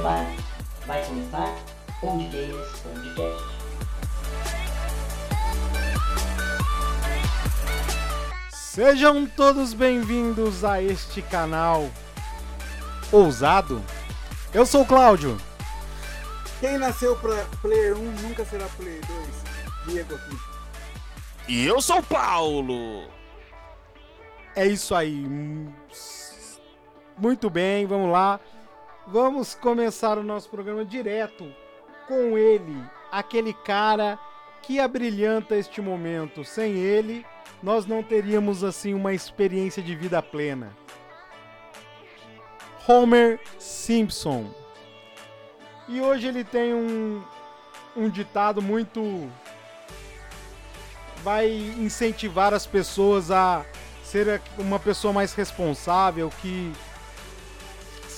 prepara, 0.00 0.26
vai 0.86 1.04
começar 1.04 1.54
Onde 2.02 2.24
Games 2.28 2.68
Podcast. 2.80 3.44
Sejam 8.50 9.26
todos 9.26 9.74
bem-vindos 9.74 10.64
a 10.64 10.82
este 10.82 11.20
canal 11.20 11.90
ousado. 13.12 13.82
Eu 14.54 14.64
sou 14.64 14.82
o 14.82 14.86
Cláudio. 14.86 15.36
Quem 16.60 16.78
nasceu 16.78 17.14
pra 17.16 17.44
Player 17.60 17.94
1 17.94 18.02
nunca 18.22 18.44
será 18.46 18.66
Player 18.78 19.02
2. 19.06 19.28
Diego 19.86 20.14
aqui. 20.14 20.36
E 21.46 21.66
eu 21.66 21.82
sou 21.82 21.98
o 21.98 22.02
Paulo. 22.02 23.04
É 24.56 24.66
isso 24.66 24.94
aí. 24.94 25.26
Muito 27.18 27.50
bem, 27.50 27.86
vamos 27.86 28.10
lá. 28.10 28.40
Vamos 29.06 29.54
começar 29.54 30.18
o 30.18 30.22
nosso 30.22 30.48
programa 30.48 30.84
direto 30.84 31.52
com 32.06 32.36
ele, 32.36 32.76
aquele 33.10 33.52
cara 33.52 34.18
que 34.62 34.78
abrilhanta 34.78 35.56
este 35.56 35.80
momento. 35.80 36.44
Sem 36.44 36.74
ele, 36.74 37.24
nós 37.62 37.86
não 37.86 38.02
teríamos 38.02 38.62
assim 38.62 38.94
uma 38.94 39.12
experiência 39.12 39.82
de 39.82 39.94
vida 39.94 40.22
plena. 40.22 40.76
Homer 42.86 43.40
Simpson. 43.58 44.50
E 45.88 46.00
hoje 46.00 46.28
ele 46.28 46.44
tem 46.44 46.74
um, 46.74 47.22
um 47.96 48.08
ditado 48.08 48.62
muito. 48.62 49.28
vai 51.22 51.48
incentivar 51.78 52.54
as 52.54 52.66
pessoas 52.66 53.30
a 53.30 53.64
ser 54.04 54.40
uma 54.58 54.78
pessoa 54.78 55.12
mais 55.12 55.32
responsável, 55.34 56.30
que 56.40 56.72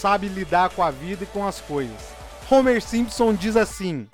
sabe 0.02 0.26
lidar 0.26 0.70
com 0.70 0.82
a 0.82 0.90
vida 0.90 1.22
e 1.22 1.28
com 1.28 1.46
as 1.46 1.60
coisas. 1.60 1.96
Homer 2.50 2.82
Simpson 2.82 3.32
diz 3.32 3.56
assim: 3.56 4.08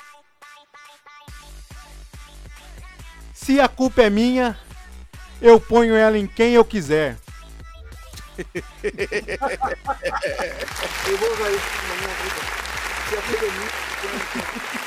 Se 3.32 3.58
a 3.58 3.66
culpa 3.66 4.02
é 4.02 4.10
minha, 4.10 4.58
eu 5.40 5.58
ponho 5.58 5.94
ela 5.96 6.18
em 6.18 6.26
quem 6.26 6.52
eu 6.52 6.64
quiser. 6.64 7.16
Eu 11.08 11.16
vou 11.18 11.32
usar 11.32 11.50
isso 11.50 11.66
na 11.88 11.94
minha 11.96 12.14
vida. 12.22 12.40
Se 13.08 13.16
a 13.16 13.20
vida 13.20 13.46
é 13.46 13.50
minha, 13.50 13.70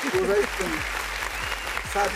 eu 0.04 0.10
vou 0.12 0.22
usar 0.22 0.38
isso 0.38 0.56
também. 0.56 0.80
Sabe? 1.92 2.14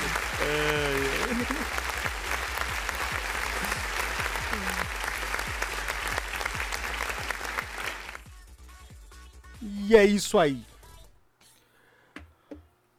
E 9.68 9.96
é 9.96 10.04
isso 10.04 10.38
aí. 10.38 10.64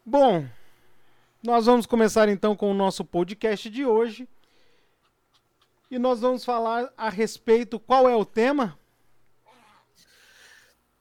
Bom, 0.05 0.45
nós 1.41 1.65
vamos 1.65 1.85
começar 1.85 2.27
então 2.27 2.57
com 2.57 2.69
o 2.69 2.73
nosso 2.73 3.05
podcast 3.05 3.69
de 3.69 3.85
hoje. 3.85 4.27
E 5.89 5.97
nós 5.97 6.19
vamos 6.19 6.43
falar 6.43 6.91
a 6.97 7.09
respeito. 7.09 7.79
Qual 7.79 8.09
é 8.09 8.15
o 8.15 8.25
tema? 8.25 8.77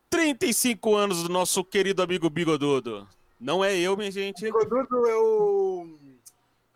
35 0.08 0.94
anos 0.94 1.24
do 1.24 1.28
nosso 1.28 1.64
querido 1.64 2.00
amigo 2.00 2.30
Bigodudo. 2.30 3.08
Não 3.40 3.64
é 3.64 3.76
eu, 3.76 3.96
minha 3.96 4.12
gente. 4.12 4.46
O 4.46 4.52
Godudo 4.52 5.08
é 5.08 5.16
o. 5.16 5.98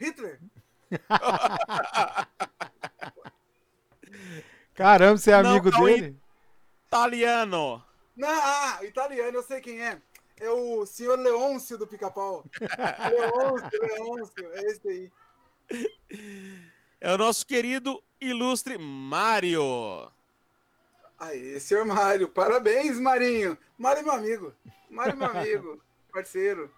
Hitler? 0.00 0.40
Caramba, 4.74 5.16
você 5.16 5.30
é 5.30 5.34
amigo 5.34 5.70
não, 5.70 5.84
dele? 5.84 6.16
Italiano. 6.88 7.84
Não, 8.20 8.28
ah, 8.28 8.80
italiano, 8.82 9.38
eu 9.38 9.42
sei 9.42 9.62
quem 9.62 9.80
é. 9.80 9.98
É 10.38 10.50
o 10.50 10.84
senhor 10.84 11.18
Leôncio 11.18 11.78
do 11.78 11.86
pica-pau. 11.86 12.44
Leôncio, 13.10 13.80
Leôncio, 13.80 14.52
é 14.52 14.60
esse 14.66 14.88
aí. 14.88 15.12
É 17.00 17.14
o 17.14 17.16
nosso 17.16 17.46
querido 17.46 18.02
ilustre 18.20 18.76
Mário. 18.76 20.12
Aê, 21.18 21.58
senhor 21.60 21.86
Mário, 21.86 22.28
parabéns, 22.28 23.00
Marinho. 23.00 23.56
Mário 23.78 24.00
é 24.00 24.02
meu 24.02 24.12
amigo. 24.12 24.54
Mário 24.90 25.12
é 25.12 25.16
meu 25.16 25.28
amigo, 25.28 25.82
parceiro. 26.12 26.70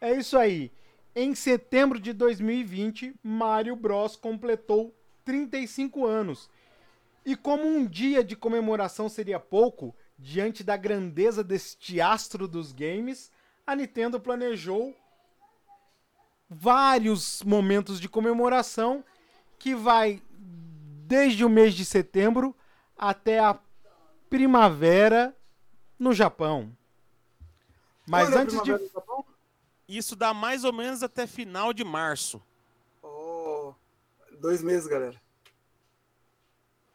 É 0.00 0.14
isso 0.14 0.38
aí. 0.38 0.72
Em 1.14 1.34
setembro 1.34 2.00
de 2.00 2.14
2020, 2.14 3.14
Mario 3.22 3.76
Bros 3.76 4.16
completou 4.16 4.94
35 5.26 6.06
anos. 6.06 6.48
E 7.26 7.34
como 7.34 7.66
um 7.66 7.84
dia 7.84 8.22
de 8.22 8.36
comemoração 8.36 9.08
seria 9.08 9.40
pouco, 9.40 9.92
diante 10.16 10.62
da 10.62 10.76
grandeza 10.76 11.42
deste 11.42 12.00
astro 12.00 12.46
dos 12.46 12.70
games, 12.70 13.32
a 13.66 13.74
Nintendo 13.74 14.20
planejou 14.20 14.94
vários 16.48 17.42
momentos 17.42 17.98
de 17.98 18.08
comemoração 18.08 19.04
que 19.58 19.74
vai 19.74 20.22
desde 20.38 21.44
o 21.44 21.48
mês 21.48 21.74
de 21.74 21.84
setembro 21.84 22.54
até 22.96 23.40
a 23.40 23.58
primavera 24.30 25.36
no 25.98 26.14
Japão. 26.14 26.70
Mas 28.06 28.28
Quando 28.28 28.36
é 28.36 28.40
antes 28.42 28.62
de? 28.62 28.70
Isso 29.88 30.14
dá 30.14 30.32
mais 30.32 30.62
ou 30.62 30.72
menos 30.72 31.02
até 31.02 31.26
final 31.26 31.72
de 31.72 31.82
março. 31.82 32.40
Oh, 33.02 33.74
dois 34.40 34.62
meses, 34.62 34.86
galera. 34.86 35.25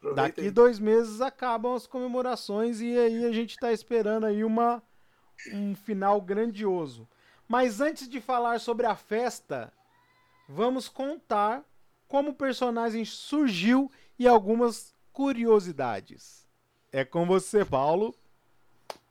Aproveita 0.02 0.30
Daqui 0.30 0.42
aí. 0.42 0.52
dois 0.52 0.80
meses 0.80 1.22
acabam 1.22 1.76
as 1.76 1.86
comemorações 1.86 2.82
e 2.82 2.98
aí 2.98 3.24
a 3.24 3.32
gente 3.32 3.52
está 3.52 3.72
esperando 3.72 4.26
aí 4.26 4.44
uma, 4.44 4.82
um 5.54 5.76
final 5.76 6.20
grandioso. 6.20 7.08
Mas 7.48 7.80
antes 7.80 8.10
de 8.10 8.20
falar 8.20 8.60
sobre 8.60 8.88
a 8.88 8.96
festa, 8.96 9.72
vamos 10.50 10.90
contar 10.90 11.64
como 12.08 12.32
o 12.32 12.36
personagem 12.36 13.06
surgiu 13.06 13.92
e 14.18 14.28
algumas 14.28 14.96
curiosidades. 15.14 16.48
É 16.92 17.06
com 17.06 17.28
você, 17.28 17.64
Paulo. 17.64 18.16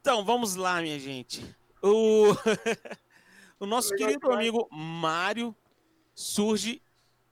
Então, 0.00 0.24
vamos 0.24 0.56
lá, 0.56 0.82
minha 0.82 0.98
gente. 0.98 1.44
O, 1.80 2.34
o 3.60 3.66
nosso 3.66 3.92
Legal 3.92 4.08
querido 4.08 4.32
amigo 4.32 4.68
Mário 4.72 5.54
surge 6.14 6.82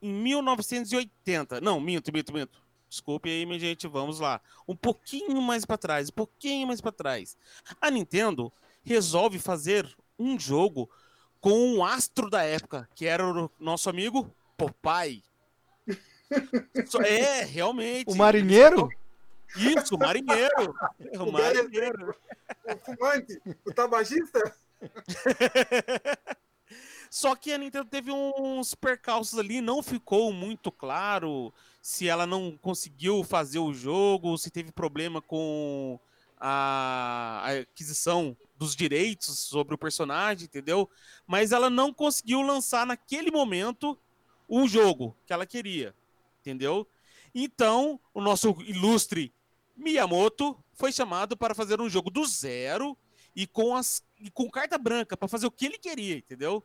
em 0.01 0.13
1980. 0.13 1.61
Não, 1.61 1.81
minto, 1.81 2.13
minto, 2.13 2.33
minto. 2.33 2.68
Desculpe 2.89 3.29
aí, 3.29 3.45
minha 3.45 3.59
gente, 3.59 3.87
vamos 3.87 4.19
lá. 4.19 4.41
Um 4.67 4.75
pouquinho 4.75 5.41
mais 5.43 5.65
para 5.65 5.77
trás, 5.77 6.09
um 6.09 6.13
pouquinho 6.13 6.67
mais 6.67 6.81
para 6.81 6.93
trás. 6.93 7.37
A 7.81 7.91
Nintendo 7.91 8.53
resolve 8.83 9.39
fazer 9.39 9.87
um 10.19 10.39
jogo 10.39 10.89
com 11.41 11.53
um 11.53 11.85
astro 11.85 12.31
da 12.31 12.43
época, 12.43 12.89
que 12.95 13.07
era 13.07 13.27
o 13.27 13.51
nosso 13.59 13.91
amigo 13.91 14.35
Popeye. 14.57 15.23
É, 17.07 17.43
realmente. 17.43 18.11
O 18.11 18.15
marinheiro? 18.15 18.91
Isso, 19.57 19.95
o 19.95 19.99
marinheiro. 19.99 20.77
O 21.19 21.25
O 21.25 21.33
marinheiro. 21.33 22.15
O 22.67 22.77
fumante, 22.77 23.41
o 23.65 23.73
tabagista? 23.73 24.55
Só 27.11 27.35
que 27.35 27.53
a 27.53 27.59
Nintendo 27.59 27.89
teve 27.89 28.11
uns 28.13 28.75
percalços 28.75 29.39
ali, 29.39 29.61
não 29.61 29.83
ficou 29.83 30.33
muito 30.33 30.71
claro 30.71 31.53
se 31.81 32.09
ela 32.09 32.27
não 32.27 32.57
conseguiu 32.57 33.25
fazer 33.25 33.59
o 33.59 33.73
jogo, 33.73 34.37
se 34.37 34.51
teve 34.51 34.73
problema 34.73 35.21
com 35.23 35.99
a 36.41 37.43
a 37.45 37.51
aquisição 37.61 38.37
dos 38.57 38.77
direitos 38.77 39.39
sobre 39.39 39.75
o 39.75 39.79
personagem, 39.79 40.45
entendeu? 40.45 40.89
Mas 41.27 41.53
ela 41.53 41.71
não 41.71 41.93
conseguiu 41.93 42.43
lançar 42.43 42.87
naquele 42.87 43.31
momento 43.31 43.99
o 44.49 44.67
jogo 44.67 45.17
que 45.27 45.33
ela 45.33 45.47
queria, 45.47 45.95
entendeu? 46.41 46.87
Então, 47.35 48.01
o 48.15 48.21
nosso 48.21 48.57
ilustre 48.63 49.33
Miyamoto 49.77 50.57
foi 50.75 50.93
chamado 50.93 51.37
para 51.37 51.55
fazer 51.55 51.81
um 51.81 51.89
jogo 51.89 52.11
do 52.11 52.25
zero 52.27 52.97
e 53.35 53.47
com 53.47 53.77
as 53.77 54.03
e 54.21 54.31
com 54.31 54.51
carta 54.51 54.77
branca 54.77 55.17
para 55.17 55.29
fazer 55.29 55.47
o 55.47 55.51
que 55.51 55.67
ele 55.67 55.79
queria, 55.79 56.17
entendeu? 56.17 56.65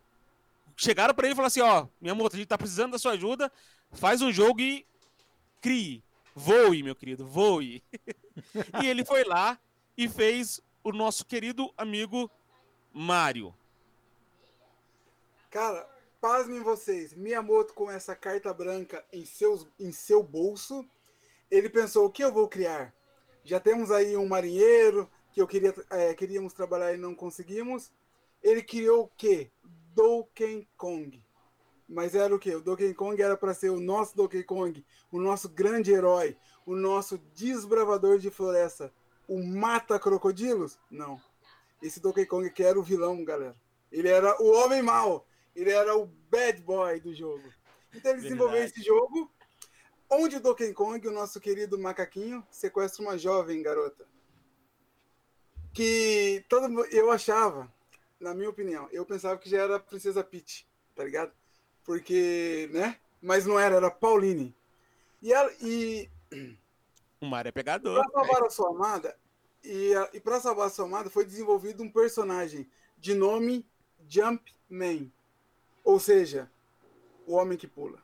Chegaram 0.75 1.13
para 1.13 1.25
ele 1.25 1.33
e 1.33 1.35
falaram 1.35 1.47
assim, 1.47 1.61
ó, 1.61 1.87
Miyamoto, 2.01 2.35
a 2.35 2.39
gente 2.39 2.47
tá 2.47 2.57
precisando 2.57 2.93
da 2.93 2.99
sua 2.99 3.13
ajuda, 3.13 3.51
faz 3.91 4.21
um 4.21 4.31
jogo 4.31 4.61
e 4.61 4.85
crie, 5.61 6.03
voe, 6.35 6.83
meu 6.83 6.95
querido, 6.95 7.25
voe. 7.25 7.83
e 8.81 8.87
ele 8.87 9.05
foi 9.05 9.23
lá 9.23 9.59
e 9.97 10.09
fez 10.09 10.59
o 10.83 10.91
nosso 10.91 11.25
querido 11.25 11.71
amigo 11.77 12.29
Mario. 12.91 13.53
Cara, 15.49 15.87
pasmem 16.19 16.61
vocês. 16.61 17.13
Miyamoto 17.13 17.73
com 17.73 17.89
essa 17.89 18.15
carta 18.15 18.53
branca 18.53 19.05
em, 19.11 19.25
seus, 19.25 19.67
em 19.79 19.91
seu 19.91 20.23
bolso. 20.23 20.85
Ele 21.49 21.69
pensou, 21.69 22.05
o 22.05 22.09
que 22.09 22.23
eu 22.23 22.31
vou 22.31 22.47
criar? 22.47 22.93
Já 23.43 23.59
temos 23.59 23.91
aí 23.91 24.17
um 24.17 24.27
marinheiro 24.27 25.09
que 25.31 25.41
eu 25.41 25.47
queria, 25.47 25.73
é, 25.89 26.13
queríamos 26.13 26.53
trabalhar 26.53 26.93
e 26.93 26.97
não 26.97 27.13
conseguimos. 27.13 27.91
Ele 28.41 28.63
criou 28.63 29.03
o 29.03 29.11
quê? 29.17 29.51
Donkey 29.93 30.67
Kong. 30.77 31.23
Mas 31.87 32.15
era 32.15 32.33
o 32.33 32.39
quê? 32.39 32.55
O 32.55 32.61
Donkey 32.61 32.93
Kong 32.93 33.21
era 33.21 33.37
para 33.37 33.53
ser 33.53 33.69
o 33.69 33.79
nosso 33.79 34.15
Donkey 34.15 34.43
Kong, 34.43 34.83
o 35.11 35.19
nosso 35.19 35.49
grande 35.49 35.91
herói, 35.91 36.37
o 36.65 36.75
nosso 36.75 37.17
desbravador 37.35 38.17
de 38.19 38.29
floresta. 38.29 38.93
o 39.27 39.41
mata 39.41 39.97
crocodilos? 39.99 40.77
Não. 40.89 41.19
Esse 41.81 41.99
Donkey 41.99 42.25
Kong 42.25 42.49
que 42.49 42.63
era 42.63 42.79
o 42.79 42.83
vilão, 42.83 43.23
galera. 43.23 43.55
Ele 43.91 44.09
era 44.09 44.41
o 44.41 44.51
homem 44.51 44.81
mau. 44.81 45.27
Ele 45.55 45.69
era 45.69 45.95
o 45.95 46.05
bad 46.05 46.61
boy 46.61 46.99
do 46.99 47.13
jogo. 47.13 47.47
Então 47.93 48.11
ele 48.11 48.21
desenvolveu 48.21 48.63
esse 48.63 48.81
jogo 48.81 49.31
onde 50.09 50.37
o 50.37 50.39
Donkey 50.39 50.73
Kong, 50.73 51.07
o 51.07 51.11
nosso 51.11 51.39
querido 51.39 51.77
macaquinho, 51.77 52.45
sequestra 52.49 53.03
uma 53.03 53.17
jovem 53.17 53.61
garota. 53.61 54.05
Que 55.73 56.45
todo 56.47 56.85
eu 56.85 57.11
achava, 57.11 57.71
na 58.23 58.33
minha 58.33 58.49
opinião, 58.49 58.87
eu 58.91 59.05
pensava 59.05 59.37
que 59.37 59.49
já 59.49 59.61
era 59.61 59.75
a 59.75 59.79
Princesa 59.79 60.23
Peach, 60.23 60.65
tá 60.95 61.03
ligado? 61.03 61.31
Porque, 61.83 62.69
né? 62.71 62.97
Mas 63.21 63.45
não 63.45 63.59
era, 63.59 63.75
era 63.75 63.91
Pauline. 63.91 64.55
E 65.21 65.31
ela 65.31 65.51
e 65.61 66.09
o 67.21 67.25
Mario 67.25 67.49
é 67.49 67.51
pegador. 67.51 68.01
Pra 68.01 68.11
salvar 68.11 68.43
a 68.43 68.49
sua 68.49 68.69
amada, 68.69 69.15
e, 69.63 69.93
e 70.13 70.19
para 70.19 70.39
salvar 70.39 70.67
a 70.67 70.69
sua 70.69 70.85
amada 70.85 71.09
foi 71.09 71.25
desenvolvido 71.25 71.81
um 71.83 71.89
personagem 71.89 72.69
de 72.97 73.13
nome 73.13 73.65
Jumpman. 74.07 75.11
Ou 75.83 75.99
seja, 75.99 76.49
o 77.25 77.35
homem 77.35 77.57
que 77.57 77.67
pula. 77.67 77.99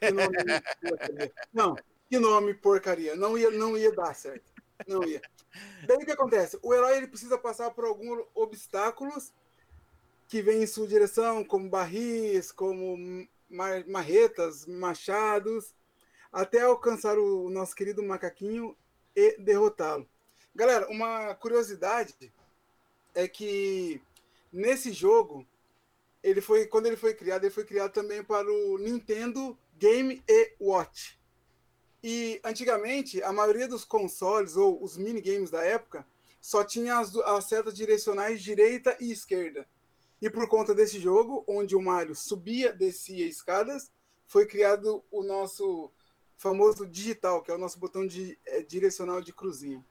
Que 0.00 0.10
nome 0.10 0.36
não, 1.52 1.76
que 2.08 2.18
nome 2.18 2.54
porcaria. 2.54 3.16
Não 3.16 3.36
ia, 3.36 3.50
não 3.50 3.76
ia 3.76 3.92
dar 3.92 4.14
certo. 4.14 4.52
Não 4.86 5.02
ia. 5.04 5.20
Daí 5.86 5.96
o 5.96 6.04
que 6.04 6.12
acontece? 6.12 6.58
O 6.62 6.72
herói 6.72 6.96
ele 6.96 7.08
precisa 7.08 7.36
passar 7.36 7.70
por 7.70 7.84
alguns 7.84 8.24
obstáculos 8.34 9.32
que 10.28 10.42
vêm 10.42 10.62
em 10.62 10.66
sua 10.66 10.86
direção, 10.86 11.44
como 11.44 11.68
barris, 11.68 12.52
como 12.52 13.26
marretas, 13.86 14.66
machados, 14.66 15.74
até 16.32 16.62
alcançar 16.62 17.18
o 17.18 17.48
nosso 17.48 17.74
querido 17.74 18.02
macaquinho 18.02 18.76
e 19.14 19.36
derrotá-lo. 19.38 20.08
Galera, 20.54 20.88
uma 20.88 21.34
curiosidade 21.34 22.32
é 23.14 23.28
que 23.28 24.00
nesse 24.52 24.92
jogo 24.92 25.46
ele 26.22 26.40
foi 26.40 26.66
quando 26.66 26.86
ele 26.86 26.96
foi 26.96 27.14
criado, 27.14 27.44
ele 27.44 27.54
foi 27.54 27.64
criado 27.64 27.92
também 27.92 28.22
para 28.22 28.50
o 28.50 28.78
Nintendo 28.78 29.56
Game 29.78 30.22
e 30.28 30.54
Watch. 30.60 31.18
E 32.08 32.40
antigamente, 32.44 33.20
a 33.24 33.32
maioria 33.32 33.66
dos 33.66 33.84
consoles 33.84 34.56
ou 34.56 34.80
os 34.80 34.96
minigames 34.96 35.50
da 35.50 35.64
época 35.64 36.06
só 36.40 36.62
tinha 36.62 37.00
as, 37.00 37.12
as 37.16 37.46
setas 37.46 37.74
direcionais 37.74 38.40
direita 38.40 38.96
e 39.00 39.10
esquerda. 39.10 39.66
E 40.22 40.30
por 40.30 40.48
conta 40.48 40.72
desse 40.72 41.00
jogo, 41.00 41.44
onde 41.48 41.74
o 41.74 41.82
Mario 41.82 42.14
subia, 42.14 42.72
descia 42.72 43.26
escadas, 43.26 43.90
foi 44.24 44.46
criado 44.46 45.04
o 45.10 45.24
nosso 45.24 45.90
famoso 46.36 46.86
digital, 46.86 47.42
que 47.42 47.50
é 47.50 47.54
o 47.56 47.58
nosso 47.58 47.76
botão 47.76 48.06
de, 48.06 48.38
é, 48.46 48.62
direcional 48.62 49.20
de 49.20 49.32
cruzinha. 49.32 49.84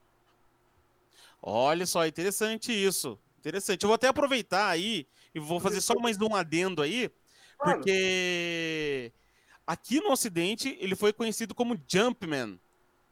Olha 1.41 1.85
só, 1.85 2.07
interessante 2.07 2.71
isso. 2.71 3.19
Interessante. 3.39 3.83
Eu 3.83 3.89
vou 3.89 3.95
até 3.95 4.07
aproveitar 4.07 4.69
aí 4.69 5.05
e 5.33 5.39
vou 5.41 5.59
fazer 5.59 5.81
só 5.81 5.95
mais 5.95 6.17
um 6.21 6.33
adendo 6.33 6.81
aí, 6.81 7.11
porque 7.57 9.11
aqui 9.65 9.99
no 9.99 10.11
Ocidente 10.11 10.77
ele 10.79 10.95
foi 10.95 11.13
conhecido 11.13 11.53
como 11.55 11.79
Jumpman. 11.87 12.59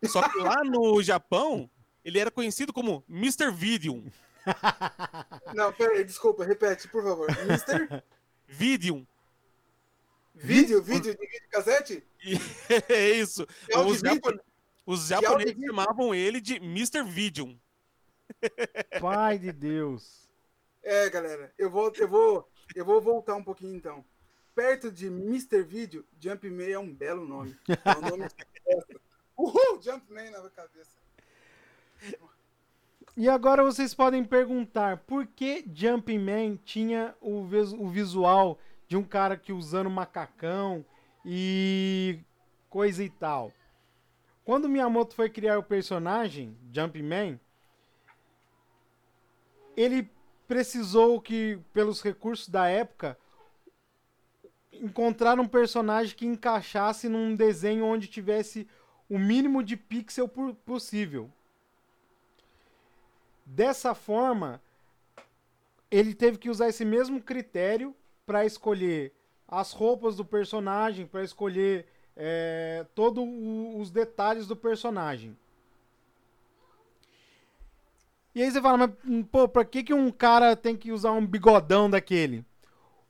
Só 0.05 0.27
que 0.27 0.37
lá 0.39 0.63
no 0.63 1.01
Japão 1.01 1.69
ele 2.03 2.19
era 2.19 2.29
conhecido 2.29 2.73
como 2.73 3.03
Mr. 3.09 3.51
Videum. 3.51 4.05
Não, 5.55 5.71
peraí, 5.71 6.03
desculpa, 6.03 6.43
repete, 6.43 6.87
por 6.87 7.03
favor. 7.03 7.29
Mr. 7.29 8.03
Videum. 8.47 9.05
Vídeo, 10.35 10.81
vídeo 10.81 11.15
de 11.15 11.47
cassete? 11.49 12.03
é 12.89 13.11
isso. 13.11 13.47
Os, 13.85 13.99
japon... 13.99 14.37
Os 14.85 15.07
japoneses 15.07 15.55
chamavam 15.65 16.13
ele 16.13 16.41
de 16.41 16.55
Mr. 16.55 17.03
Videum. 17.03 17.57
Pai 18.99 19.37
de 19.37 19.51
Deus. 19.51 20.29
É, 20.81 21.09
galera, 21.09 21.53
eu 21.57 21.69
vou, 21.69 21.93
eu 21.95 22.07
vou, 22.07 22.49
eu 22.75 22.83
vou 22.83 22.99
voltar 22.99 23.35
um 23.35 23.43
pouquinho 23.43 23.75
então. 23.75 24.03
Perto 24.55 24.91
de 24.91 25.07
Mr. 25.07 25.63
Video, 25.63 26.05
Jumpman 26.19 26.71
é 26.71 26.79
um 26.79 26.93
belo 26.93 27.27
nome. 27.27 27.57
É 27.85 27.97
um 27.97 28.09
nome 28.09 28.27
Uhul, 29.35 29.81
Jumpman 29.81 30.29
na 30.29 30.49
cabeça. 30.49 30.95
E 33.17 33.27
agora 33.27 33.63
vocês 33.63 33.93
podem 33.93 34.23
perguntar 34.23 34.97
por 35.05 35.25
que 35.25 35.65
Jumpman 35.73 36.59
tinha 36.63 37.15
o, 37.19 37.41
o 37.79 37.89
visual 37.89 38.59
de 38.87 38.95
um 38.95 39.03
cara 39.03 39.35
que 39.35 39.51
usando 39.51 39.89
macacão 39.89 40.85
e 41.25 42.19
coisa 42.69 43.03
e 43.03 43.09
tal. 43.09 43.51
Quando 44.45 44.69
Miyamoto 44.69 45.15
foi 45.15 45.29
criar 45.29 45.57
o 45.57 45.63
personagem, 45.63 46.57
Jumpman, 46.71 47.39
ele 49.75 50.11
precisou 50.47 51.19
que, 51.21 51.59
pelos 51.71 52.01
recursos 52.01 52.49
da 52.49 52.67
época, 52.67 53.17
encontrar 54.81 55.39
um 55.39 55.47
personagem 55.47 56.15
que 56.15 56.25
encaixasse 56.25 57.07
num 57.07 57.35
desenho 57.35 57.85
onde 57.85 58.07
tivesse 58.07 58.67
o 59.09 59.19
mínimo 59.19 59.63
de 59.63 59.77
pixel 59.77 60.27
possível. 60.65 61.29
Dessa 63.45 63.93
forma, 63.93 64.61
ele 65.91 66.13
teve 66.13 66.37
que 66.37 66.49
usar 66.49 66.69
esse 66.69 66.85
mesmo 66.85 67.21
critério 67.21 67.95
para 68.25 68.45
escolher 68.45 69.13
as 69.47 69.71
roupas 69.71 70.15
do 70.15 70.25
personagem, 70.25 71.05
para 71.05 71.23
escolher 71.23 71.85
é, 72.15 72.85
todos 72.95 73.23
os 73.75 73.91
detalhes 73.91 74.47
do 74.47 74.55
personagem. 74.55 75.37
E 78.33 78.41
aí 78.41 78.49
você 78.49 78.59
fala, 78.59 78.77
mas 78.77 79.25
pô, 79.31 79.47
pra 79.47 79.63
que, 79.63 79.83
que 79.83 79.93
um 79.93 80.11
cara 80.11 80.55
tem 80.55 80.75
que 80.75 80.91
usar 80.91 81.11
um 81.11 81.25
bigodão 81.25 81.87
daquele? 81.89 82.43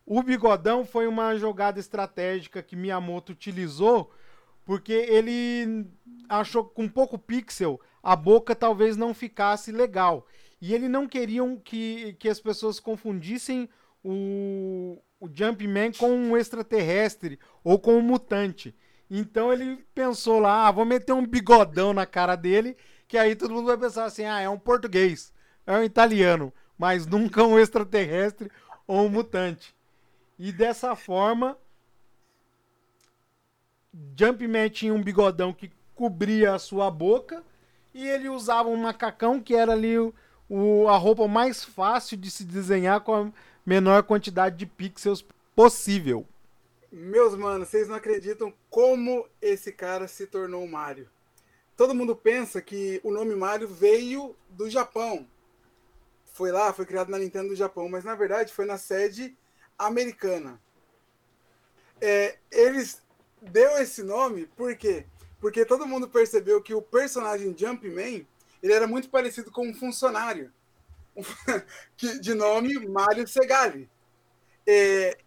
O 0.05 0.21
bigodão 0.21 0.85
foi 0.85 1.07
uma 1.07 1.35
jogada 1.35 1.79
estratégica 1.79 2.61
que 2.61 2.75
Miyamoto 2.75 3.31
utilizou 3.31 4.11
porque 4.65 4.93
ele 4.93 5.85
achou 6.27 6.65
que 6.65 6.75
com 6.75 6.87
pouco 6.87 7.17
pixel 7.17 7.79
a 8.01 8.15
boca 8.15 8.55
talvez 8.55 8.97
não 8.97 9.13
ficasse 9.13 9.71
legal. 9.71 10.25
E 10.61 10.73
ele 10.73 10.87
não 10.87 11.07
queriam 11.07 11.57
que, 11.57 12.13
que 12.19 12.29
as 12.29 12.39
pessoas 12.39 12.79
confundissem 12.79 13.69
o, 14.03 15.01
o 15.19 15.29
Jumpman 15.33 15.91
com 15.91 16.11
um 16.11 16.37
extraterrestre 16.37 17.39
ou 17.63 17.79
com 17.79 17.95
um 17.95 18.01
mutante. 18.01 18.75
Então 19.09 19.51
ele 19.51 19.85
pensou 19.93 20.39
lá, 20.39 20.67
ah, 20.67 20.71
vou 20.71 20.85
meter 20.85 21.13
um 21.13 21.25
bigodão 21.25 21.93
na 21.93 22.05
cara 22.05 22.35
dele 22.35 22.77
que 23.13 23.17
aí 23.17 23.35
todo 23.35 23.53
mundo 23.53 23.67
vai 23.67 23.77
pensar 23.77 24.05
assim: 24.05 24.25
ah, 24.25 24.41
é 24.41 24.49
um 24.49 24.57
português, 24.57 25.31
é 25.67 25.77
um 25.77 25.83
italiano, 25.83 26.51
mas 26.75 27.05
nunca 27.05 27.43
um 27.43 27.59
extraterrestre 27.59 28.51
ou 28.87 29.05
um 29.05 29.09
mutante. 29.09 29.75
E 30.37 30.51
dessa 30.51 30.95
forma, 30.95 31.57
Jumpman 34.17 34.69
tinha 34.69 34.93
um 34.93 35.03
bigodão 35.03 35.53
que 35.53 35.71
cobria 35.95 36.53
a 36.53 36.59
sua 36.59 36.89
boca 36.89 37.43
e 37.93 38.07
ele 38.07 38.29
usava 38.29 38.69
um 38.69 38.75
macacão 38.75 39.39
que 39.39 39.55
era 39.55 39.73
ali 39.73 39.97
o, 39.97 40.13
o, 40.49 40.87
a 40.87 40.97
roupa 40.97 41.27
mais 41.27 41.63
fácil 41.63 42.17
de 42.17 42.31
se 42.31 42.43
desenhar 42.43 43.01
com 43.01 43.15
a 43.15 43.31
menor 43.65 44.03
quantidade 44.03 44.57
de 44.57 44.65
pixels 44.65 45.25
possível. 45.55 46.25
Meus 46.91 47.35
manos, 47.35 47.69
vocês 47.69 47.87
não 47.87 47.95
acreditam 47.95 48.53
como 48.69 49.27
esse 49.41 49.71
cara 49.71 50.07
se 50.07 50.27
tornou 50.27 50.67
Mario 50.67 51.07
todo 51.75 51.95
mundo 51.95 52.15
pensa 52.15 52.61
que 52.61 53.01
o 53.03 53.11
nome 53.11 53.35
Mario 53.35 53.67
veio 53.67 54.35
do 54.49 54.69
Japão. 54.69 55.27
Foi 56.33 56.51
lá, 56.51 56.73
foi 56.73 56.85
criado 56.85 57.09
na 57.09 57.19
Nintendo 57.19 57.49
do 57.49 57.55
Japão, 57.55 57.89
mas 57.89 58.03
na 58.03 58.15
verdade 58.15 58.53
foi 58.53 58.65
na 58.65 58.77
sede 58.77 59.35
americana. 59.85 60.59
É, 62.01 62.37
eles 62.51 63.01
deu 63.41 63.77
esse 63.77 64.03
nome 64.03 64.45
por 64.57 64.75
quê? 64.75 65.05
Porque 65.39 65.65
todo 65.65 65.87
mundo 65.87 66.09
percebeu 66.09 66.61
que 66.61 66.73
o 66.73 66.81
personagem 66.81 67.55
Jumpman 67.57 68.27
ele 68.61 68.73
era 68.73 68.87
muito 68.87 69.09
parecido 69.09 69.51
com 69.51 69.67
um 69.67 69.73
funcionário 69.73 70.51
de 72.21 72.33
nome 72.33 72.87
Mario 72.87 73.27
Segali. 73.27 73.89
É, 74.65 75.17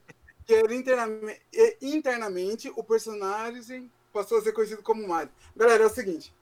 internamente, 0.71 1.43
internamente 1.83 2.73
o 2.75 2.83
personagem 2.83 3.91
passou 4.13 4.39
a 4.39 4.43
ser 4.43 4.53
conhecido 4.53 4.83
como 4.83 5.07
Mario. 5.07 5.31
Galera, 5.55 5.85
é 5.85 5.87
o 5.87 5.91
seguinte, 5.91 6.35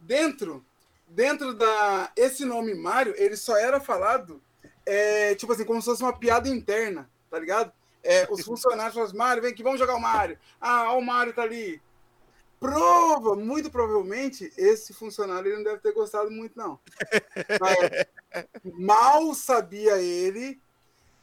dentro 0.00 0.64
dentro 1.06 1.54
da 1.54 2.10
esse 2.16 2.44
nome 2.44 2.74
Mario, 2.74 3.14
ele 3.16 3.36
só 3.36 3.56
era 3.56 3.80
falado 3.80 4.42
é, 4.86 5.34
tipo 5.34 5.52
assim, 5.52 5.64
como 5.64 5.80
se 5.80 5.86
fosse 5.86 6.02
uma 6.02 6.16
piada 6.16 6.48
interna, 6.48 7.08
tá 7.34 7.40
ligado? 7.40 7.72
É, 8.00 8.28
os 8.30 8.44
funcionários 8.44 8.94
falam, 8.94 9.12
Mario, 9.14 9.42
vem 9.42 9.52
aqui, 9.52 9.62
vamos 9.62 9.80
jogar 9.80 9.96
o 9.96 10.00
Mario. 10.00 10.38
Ah, 10.60 10.92
ó, 10.92 10.98
o 10.98 11.04
Mario 11.04 11.32
tá 11.32 11.42
ali. 11.42 11.82
Prova, 12.60 13.34
muito 13.34 13.70
provavelmente, 13.70 14.52
esse 14.56 14.94
funcionário 14.94 15.48
ele 15.48 15.56
não 15.56 15.64
deve 15.64 15.78
ter 15.78 15.92
gostado 15.92 16.30
muito, 16.30 16.56
não. 16.56 16.78
Mas, 17.60 18.46
mal 18.78 19.34
sabia 19.34 20.00
ele 20.00 20.60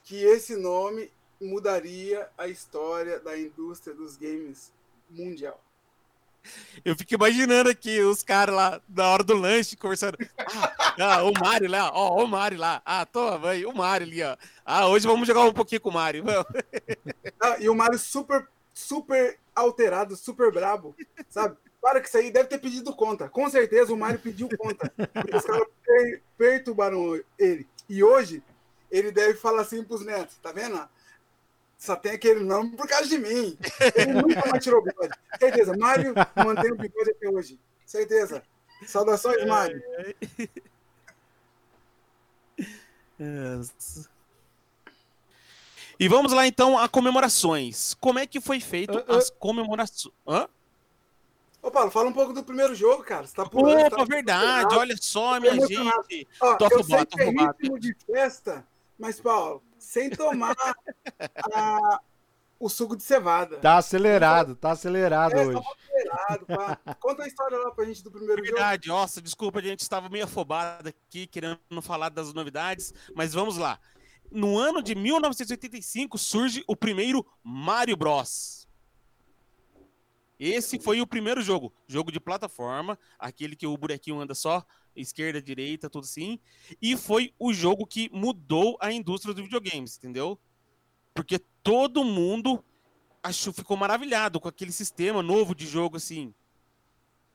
que 0.03 0.21
esse 0.21 0.57
nome 0.57 1.09
mudaria 1.39 2.27
a 2.37 2.47
história 2.49 3.19
da 3.19 3.39
indústria 3.39 3.95
dos 3.95 4.17
games 4.17 4.73
mundial. 5.09 5.63
Eu 6.83 6.95
fico 6.95 7.13
imaginando 7.13 7.69
aqui 7.69 8.01
os 8.01 8.23
caras 8.23 8.55
lá 8.55 8.81
na 8.89 9.07
hora 9.07 9.23
do 9.23 9.35
lanche 9.35 9.75
conversando. 9.75 10.17
Ah, 10.37 10.73
ah, 10.99 11.23
o 11.23 11.31
Mário 11.39 11.69
lá, 11.69 11.91
ó, 11.93 12.23
o 12.23 12.27
Mário 12.27 12.57
lá. 12.57 12.81
Ah, 12.85 13.05
toma, 13.05 13.51
aí, 13.51 13.65
o 13.65 13.73
Mário 13.73 14.07
ali, 14.07 14.23
ó. 14.23 14.35
Ah, 14.73 14.87
hoje 14.87 15.05
vamos 15.05 15.27
jogar 15.27 15.41
um 15.41 15.51
pouquinho 15.51 15.81
com 15.81 15.89
o 15.89 15.93
Mário. 15.93 16.23
Vamos. 16.23 16.45
Ah, 17.43 17.57
e 17.59 17.67
o 17.67 17.75
Mário 17.75 17.97
super, 17.99 18.47
super 18.73 19.37
alterado, 19.55 20.15
super 20.15 20.49
brabo, 20.51 20.95
sabe? 21.27 21.57
Para 21.81 21.99
que 21.99 22.07
isso 22.07 22.17
aí 22.17 22.31
deve 22.31 22.47
ter 22.47 22.59
pedido 22.59 22.95
conta. 22.95 23.27
Com 23.27 23.49
certeza 23.49 23.91
o 23.91 23.97
Mário 23.97 24.19
pediu 24.19 24.47
conta. 24.57 24.89
Porque 25.11 25.35
os 25.35 25.43
caras 25.43 25.67
per- 25.83 26.21
perturbaram 26.37 27.19
ele. 27.37 27.67
E 27.89 28.01
hoje 28.03 28.41
ele 28.91 29.11
deve 29.11 29.33
falar 29.33 29.61
assim 29.63 29.83
pros 29.83 30.05
netos, 30.05 30.37
tá 30.37 30.51
vendo? 30.51 30.87
Só 31.77 31.95
tem 31.95 32.11
aquele 32.13 32.41
nome 32.41 32.77
por 32.77 32.87
causa 32.87 33.07
de 33.09 33.17
mim. 33.17 33.57
Ele 33.95 34.13
nunca 34.13 34.47
mais 34.49 34.63
tirou 34.63 34.79
o 34.79 34.83
bigode. 34.83 35.13
Certeza. 35.39 35.75
Mário 35.75 36.13
mantém 36.45 36.71
o 36.71 36.77
bigode 36.77 37.09
até 37.09 37.27
hoje. 37.27 37.59
Certeza. 37.85 38.41
Saudações, 38.85 39.45
Mário. 39.47 39.83
E 46.01 46.07
vamos 46.07 46.33
lá 46.33 46.47
então 46.47 46.79
a 46.79 46.89
comemorações. 46.89 47.93
Como 48.01 48.17
é 48.17 48.25
que 48.25 48.41
foi 48.41 48.59
feito 48.59 48.97
Ah, 48.97 49.03
ah. 49.07 49.17
as 49.17 49.29
comemorações? 49.29 50.11
Hã? 50.27 50.47
Ô, 51.61 51.69
Paulo, 51.69 51.91
fala 51.91 52.09
um 52.09 52.13
pouco 52.13 52.33
do 52.33 52.43
primeiro 52.43 52.73
jogo, 52.73 53.03
cara. 53.03 53.27
Você 53.27 53.35
tá 53.35 53.45
pulando. 53.45 53.85
Opa, 53.85 53.97
tá- 53.97 54.03
verdade, 54.05 54.75
olha 54.75 54.95
só, 54.99 55.39
minha 55.39 55.53
gente. 55.53 56.27
Ó, 56.41 56.55
Tô 56.55 56.65
eu 56.65 56.79
afobado, 56.79 56.85
sei 56.87 57.05
tô 57.05 57.17
que 57.17 57.21
é 57.21 57.27
afobado. 57.27 57.57
ritmo 57.61 57.79
de 57.79 57.95
festa, 58.03 58.65
mas, 58.97 59.21
Paulo, 59.21 59.61
sem 59.77 60.09
tomar 60.09 60.55
a- 61.53 61.99
o 62.59 62.67
suco 62.67 62.95
de 62.95 63.03
cevada. 63.03 63.57
Tá 63.57 63.77
acelerado, 63.77 64.55
tá 64.55 64.71
acelerado 64.71 65.33
É, 65.35 65.45
hoje. 65.45 65.59
tá 65.61 65.71
acelerado, 65.71 66.45
pá. 66.47 66.95
Conta 66.99 67.23
a 67.23 67.27
história 67.27 67.57
lá 67.59 67.71
pra 67.71 67.85
gente 67.85 68.03
do 68.03 68.09
primeiro 68.09 68.43
jogo. 68.43 68.55
Verdade, 68.57 68.87
nossa, 68.87 69.21
desculpa, 69.21 69.59
a 69.59 69.61
gente 69.63 69.81
estava 69.81 70.09
meio 70.09 70.25
afobado 70.25 70.89
aqui, 70.89 71.27
querendo 71.27 71.59
falar 71.81 72.09
das 72.09 72.33
novidades, 72.33 72.91
mas 73.15 73.33
vamos 73.33 73.57
lá. 73.57 73.79
No 74.31 74.57
ano 74.57 74.81
de 74.81 74.95
1985 74.95 76.17
surge 76.17 76.63
o 76.65 76.75
primeiro 76.75 77.25
Mario 77.43 77.97
Bros. 77.97 78.65
Esse 80.39 80.79
foi 80.79 81.01
o 81.01 81.05
primeiro 81.05 81.41
jogo, 81.41 81.71
jogo 81.85 82.11
de 82.11 82.19
plataforma, 82.19 82.97
aquele 83.19 83.55
que 83.55 83.67
o 83.67 83.77
bonequinho 83.77 84.19
anda 84.19 84.33
só 84.33 84.65
esquerda, 84.95 85.41
direita, 85.41 85.89
tudo 85.89 86.05
assim, 86.05 86.39
e 86.81 86.97
foi 86.97 87.33
o 87.37 87.53
jogo 87.53 87.85
que 87.85 88.09
mudou 88.11 88.77
a 88.81 88.91
indústria 88.91 89.33
dos 89.33 89.43
videogames, 89.43 89.97
entendeu? 89.97 90.39
Porque 91.13 91.39
todo 91.61 92.03
mundo 92.03 92.63
achou, 93.21 93.53
ficou 93.53 93.77
maravilhado 93.77 94.39
com 94.39 94.47
aquele 94.47 94.71
sistema 94.71 95.21
novo 95.21 95.53
de 95.53 95.67
jogo 95.67 95.97
assim. 95.97 96.33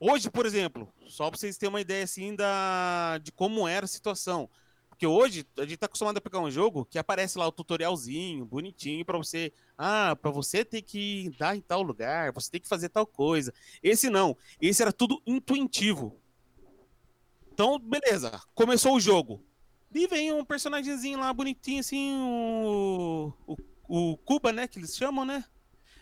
Hoje, 0.00 0.30
por 0.30 0.44
exemplo, 0.44 0.92
só 1.08 1.30
para 1.30 1.38
vocês 1.38 1.56
terem 1.56 1.72
uma 1.72 1.80
ideia 1.80 2.04
assim 2.04 2.34
da, 2.34 3.18
de 3.18 3.32
como 3.32 3.68
era 3.68 3.84
a 3.84 3.88
situação. 3.88 4.48
Porque 4.96 5.06
hoje 5.06 5.46
a 5.58 5.62
gente 5.62 5.76
tá 5.76 5.84
acostumado 5.84 6.16
a 6.16 6.20
pegar 6.22 6.40
um 6.40 6.50
jogo 6.50 6.86
que 6.86 6.98
aparece 6.98 7.36
lá 7.36 7.46
o 7.46 7.52
tutorialzinho, 7.52 8.46
bonitinho, 8.46 9.04
para 9.04 9.18
você. 9.18 9.52
Ah, 9.76 10.16
para 10.16 10.30
você 10.30 10.64
ter 10.64 10.80
que 10.80 11.30
dar 11.38 11.54
em 11.54 11.60
tal 11.60 11.82
lugar, 11.82 12.32
você 12.32 12.50
tem 12.50 12.60
que 12.62 12.66
fazer 12.66 12.88
tal 12.88 13.06
coisa. 13.06 13.52
Esse 13.82 14.08
não. 14.08 14.34
Esse 14.58 14.80
era 14.80 14.90
tudo 14.90 15.20
intuitivo. 15.26 16.18
Então, 17.52 17.78
beleza. 17.78 18.40
Começou 18.54 18.96
o 18.96 19.00
jogo. 19.00 19.44
E 19.94 20.06
vem 20.06 20.32
um 20.32 20.42
personagemzinho 20.42 21.18
lá 21.18 21.30
bonitinho, 21.30 21.80
assim, 21.80 22.14
o, 22.14 23.34
o, 23.46 23.56
o 23.86 24.16
Cuba, 24.16 24.50
né? 24.50 24.66
Que 24.66 24.78
eles 24.78 24.96
chamam, 24.96 25.26
né? 25.26 25.44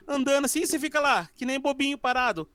Andando 0.07 0.45
assim, 0.45 0.65
você 0.65 0.79
fica 0.79 1.01
lá, 1.01 1.29
que 1.35 1.45
nem 1.45 1.59
bobinho 1.59 1.99
parado. 1.99 2.49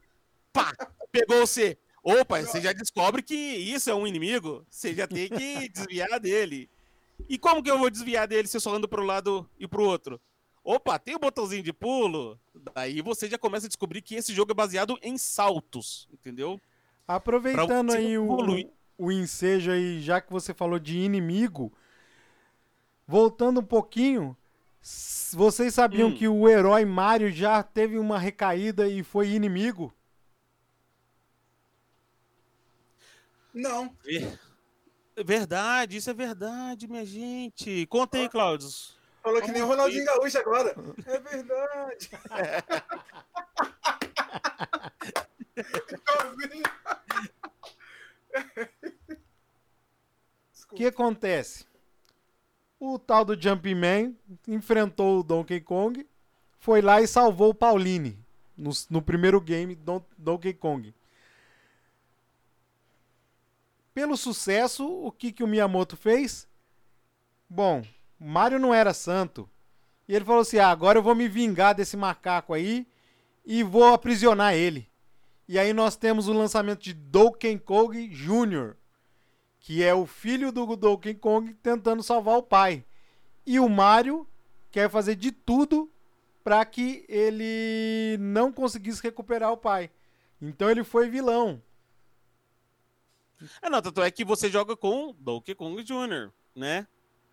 Pá! 0.53 0.71
Pegou 1.11 1.45
você. 1.45 1.77
Opa, 2.03 2.41
você 2.41 2.61
já 2.61 2.71
descobre 2.73 3.21
que 3.21 3.35
isso 3.35 3.89
é 3.89 3.95
um 3.95 4.07
inimigo. 4.07 4.65
Você 4.69 4.93
já 4.93 5.07
tem 5.07 5.27
que 5.29 5.69
desviar 5.69 6.19
dele. 6.19 6.69
E 7.27 7.37
como 7.37 7.61
que 7.61 7.69
eu 7.69 7.77
vou 7.77 7.89
desviar 7.89 8.27
dele 8.27 8.47
se 8.47 8.55
eu 8.57 8.61
só 8.61 8.73
ando 8.73 8.87
pro 8.87 9.03
lado 9.03 9.47
e 9.59 9.67
pro 9.67 9.83
outro? 9.83 10.19
Opa, 10.63 10.97
tem 10.99 11.15
o 11.15 11.19
botãozinho 11.19 11.63
de 11.63 11.73
pulo. 11.73 12.39
Daí 12.73 13.01
você 13.01 13.27
já 13.27 13.37
começa 13.37 13.65
a 13.65 13.69
descobrir 13.69 14.01
que 14.01 14.15
esse 14.15 14.33
jogo 14.33 14.51
é 14.51 14.55
baseado 14.55 14.97
em 15.01 15.17
saltos, 15.17 16.07
entendeu? 16.13 16.59
Aproveitando 17.07 17.91
aí 17.91 18.17
o, 18.17 18.27
o 18.97 19.11
ensejo 19.11 19.71
aí, 19.71 19.99
já 19.99 20.21
que 20.21 20.31
você 20.31 20.53
falou 20.53 20.77
de 20.79 20.97
inimigo, 20.97 21.73
voltando 23.07 23.61
um 23.61 23.65
pouquinho, 23.65 24.37
vocês 25.33 25.73
sabiam 25.73 26.09
Hum. 26.09 26.15
que 26.15 26.27
o 26.27 26.47
herói 26.47 26.85
Mario 26.85 27.31
já 27.31 27.63
teve 27.63 27.97
uma 27.97 28.19
recaída 28.19 28.87
e 28.87 29.03
foi 29.03 29.29
inimigo? 29.29 29.93
Não. 33.59 33.93
Ver- 34.03 34.39
Verdade, 35.25 35.97
isso 35.97 36.09
é 36.09 36.13
verdade, 36.13 36.87
minha 36.87 37.05
gente. 37.05 37.85
Conta 37.87 38.17
aí, 38.17 38.29
Cláudio. 38.29 38.69
Falou 39.21 39.41
que 39.41 39.51
nem 39.51 39.61
o 39.61 39.67
Ronaldinho 39.67 40.05
Gaúcho 40.05 40.37
agora. 40.37 40.73
É 41.05 41.19
verdade. 41.19 42.09
O 50.71 50.75
que 50.75 50.85
acontece? 50.85 51.65
O 52.79 52.97
tal 52.99 53.25
do 53.25 53.39
Jumpman 53.39 54.15
enfrentou 54.47 55.19
o 55.19 55.23
Donkey 55.23 55.59
Kong, 55.59 56.05
foi 56.59 56.81
lá 56.81 57.01
e 57.01 57.07
salvou 57.07 57.49
o 57.49 57.53
Pauline 57.55 58.17
no, 58.55 58.71
no 58.89 59.01
primeiro 59.01 59.41
game 59.41 59.75
Don- 59.75 60.03
Donkey 60.17 60.53
Kong. 60.53 60.93
Pelo 63.99 64.15
sucesso, 64.15 64.87
o 64.89 65.11
que, 65.11 65.29
que 65.29 65.43
o 65.43 65.47
Miyamoto 65.47 65.97
fez? 65.97 66.47
Bom, 67.49 67.83
Mario 68.17 68.57
não 68.57 68.73
era 68.73 68.93
santo. 68.93 69.49
E 70.07 70.15
ele 70.15 70.23
falou 70.23 70.39
assim: 70.39 70.57
ah, 70.57 70.69
agora 70.69 70.97
eu 70.97 71.03
vou 71.03 71.13
me 71.13 71.27
vingar 71.27 71.75
desse 71.75 71.97
macaco 71.97 72.53
aí 72.53 72.87
e 73.45 73.61
vou 73.61 73.93
aprisionar 73.93 74.53
ele. 74.53 74.89
E 75.49 75.59
aí 75.59 75.73
nós 75.73 75.97
temos 75.97 76.29
o 76.29 76.31
lançamento 76.31 76.81
de 76.81 76.93
Donkey 76.93 77.59
Kong 77.59 78.07
Jr., 78.07 78.77
que 79.59 79.83
é 79.83 79.93
o 79.93 80.05
filho 80.05 80.49
do 80.49 80.77
Donkey 80.77 81.15
Kong 81.15 81.53
tentando 81.55 82.01
salvar 82.01 82.37
o 82.37 82.43
pai. 82.43 82.85
E 83.45 83.59
o 83.59 83.67
Mario 83.67 84.25
quer 84.71 84.89
fazer 84.89 85.15
de 85.15 85.29
tudo 85.29 85.91
para 86.41 86.63
que 86.63 87.03
ele 87.09 88.15
não 88.17 88.49
conseguisse 88.49 89.03
recuperar 89.03 89.51
o 89.51 89.57
pai. 89.57 89.91
Então 90.41 90.69
ele 90.69 90.85
foi 90.85 91.09
vilão. 91.09 91.61
Ah, 93.61 93.69
não, 93.69 93.81
tanto 93.81 94.01
é 94.01 94.11
que 94.11 94.25
você 94.25 94.49
joga 94.49 94.75
com 94.75 95.15
Donkey 95.19 95.55
Kong 95.55 95.81
Jr., 95.83 96.31
né? 96.55 96.87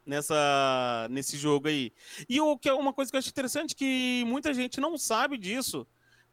Nessa, 0.04 1.08
nesse 1.10 1.36
jogo 1.36 1.66
aí. 1.66 1.92
E 2.28 2.40
o 2.40 2.56
que 2.56 2.68
é 2.68 2.72
uma 2.72 2.92
coisa 2.92 3.10
que 3.10 3.16
eu 3.16 3.18
acho 3.18 3.28
interessante 3.28 3.74
que 3.74 4.24
muita 4.26 4.54
gente 4.54 4.80
não 4.80 4.96
sabe 4.96 5.36
disso. 5.36 5.86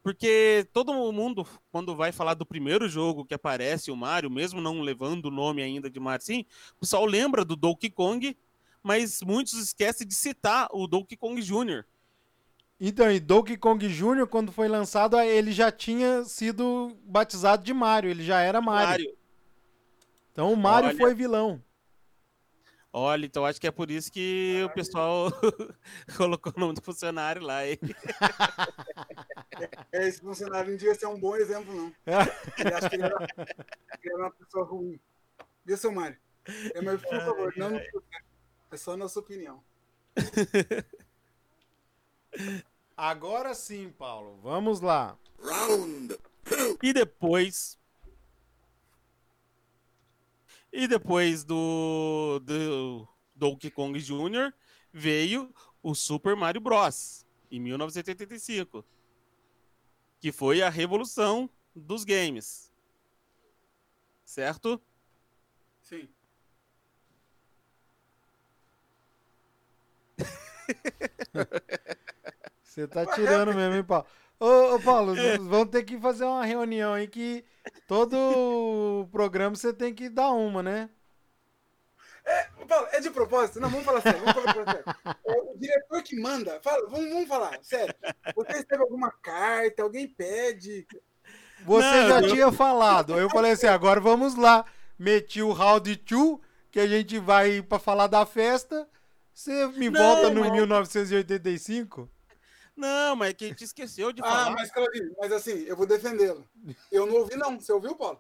Porque 0.04 0.68
todo 0.74 0.94
mundo, 0.94 1.48
quando 1.72 1.96
vai 1.96 2.12
falar 2.12 2.34
do 2.34 2.46
primeiro 2.46 2.90
jogo 2.90 3.24
que 3.26 3.34
aparece 3.34 3.90
o 3.90 3.96
Mario, 3.96 4.30
mesmo 4.30 4.60
não 4.60 4.82
levando 4.82 5.26
o 5.26 5.32
nome 5.32 5.64
ainda 5.64 5.90
de 5.90 6.00
Mario, 6.00 6.26
sim, 6.26 6.46
o 6.76 6.82
pessoal 6.82 7.06
lembra 7.06 7.46
do 7.46 7.56
Donkey 7.56 7.90
Kong, 7.90 8.38
mas 8.84 9.22
muitos 9.22 9.54
esquecem 9.54 10.06
de 10.06 10.14
citar 10.14 10.68
o 10.74 10.88
Donkey 10.88 11.16
Kong 11.16 11.42
Jr. 11.42 11.86
Então, 12.86 13.10
e 13.10 13.18
Donkey 13.18 13.56
Kong 13.56 13.88
Jr., 13.88 14.28
quando 14.28 14.52
foi 14.52 14.68
lançado, 14.68 15.18
ele 15.18 15.54
já 15.54 15.72
tinha 15.72 16.26
sido 16.26 16.98
batizado 17.06 17.64
de 17.64 17.74
Mario, 17.74 18.12
ele 18.12 18.26
já 18.26 18.42
era 18.42 18.60
Mario. 18.60 18.90
Mario. 18.90 19.23
Então 20.34 20.52
o 20.52 20.58
Mario 20.58 20.90
Olha. 20.90 20.98
foi 20.98 21.14
vilão. 21.14 21.64
Olha, 22.92 23.26
então 23.26 23.46
acho 23.46 23.62
que 23.62 23.68
é 23.68 23.72
por 23.72 23.90
isso 23.90 24.12
que 24.12 24.62
o 24.66 24.70
pessoal 24.74 25.32
colocou 26.18 26.52
o 26.56 26.60
nome 26.60 26.74
do 26.74 26.82
funcionário 26.82 27.42
lá. 27.42 27.66
hein? 27.66 27.80
É, 29.92 30.08
esse 30.08 30.20
funcionário 30.20 30.72
não 30.72 30.78
devia 30.78 30.94
ser 30.94 31.08
um 31.08 31.20
bom 31.20 31.36
exemplo, 31.36 31.74
não. 31.74 31.94
Ele 32.58 32.74
acha 32.74 32.90
que 32.90 32.96
ele 32.96 33.04
era, 33.04 33.18
que 33.18 34.08
ele 34.08 34.14
era 34.14 34.24
uma 34.24 34.32
pessoa 34.32 34.66
ruim. 34.66 35.00
Viu, 35.66 35.78
seu 35.78 35.92
Mário? 35.92 36.18
É, 36.74 36.82
mas, 36.82 37.02
por 37.02 37.20
favor, 37.20 37.54
não 37.56 37.72
nos 37.72 37.88
processe. 37.90 38.24
É 38.72 38.78
só 38.78 38.94
a 38.94 38.98
nossa 38.98 39.20
opinião. 39.20 39.64
Agora 42.98 43.54
sim, 43.54 43.94
Paulo, 43.98 44.40
vamos 44.42 44.82
lá. 44.82 45.18
E 46.82 46.94
depois. 46.94 47.78
E 50.76 50.88
depois 50.88 51.44
do, 51.44 52.42
do 52.44 53.08
Donkey 53.36 53.70
Kong 53.70 54.00
Jr. 54.00 54.52
veio 54.92 55.54
o 55.84 55.94
Super 55.94 56.36
Mario 56.36 56.60
Bros. 56.60 57.28
em 57.52 57.60
1985. 57.60 58.84
Que 60.20 60.32
foi 60.32 60.64
a 60.64 60.70
revolução 60.70 61.48
dos 61.76 62.04
games. 62.04 62.72
Certo? 64.26 64.82
Sim. 65.84 66.10
Você 72.64 72.88
tá 72.88 73.06
tirando 73.14 73.54
mesmo, 73.54 73.76
hein, 73.76 73.84
Paulo? 73.84 74.08
Ô, 74.46 74.76
ô, 74.76 74.80
Paulo, 74.82 75.16
vamos 75.42 75.70
ter 75.70 75.84
que 75.84 75.98
fazer 76.00 76.26
uma 76.26 76.44
reunião 76.44 76.94
aí 76.94 77.08
que 77.08 77.46
todo 77.88 79.08
programa 79.10 79.56
você 79.56 79.72
tem 79.72 79.94
que 79.94 80.10
dar 80.10 80.32
uma, 80.32 80.62
né? 80.62 80.90
É, 82.26 82.44
Paulo, 82.68 82.88
é 82.92 83.00
de 83.00 83.10
propósito? 83.10 83.62
Não, 83.62 83.70
vamos 83.70 83.86
falar 83.86 84.02
sério. 84.02 84.20
Vamos 84.20 84.34
falar 84.34 84.66
sério. 84.72 84.84
É 85.26 85.32
o 85.34 85.58
diretor 85.58 86.04
que 86.04 86.20
manda. 86.20 86.60
Fala, 86.62 86.90
vamos, 86.90 87.10
vamos 87.10 87.28
falar, 87.28 87.58
sério. 87.62 87.96
Você 88.36 88.52
recebe 88.52 88.82
alguma 88.84 89.12
carta, 89.12 89.82
alguém 89.84 90.08
pede. 90.08 90.86
Você 91.66 91.88
Não, 92.02 92.08
já 92.10 92.22
eu- 92.22 92.28
tinha 92.30 92.52
falado. 92.52 93.18
Eu 93.18 93.30
falei 93.30 93.52
assim, 93.52 93.68
agora 93.68 94.02
vamos 94.02 94.36
lá. 94.36 94.66
Meti 95.00 95.42
o 95.42 95.54
round 95.54 95.96
2, 95.96 96.40
que 96.70 96.80
a 96.82 96.88
gente 96.88 97.18
vai 97.18 97.62
pra 97.62 97.80
falar 97.80 98.08
da 98.08 98.26
festa. 98.26 98.88
Você 99.34 99.68
me 99.68 99.90
Não, 99.90 100.02
volta 100.02 100.30
no 100.30 100.42
mas- 100.42 100.52
1985? 100.52 102.10
Não, 102.76 103.16
mas 103.16 103.30
é 103.30 103.34
que 103.34 103.46
a 103.46 103.48
gente 103.50 103.64
esqueceu 103.64 104.12
de 104.12 104.22
Ah, 104.22 104.26
falar. 104.26 104.50
mas 104.52 104.72
Claudinho, 104.72 105.14
mas 105.20 105.32
assim, 105.32 105.64
eu 105.64 105.76
vou 105.76 105.86
defendê-lo. 105.86 106.48
Eu 106.92 107.06
não 107.06 107.16
ouvi, 107.16 107.36
não. 107.36 107.60
Você 107.60 107.72
ouviu, 107.72 107.96
Paulo? 107.96 108.20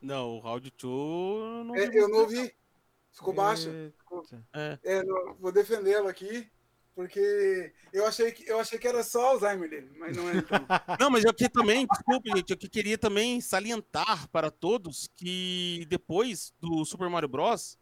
Não, 0.00 0.36
o 0.36 0.40
Round 0.40 0.72
2 0.80 1.66
não 1.66 1.74
É, 1.74 1.90
eu 1.92 2.08
não 2.08 2.20
ouvi. 2.20 2.54
Ficou 3.12 3.34
baixo. 3.34 3.68
É. 4.52 4.78
É, 4.82 5.02
não, 5.02 5.34
vou 5.34 5.50
defendê-lo 5.50 6.08
aqui, 6.08 6.48
porque 6.94 7.72
eu 7.92 8.06
achei, 8.06 8.30
que, 8.32 8.48
eu 8.48 8.60
achei 8.60 8.78
que 8.78 8.86
era 8.86 9.02
só 9.02 9.30
Alzheimer 9.30 9.68
dele, 9.68 9.90
mas 9.98 10.16
não 10.16 10.28
é 10.30 10.36
então. 10.36 10.58
Não, 11.00 11.10
mas 11.10 11.24
eu 11.24 11.30
aqui 11.30 11.48
também, 11.48 11.86
desculpe, 11.86 12.30
gente, 12.30 12.50
eu 12.50 12.56
que 12.56 12.68
queria 12.68 12.96
também 12.96 13.40
salientar 13.40 14.28
para 14.30 14.50
todos 14.50 15.08
que 15.16 15.84
depois 15.88 16.52
do 16.60 16.84
Super 16.84 17.08
Mario 17.08 17.28
Bros, 17.28 17.76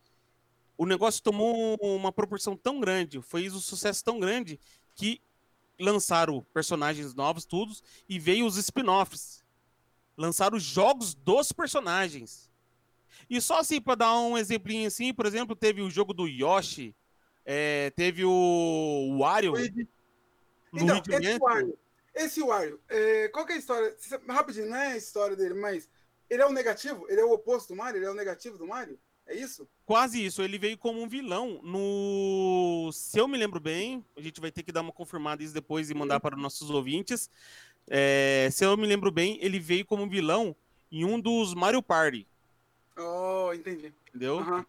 o 0.79 0.87
negócio 0.87 1.23
tomou 1.23 1.77
uma 1.83 2.13
proporção 2.13 2.57
tão 2.57 2.81
grande, 2.81 3.21
fez 3.23 3.55
um 3.55 3.61
sucesso 3.61 4.03
tão 4.03 4.19
grande 4.19 4.59
que 4.95 5.21
lançaram 5.79 6.45
personagens 6.55 7.15
novos, 7.15 7.45
todos, 7.45 7.83
e 8.09 8.19
veio 8.19 8.47
os 8.47 8.57
spin-offs. 8.57 9.45
Lançaram 10.17 10.57
os 10.57 10.63
jogos 10.63 11.15
dos 11.15 11.53
personagens. 11.53 12.51
E 13.29 13.41
só 13.41 13.59
assim, 13.59 13.81
para 13.81 13.97
dar 13.97 14.19
um 14.19 14.39
exemplinho 14.39 14.87
assim, 14.87 15.13
por 15.13 15.27
exemplo, 15.27 15.57
teve 15.57 15.83
o 15.83 15.91
jogo 15.91 16.15
do 16.15 16.27
Yoshi, 16.27 16.95
é, 17.45 17.91
teve 17.91 18.25
o 18.25 19.19
Wario, 19.19 19.53
Luigi, 19.53 19.89
Luigi 20.73 20.87
Então, 20.89 21.03
esse. 21.19 21.39
Wario, 21.39 21.79
esse 22.15 22.43
Wario, 22.43 22.81
é, 22.89 23.29
qual 23.29 23.45
que 23.45 23.53
é 23.53 23.57
a 23.57 23.59
história? 23.59 23.97
Rapidinho, 24.29 24.71
não 24.71 24.77
é 24.77 24.93
a 24.93 24.97
história 24.97 25.37
dele, 25.37 25.55
mas 25.55 25.89
ele 26.31 26.43
é 26.43 26.47
o 26.47 26.53
negativo? 26.53 27.07
Ele 27.09 27.21
é 27.21 27.25
o 27.25 27.33
oposto 27.33 27.69
do 27.75 27.77
Mario? 27.77 27.99
Ele 27.99 28.07
é 28.07 28.11
o 28.11 28.15
negativo 28.15 28.59
do 28.59 28.67
Mario? 28.67 28.99
É 29.27 29.35
isso? 29.35 29.69
Quase 29.85 30.25
isso, 30.25 30.41
ele 30.43 30.57
veio 30.57 30.79
como 30.79 31.03
um 31.03 31.09
vilão 31.09 31.61
no. 31.63 32.91
Se 32.93 33.19
eu 33.19 33.27
me 33.27 33.37
lembro 33.37 33.59
bem, 33.59 34.05
a 34.17 34.21
gente 34.21 34.41
vai 34.41 34.53
ter 34.53 34.63
que 34.63 34.71
dar 34.71 34.83
uma 34.83 34.93
confirmada 34.93 35.43
isso 35.43 35.53
depois 35.53 35.91
e 35.91 35.95
mandar 35.95 36.21
para 36.21 36.37
os 36.37 36.43
nossos 36.43 36.71
ouvintes. 36.71 37.29
É, 37.89 38.49
se 38.53 38.65
eu 38.65 38.77
me 38.77 38.87
lembro 38.87 39.11
bem, 39.11 39.39
ele 39.41 39.59
veio 39.59 39.85
como 39.85 40.05
um 40.05 40.09
vilão 40.09 40.55
em 40.91 41.05
um 41.05 41.21
dos 41.21 41.55
Mario 41.55 41.83
Party, 41.83 42.27
Oh, 42.97 43.53
entendi. 43.53 43.93
entendeu? 44.09 44.39
Aham. 44.39 44.67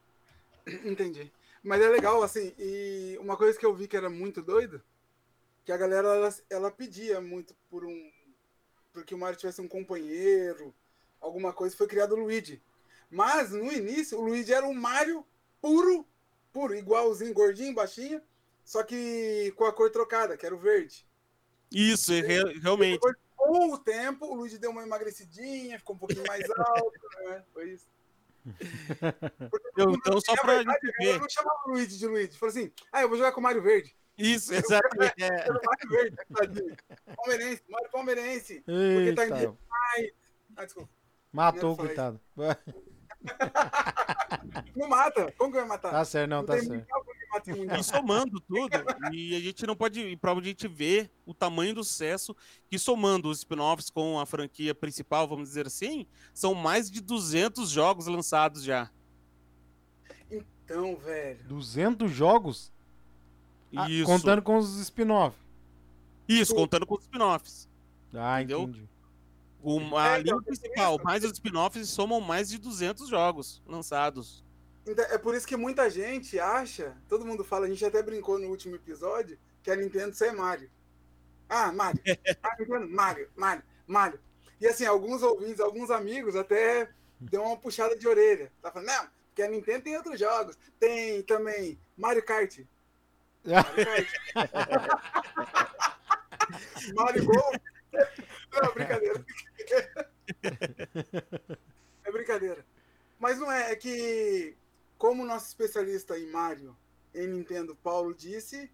Entendi. 0.83 1.31
Mas 1.63 1.81
é 1.81 1.87
legal, 1.89 2.21
assim, 2.23 2.53
e 2.59 3.17
uma 3.19 3.37
coisa 3.37 3.57
que 3.57 3.65
eu 3.65 3.73
vi 3.73 3.87
que 3.87 3.95
era 3.95 4.09
muito 4.09 4.41
doido, 4.41 4.81
que 5.63 5.71
a 5.71 5.77
galera, 5.77 6.07
ela, 6.09 6.35
ela 6.49 6.71
pedia 6.71 7.21
muito 7.21 7.55
por 7.69 7.85
um... 7.85 8.11
Porque 8.91 9.15
o 9.15 9.17
Mario 9.17 9.39
tivesse 9.39 9.61
um 9.61 9.67
companheiro, 9.67 10.73
alguma 11.21 11.53
coisa, 11.53 11.75
foi 11.75 11.87
criado 11.87 12.13
o 12.13 12.19
Luigi. 12.19 12.61
Mas, 13.09 13.51
no 13.51 13.71
início, 13.71 14.17
o 14.19 14.21
Luigi 14.21 14.53
era 14.53 14.65
um 14.65 14.73
Mario 14.73 15.25
puro, 15.61 16.05
puro, 16.51 16.75
igualzinho, 16.75 17.33
gordinho, 17.33 17.73
baixinho, 17.73 18.21
só 18.65 18.83
que 18.83 19.51
com 19.55 19.65
a 19.65 19.73
cor 19.73 19.89
trocada, 19.89 20.35
que 20.37 20.45
era 20.45 20.53
o 20.55 20.59
verde. 20.59 21.05
Isso, 21.71 22.11
é 22.13 22.21
re- 22.21 22.59
realmente. 22.59 22.93
Depois, 22.95 23.15
com 23.35 23.71
o 23.73 23.77
tempo, 23.77 24.25
o 24.25 24.35
Luigi 24.35 24.57
deu 24.57 24.71
uma 24.71 24.83
emagrecidinha, 24.83 25.77
ficou 25.79 25.95
um 25.95 25.99
pouquinho 25.99 26.25
mais 26.27 26.43
alto, 26.49 26.91
né? 27.29 27.43
Foi 27.53 27.69
isso. 27.71 27.87
Eu- 29.77 29.91
então, 29.91 30.19
só 30.21 30.35
pra 30.35 30.55
verdade, 30.55 30.79
gente 30.83 31.05
Eu 31.05 31.13
ver. 31.13 31.19
não 31.21 31.29
chamava 31.29 31.59
o 31.67 31.71
Luigi 31.71 31.97
de 31.97 32.07
Luigi. 32.07 32.37
Falei 32.37 32.55
assim, 32.55 32.71
ah, 32.91 33.01
eu 33.01 33.09
vou 33.09 33.17
jogar 33.17 33.31
com 33.31 33.39
o 33.39 33.43
Mario 33.43 33.61
Verde. 33.61 33.95
Isso, 34.17 34.51
exatamente. 34.55 35.21
é. 35.23 35.45
O 35.51 35.53
Mario 35.53 35.89
Verde, 35.89 36.17
tadinho. 36.33 36.75
Palmeirense, 37.15 37.63
Mario 37.69 37.89
Palmeirense. 37.91 38.61
Porque 38.65 39.13
tá 39.13 39.27
em 39.27 39.33
Eita, 39.97 40.15
Ah, 40.55 40.65
desculpa. 40.65 40.89
matou 41.31 41.77
coitado. 41.77 42.19
Não 44.75 44.87
mata. 44.87 45.31
Como 45.37 45.51
que 45.51 45.57
vai 45.57 45.67
matar? 45.67 45.91
Tá 45.91 46.05
certo, 46.05 46.29
não, 46.29 46.45
tá 46.45 46.53
tem 46.53 46.63
certo. 46.63 46.87
E 47.77 47.83
somando 47.83 48.39
tudo, 48.39 48.69
e 49.11 49.35
a 49.35 49.39
gente 49.39 49.67
não 49.67 49.75
pode, 49.75 49.99
e 49.99 50.15
pra 50.17 50.33
gente 50.41 50.67
ver 50.67 51.11
o 51.25 51.33
tamanho 51.33 51.75
do 51.75 51.83
sucesso, 51.83 52.35
que 52.69 52.79
somando 52.79 53.29
os 53.29 53.39
spin-offs 53.39 53.89
com 53.89 54.19
a 54.19 54.25
franquia 54.25 54.73
principal, 54.73 55.27
vamos 55.27 55.49
dizer 55.49 55.67
assim, 55.67 56.07
são 56.33 56.55
mais 56.55 56.89
de 56.89 57.01
200 57.01 57.69
jogos 57.69 58.07
lançados 58.07 58.63
já. 58.63 58.89
Então, 60.31 60.95
velho. 60.97 61.43
200 61.45 62.11
jogos? 62.11 62.71
Ah, 63.75 63.89
Isso. 63.89 64.05
contando 64.05 64.41
com 64.41 64.57
os 64.57 64.77
spin-off. 64.79 65.37
Isso, 66.27 66.55
contando 66.55 66.85
com 66.85 66.95
os 66.95 67.03
spin-offs. 67.03 67.69
Ah, 68.13 68.41
Entendeu? 68.41 68.63
entendi. 68.63 68.89
O, 69.61 69.97
a 69.97 70.17
É, 70.17 70.19
então, 70.19 70.21
linha 70.21 70.33
é 70.33 70.35
por 70.35 70.43
principal, 70.45 70.99
mais 71.03 71.23
os 71.23 71.31
spin-offs 71.33 71.89
somam 71.89 72.21
mais 72.21 72.49
de 72.49 72.57
200 72.57 73.09
jogos 73.09 73.61
lançados. 73.65 74.43
Então, 74.85 75.03
É 75.05 75.17
por 75.17 75.35
isso 75.35 75.47
que 75.47 75.57
muita 75.57 75.89
gente 75.89 76.39
acha, 76.39 76.95
todo 77.09 77.25
mundo 77.25 77.43
fala, 77.43 77.65
a 77.65 77.69
gente 77.69 77.83
até 77.83 78.01
brincou 78.01 78.39
no 78.39 78.47
último 78.47 78.75
episódio, 78.75 79.37
que 79.61 79.69
a 79.71 79.75
Nintendo 79.75 80.15
só 80.15 80.25
é 80.25 80.31
Mario. 80.31 80.69
Ah, 81.49 81.71
Mario. 81.71 82.01
Ah, 82.43 82.55
Nintendo, 82.59 82.87
Mario, 82.87 83.29
Mario, 83.35 83.63
Mario. 83.85 84.19
E 84.59 84.67
assim, 84.67 84.85
alguns 84.85 85.21
ouvintes, 85.21 85.59
alguns 85.59 85.91
amigos 85.91 86.35
até 86.35 86.89
deu 87.19 87.43
uma 87.43 87.57
puxada 87.57 87.95
de 87.95 88.07
orelha. 88.07 88.51
Tá 88.61 88.71
falando, 88.71 88.87
não, 88.87 89.07
porque 89.27 89.43
a 89.43 89.49
Nintendo 89.49 89.83
tem 89.83 89.97
outros 89.97 90.19
jogos. 90.19 90.57
Tem 90.79 91.21
também 91.23 91.77
Mario 91.97 92.23
Kart. 92.23 92.59
Mario 93.45 93.85
Kart. 93.85 94.07
Mario 96.95 97.25
Golf. 97.25 97.55
Não, 98.53 98.73
brincadeira. 98.73 99.25
É 102.03 102.11
brincadeira. 102.11 102.65
Mas 103.19 103.39
não 103.39 103.51
é, 103.51 103.71
é 103.71 103.75
que, 103.75 104.55
como 104.97 105.25
nosso 105.25 105.47
especialista 105.47 106.17
em 106.17 106.29
Mario, 106.31 106.77
em 107.13 107.27
Nintendo, 107.27 107.75
Paulo 107.75 108.13
disse, 108.13 108.71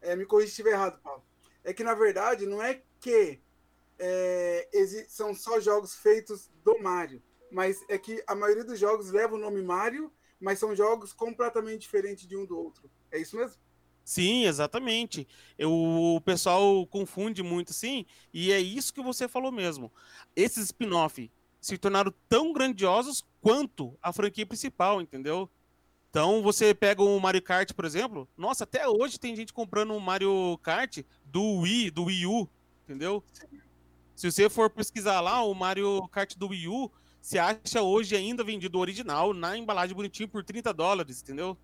é, 0.00 0.16
me 0.16 0.26
corrija 0.26 0.48
se 0.48 0.52
estiver 0.52 0.72
errado, 0.72 1.00
Paulo. 1.02 1.24
É 1.62 1.72
que, 1.72 1.84
na 1.84 1.94
verdade, 1.94 2.46
não 2.46 2.62
é 2.62 2.82
que 3.00 3.40
é, 3.98 4.68
são 5.08 5.34
só 5.34 5.60
jogos 5.60 5.94
feitos 5.94 6.50
do 6.62 6.78
Mario, 6.78 7.22
mas 7.50 7.84
é 7.88 7.96
que 7.98 8.22
a 8.26 8.34
maioria 8.34 8.64
dos 8.64 8.78
jogos 8.78 9.10
leva 9.10 9.34
o 9.34 9.38
nome 9.38 9.62
Mario, 9.62 10.12
mas 10.40 10.58
são 10.58 10.74
jogos 10.74 11.12
completamente 11.12 11.82
diferentes 11.82 12.26
de 12.26 12.36
um 12.36 12.44
do 12.44 12.58
outro. 12.58 12.90
É 13.10 13.18
isso 13.18 13.36
mesmo? 13.36 13.60
Sim, 14.04 14.44
exatamente. 14.44 15.26
Eu- 15.58 15.72
o 15.72 16.20
pessoal 16.20 16.86
confunde 16.86 17.42
muito, 17.42 17.72
sim, 17.72 18.04
e 18.32 18.52
é 18.52 18.60
isso 18.60 18.92
que 18.92 19.02
você 19.02 19.26
falou 19.26 19.50
mesmo. 19.50 19.90
Esses 20.36 20.64
spin-off 20.66 21.30
se 21.60 21.78
tornaram 21.78 22.12
tão 22.28 22.52
grandiosos 22.52 23.24
quanto 23.40 23.96
a 24.02 24.12
franquia 24.12 24.44
principal, 24.46 25.00
entendeu? 25.00 25.48
Então 26.10 26.42
você 26.42 26.74
pega 26.74 27.02
o 27.02 27.18
Mario 27.20 27.42
Kart, 27.42 27.72
por 27.72 27.84
exemplo. 27.84 28.28
Nossa, 28.36 28.64
até 28.64 28.86
hoje 28.88 29.18
tem 29.18 29.34
gente 29.34 29.52
comprando 29.52 29.92
um 29.94 30.00
Mario 30.00 30.58
Kart 30.62 30.98
do 31.24 31.60
Wii, 31.60 31.90
do 31.90 32.04
Wii 32.04 32.26
U, 32.26 32.48
entendeu? 32.84 33.24
Se 34.14 34.30
você 34.30 34.48
for 34.48 34.70
pesquisar 34.70 35.20
lá, 35.20 35.42
o 35.42 35.54
Mario 35.54 36.06
Kart 36.08 36.36
do 36.36 36.48
Wii 36.48 36.68
U, 36.68 36.90
você 37.20 37.38
acha 37.38 37.82
hoje 37.82 38.14
ainda 38.16 38.44
vendido 38.44 38.78
original 38.78 39.32
na 39.34 39.56
embalagem 39.56 39.96
bonitinho 39.96 40.28
por 40.28 40.44
30 40.44 40.72
dólares, 40.72 41.20
entendeu? 41.22 41.56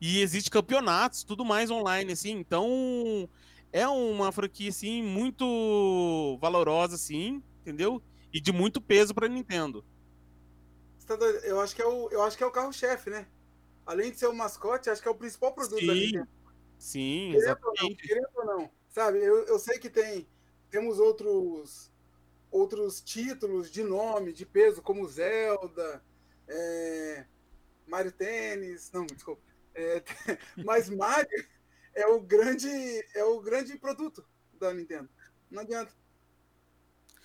E 0.00 0.20
existe 0.20 0.50
campeonatos, 0.50 1.24
tudo 1.24 1.44
mais 1.44 1.70
online, 1.70 2.12
assim. 2.12 2.32
Então, 2.32 3.28
é 3.72 3.86
uma 3.88 4.30
franquia, 4.30 4.70
assim, 4.70 5.02
muito 5.02 6.38
valorosa, 6.40 6.94
assim, 6.94 7.42
entendeu? 7.60 8.02
E 8.32 8.40
de 8.40 8.52
muito 8.52 8.80
peso 8.80 9.14
pra 9.14 9.28
Nintendo. 9.28 9.84
Tá? 11.06 11.14
Eu 11.44 11.60
acho 11.60 11.74
que 11.74 11.82
é 11.82 11.86
o, 11.86 12.08
eu 12.10 12.22
acho 12.22 12.36
que 12.36 12.44
é 12.44 12.46
o 12.46 12.50
carro-chefe, 12.50 13.08
né? 13.10 13.26
Além 13.86 14.10
de 14.10 14.18
ser 14.18 14.26
o 14.26 14.34
mascote, 14.34 14.90
acho 14.90 15.00
que 15.00 15.08
é 15.08 15.10
o 15.10 15.14
principal 15.14 15.52
produto 15.54 15.84
da 15.86 15.94
Sim, 15.94 16.00
Nintendo. 16.00 16.28
sim, 16.78 17.30
Querendo 17.32 17.58
ou 17.64 17.74
não, 17.80 17.94
querendo 17.96 18.28
ou 18.34 18.44
não. 18.44 18.70
Sabe, 18.90 19.18
eu, 19.18 19.44
eu 19.46 19.58
sei 19.58 19.78
que 19.78 19.88
tem 19.88 20.26
temos 20.70 20.98
outros 20.98 21.90
outros 22.50 23.00
títulos 23.00 23.70
de 23.70 23.82
nome, 23.82 24.32
de 24.32 24.44
peso, 24.44 24.82
como 24.82 25.06
Zelda, 25.06 26.02
é, 26.46 27.26
Mario 27.86 28.12
Tênis, 28.12 28.90
não, 28.92 29.06
desculpa. 29.06 29.42
É, 29.74 30.02
mas 30.64 30.88
Mario 30.90 31.46
é 31.94 32.06
o 32.06 32.20
grande 32.20 32.68
é 33.14 33.24
o 33.24 33.40
grande 33.40 33.76
produto 33.78 34.24
da 34.54 34.72
Nintendo. 34.72 35.08
Não 35.50 35.62
adianta. 35.62 35.92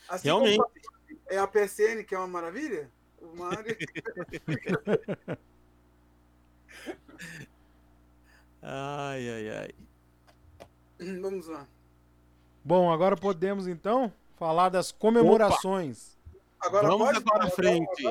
Assim 0.08 0.27
Realmente. 0.27 0.62
é 1.27 1.38
a 1.38 1.47
PSN 1.47 2.03
que 2.06 2.15
é 2.15 2.17
uma 2.17 2.27
maravilha. 2.27 2.91
O 3.19 3.36
Mario 3.36 3.75
Ai, 8.65 9.29
ai, 9.29 9.49
ai. 9.49 9.69
Vamos 11.19 11.47
lá. 11.47 11.67
Bom, 12.63 12.91
agora 12.91 13.17
podemos 13.17 13.67
então 13.67 14.12
falar 14.38 14.69
das 14.69 14.91
comemorações. 14.91 16.17
Agora 16.62 16.88
Vamos 16.88 17.08
pode 17.08 17.17
agora 17.17 17.43
à 17.43 17.49
falar, 17.49 17.51
frente. 17.51 18.03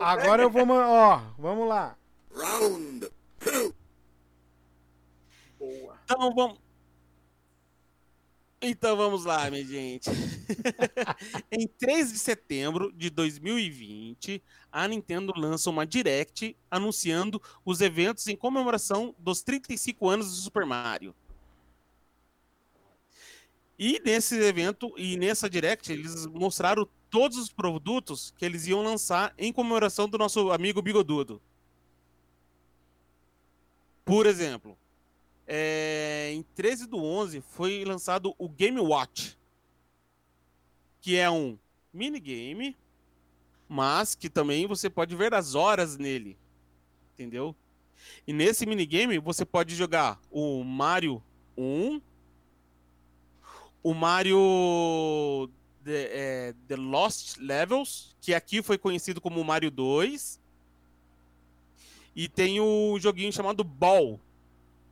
agora 0.00 0.42
eu 0.42 0.50
vou, 0.50 0.66
ó, 0.66 1.20
vamos 1.38 1.68
lá. 1.68 1.94
Boa. 5.58 5.98
Então 6.04 6.34
vamos. 6.34 6.58
Então 8.60 8.96
vamos 8.96 9.24
lá, 9.24 9.48
minha 9.50 9.64
gente. 9.64 10.10
em 11.50 11.66
3 11.66 12.12
de 12.12 12.18
setembro 12.18 12.92
de 12.92 13.08
2020, 13.08 14.42
a 14.72 14.88
Nintendo 14.88 15.32
lança 15.36 15.70
uma 15.70 15.86
Direct 15.86 16.56
anunciando 16.68 17.40
os 17.64 17.80
eventos 17.80 18.26
em 18.26 18.36
comemoração 18.36 19.14
dos 19.18 19.42
35 19.42 20.08
anos 20.08 20.26
do 20.26 20.36
Super 20.36 20.66
Mario. 20.66 21.14
E 23.78 24.02
nesse 24.04 24.36
evento 24.40 24.92
e 24.96 25.16
nessa 25.16 25.48
Direct, 25.48 25.92
eles 25.92 26.26
mostraram 26.26 26.88
todos 27.08 27.38
os 27.38 27.52
produtos 27.52 28.34
que 28.36 28.44
eles 28.44 28.66
iam 28.66 28.82
lançar 28.82 29.32
em 29.38 29.52
comemoração 29.52 30.08
do 30.08 30.18
nosso 30.18 30.50
amigo 30.50 30.82
Bigodudo. 30.82 31.40
Por 34.04 34.26
exemplo, 34.26 34.76
é, 35.50 36.30
em 36.34 36.42
13 36.54 36.86
do 36.86 37.02
11 37.02 37.40
foi 37.40 37.82
lançado 37.82 38.34
o 38.36 38.50
Game 38.50 38.78
Watch, 38.78 39.38
que 41.00 41.16
é 41.16 41.30
um 41.30 41.58
minigame, 41.90 42.76
mas 43.66 44.14
que 44.14 44.28
também 44.28 44.66
você 44.66 44.90
pode 44.90 45.16
ver 45.16 45.32
as 45.32 45.54
horas 45.54 45.96
nele, 45.96 46.36
entendeu? 47.14 47.56
E 48.26 48.32
nesse 48.32 48.66
minigame 48.66 49.18
você 49.18 49.42
pode 49.42 49.74
jogar 49.74 50.20
o 50.30 50.62
Mario 50.62 51.22
1, 51.56 51.98
o 53.82 53.94
Mario 53.94 55.48
The, 55.82 56.10
é, 56.12 56.54
The 56.68 56.76
Lost 56.76 57.38
Levels, 57.38 58.14
que 58.20 58.34
aqui 58.34 58.62
foi 58.62 58.76
conhecido 58.76 59.18
como 59.18 59.42
Mario 59.42 59.70
2, 59.70 60.38
e 62.14 62.28
tem 62.28 62.60
o 62.60 62.98
joguinho 62.98 63.32
chamado 63.32 63.64
Ball, 63.64 64.20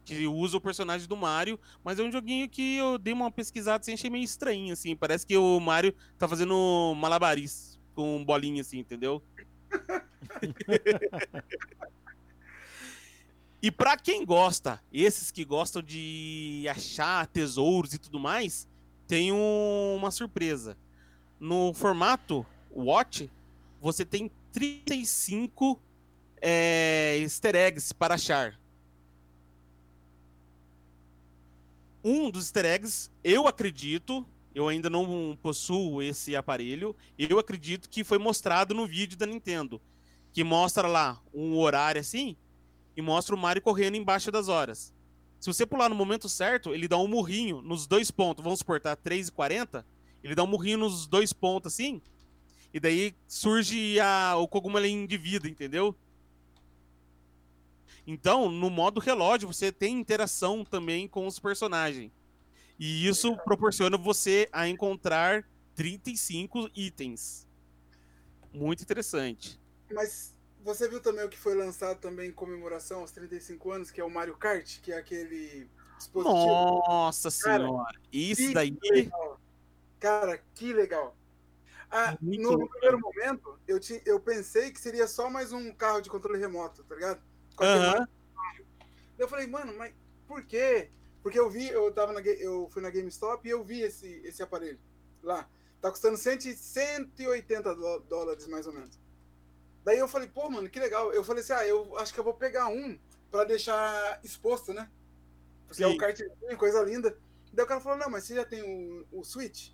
que 0.06 0.26
usa 0.26 0.56
o 0.56 0.60
personagem 0.60 1.08
do 1.08 1.16
Mario, 1.16 1.58
mas 1.82 1.98
é 1.98 2.02
um 2.02 2.12
joguinho 2.12 2.48
que 2.48 2.76
eu 2.76 2.96
dei 2.96 3.12
uma 3.12 3.30
pesquisada 3.30 3.80
assim, 3.82 3.92
achei 3.92 4.08
meio 4.08 4.24
estranho, 4.24 4.72
assim. 4.72 4.94
Parece 4.94 5.26
que 5.26 5.36
o 5.36 5.58
Mario 5.58 5.92
tá 6.16 6.28
fazendo 6.28 6.94
malabaris 6.96 7.78
com 7.94 8.24
bolinha, 8.24 8.60
assim, 8.62 8.78
entendeu? 8.78 9.20
e 13.60 13.70
pra 13.70 13.96
quem 13.96 14.24
gosta, 14.24 14.80
esses 14.92 15.32
que 15.32 15.44
gostam 15.44 15.82
de 15.82 16.66
achar 16.70 17.26
tesouros 17.26 17.92
e 17.94 17.98
tudo 17.98 18.20
mais, 18.20 18.68
tem 19.08 19.32
um- 19.32 19.96
uma 19.96 20.12
surpresa. 20.12 20.76
No 21.40 21.74
formato 21.74 22.46
Watch, 22.70 23.28
você 23.80 24.04
tem 24.04 24.30
35 24.52 25.80
é, 26.40 27.18
easter 27.20 27.56
eggs 27.56 27.92
para 27.92 28.14
achar. 28.14 28.56
Um 32.06 32.30
dos 32.30 32.44
easter 32.44 32.64
eggs, 32.64 33.10
eu 33.24 33.48
acredito, 33.48 34.24
eu 34.54 34.68
ainda 34.68 34.88
não 34.88 35.36
possuo 35.42 36.00
esse 36.00 36.36
aparelho, 36.36 36.94
eu 37.18 37.36
acredito 37.36 37.90
que 37.90 38.04
foi 38.04 38.16
mostrado 38.16 38.72
no 38.72 38.86
vídeo 38.86 39.18
da 39.18 39.26
Nintendo, 39.26 39.82
que 40.32 40.44
mostra 40.44 40.86
lá 40.86 41.20
um 41.34 41.58
horário 41.58 42.00
assim 42.00 42.36
e 42.96 43.02
mostra 43.02 43.34
o 43.34 43.38
Mario 43.38 43.60
correndo 43.60 43.96
embaixo 43.96 44.30
das 44.30 44.46
horas. 44.46 44.94
Se 45.40 45.52
você 45.52 45.66
pular 45.66 45.88
no 45.88 45.96
momento 45.96 46.28
certo, 46.28 46.72
ele 46.72 46.86
dá 46.86 46.96
um 46.96 47.08
murrinho 47.08 47.60
nos 47.60 47.88
dois 47.88 48.08
pontos, 48.12 48.44
vamos 48.44 48.60
suportar 48.60 48.94
3 48.94 49.26
e 49.26 49.32
40, 49.32 49.84
ele 50.22 50.36
dá 50.36 50.44
um 50.44 50.46
murrinho 50.46 50.78
nos 50.78 51.08
dois 51.08 51.32
pontos 51.32 51.72
assim, 51.72 52.00
e 52.72 52.78
daí 52.78 53.16
surge 53.26 53.98
a, 53.98 54.36
o 54.36 54.46
cogumelinho 54.46 55.08
de 55.08 55.16
vida, 55.18 55.48
entendeu? 55.48 55.92
Então, 58.06 58.50
no 58.50 58.70
modo 58.70 59.00
relógio, 59.00 59.52
você 59.52 59.72
tem 59.72 59.98
interação 59.98 60.64
também 60.64 61.08
com 61.08 61.26
os 61.26 61.38
personagens. 61.38 62.12
E 62.78 63.06
isso 63.08 63.36
proporciona 63.38 63.96
você 63.96 64.48
a 64.52 64.68
encontrar 64.68 65.44
35 65.74 66.70
itens. 66.74 67.46
Muito 68.52 68.82
interessante. 68.82 69.60
Mas 69.92 70.34
você 70.62 70.88
viu 70.88 71.00
também 71.00 71.24
o 71.24 71.28
que 71.28 71.38
foi 71.38 71.54
lançado 71.54 71.98
também 71.98 72.28
em 72.28 72.32
comemoração 72.32 73.00
aos 73.00 73.10
35 73.10 73.72
anos, 73.72 73.90
que 73.90 74.00
é 74.00 74.04
o 74.04 74.10
Mario 74.10 74.36
Kart, 74.36 74.80
que 74.80 74.92
é 74.92 74.98
aquele 74.98 75.68
dispositivo. 75.96 76.38
Nossa 76.38 77.28
Cara, 77.42 77.64
senhora. 77.64 78.00
Isso 78.12 78.52
daí. 78.52 78.76
legal. 78.82 79.40
Cara, 79.98 80.42
que 80.54 80.72
legal. 80.72 81.16
Ah, 81.90 82.16
Muito 82.20 82.42
no, 82.42 82.50
legal. 82.50 82.68
primeiro 82.68 83.00
momento, 83.00 83.58
eu, 83.66 83.78
ti, 83.80 84.02
eu 84.04 84.20
pensei 84.20 84.70
que 84.70 84.80
seria 84.80 85.06
só 85.06 85.30
mais 85.30 85.52
um 85.52 85.72
carro 85.72 86.00
de 86.00 86.10
controle 86.10 86.38
remoto, 86.38 86.84
tá 86.84 86.94
ligado? 86.94 87.22
Aham. 87.60 88.08
Eu 89.18 89.28
falei, 89.28 89.46
mano, 89.46 89.74
mas 89.76 89.94
por 90.26 90.42
quê? 90.44 90.90
Porque 91.22 91.38
eu 91.38 91.50
vi, 91.50 91.68
eu 91.68 91.92
tava 91.92 92.12
na, 92.12 92.20
eu 92.20 92.68
fui 92.70 92.82
na 92.82 92.90
GameStop 92.90 93.46
e 93.46 93.50
eu 93.50 93.64
vi 93.64 93.80
esse, 93.80 94.06
esse 94.24 94.42
aparelho 94.42 94.78
lá. 95.22 95.48
Tá 95.80 95.90
custando 95.90 96.16
100, 96.16 96.40
180 96.54 97.74
dó- 97.74 97.98
dólares, 98.00 98.46
mais 98.46 98.66
ou 98.66 98.72
menos. 98.72 98.98
Daí 99.84 99.98
eu 99.98 100.08
falei, 100.08 100.28
pô, 100.28 100.48
mano, 100.50 100.68
que 100.68 100.80
legal. 100.80 101.12
Eu 101.12 101.24
falei 101.24 101.42
assim, 101.42 101.52
ah, 101.52 101.66
eu 101.66 101.96
acho 101.98 102.12
que 102.12 102.20
eu 102.20 102.24
vou 102.24 102.34
pegar 102.34 102.68
um 102.68 102.98
pra 103.30 103.44
deixar 103.44 104.20
exposto, 104.24 104.72
né? 104.72 104.90
Porque 105.66 105.82
é 105.82 105.86
Sim. 105.88 105.94
um 105.94 105.96
kartzinho, 105.96 106.56
coisa 106.58 106.82
linda. 106.82 107.16
Daí 107.52 107.64
o 107.64 107.68
cara 107.68 107.80
falou, 107.80 107.98
não, 107.98 108.10
mas 108.10 108.24
você 108.24 108.34
já 108.34 108.44
tem 108.44 108.62
o, 108.62 109.06
o 109.12 109.24
Switch? 109.24 109.70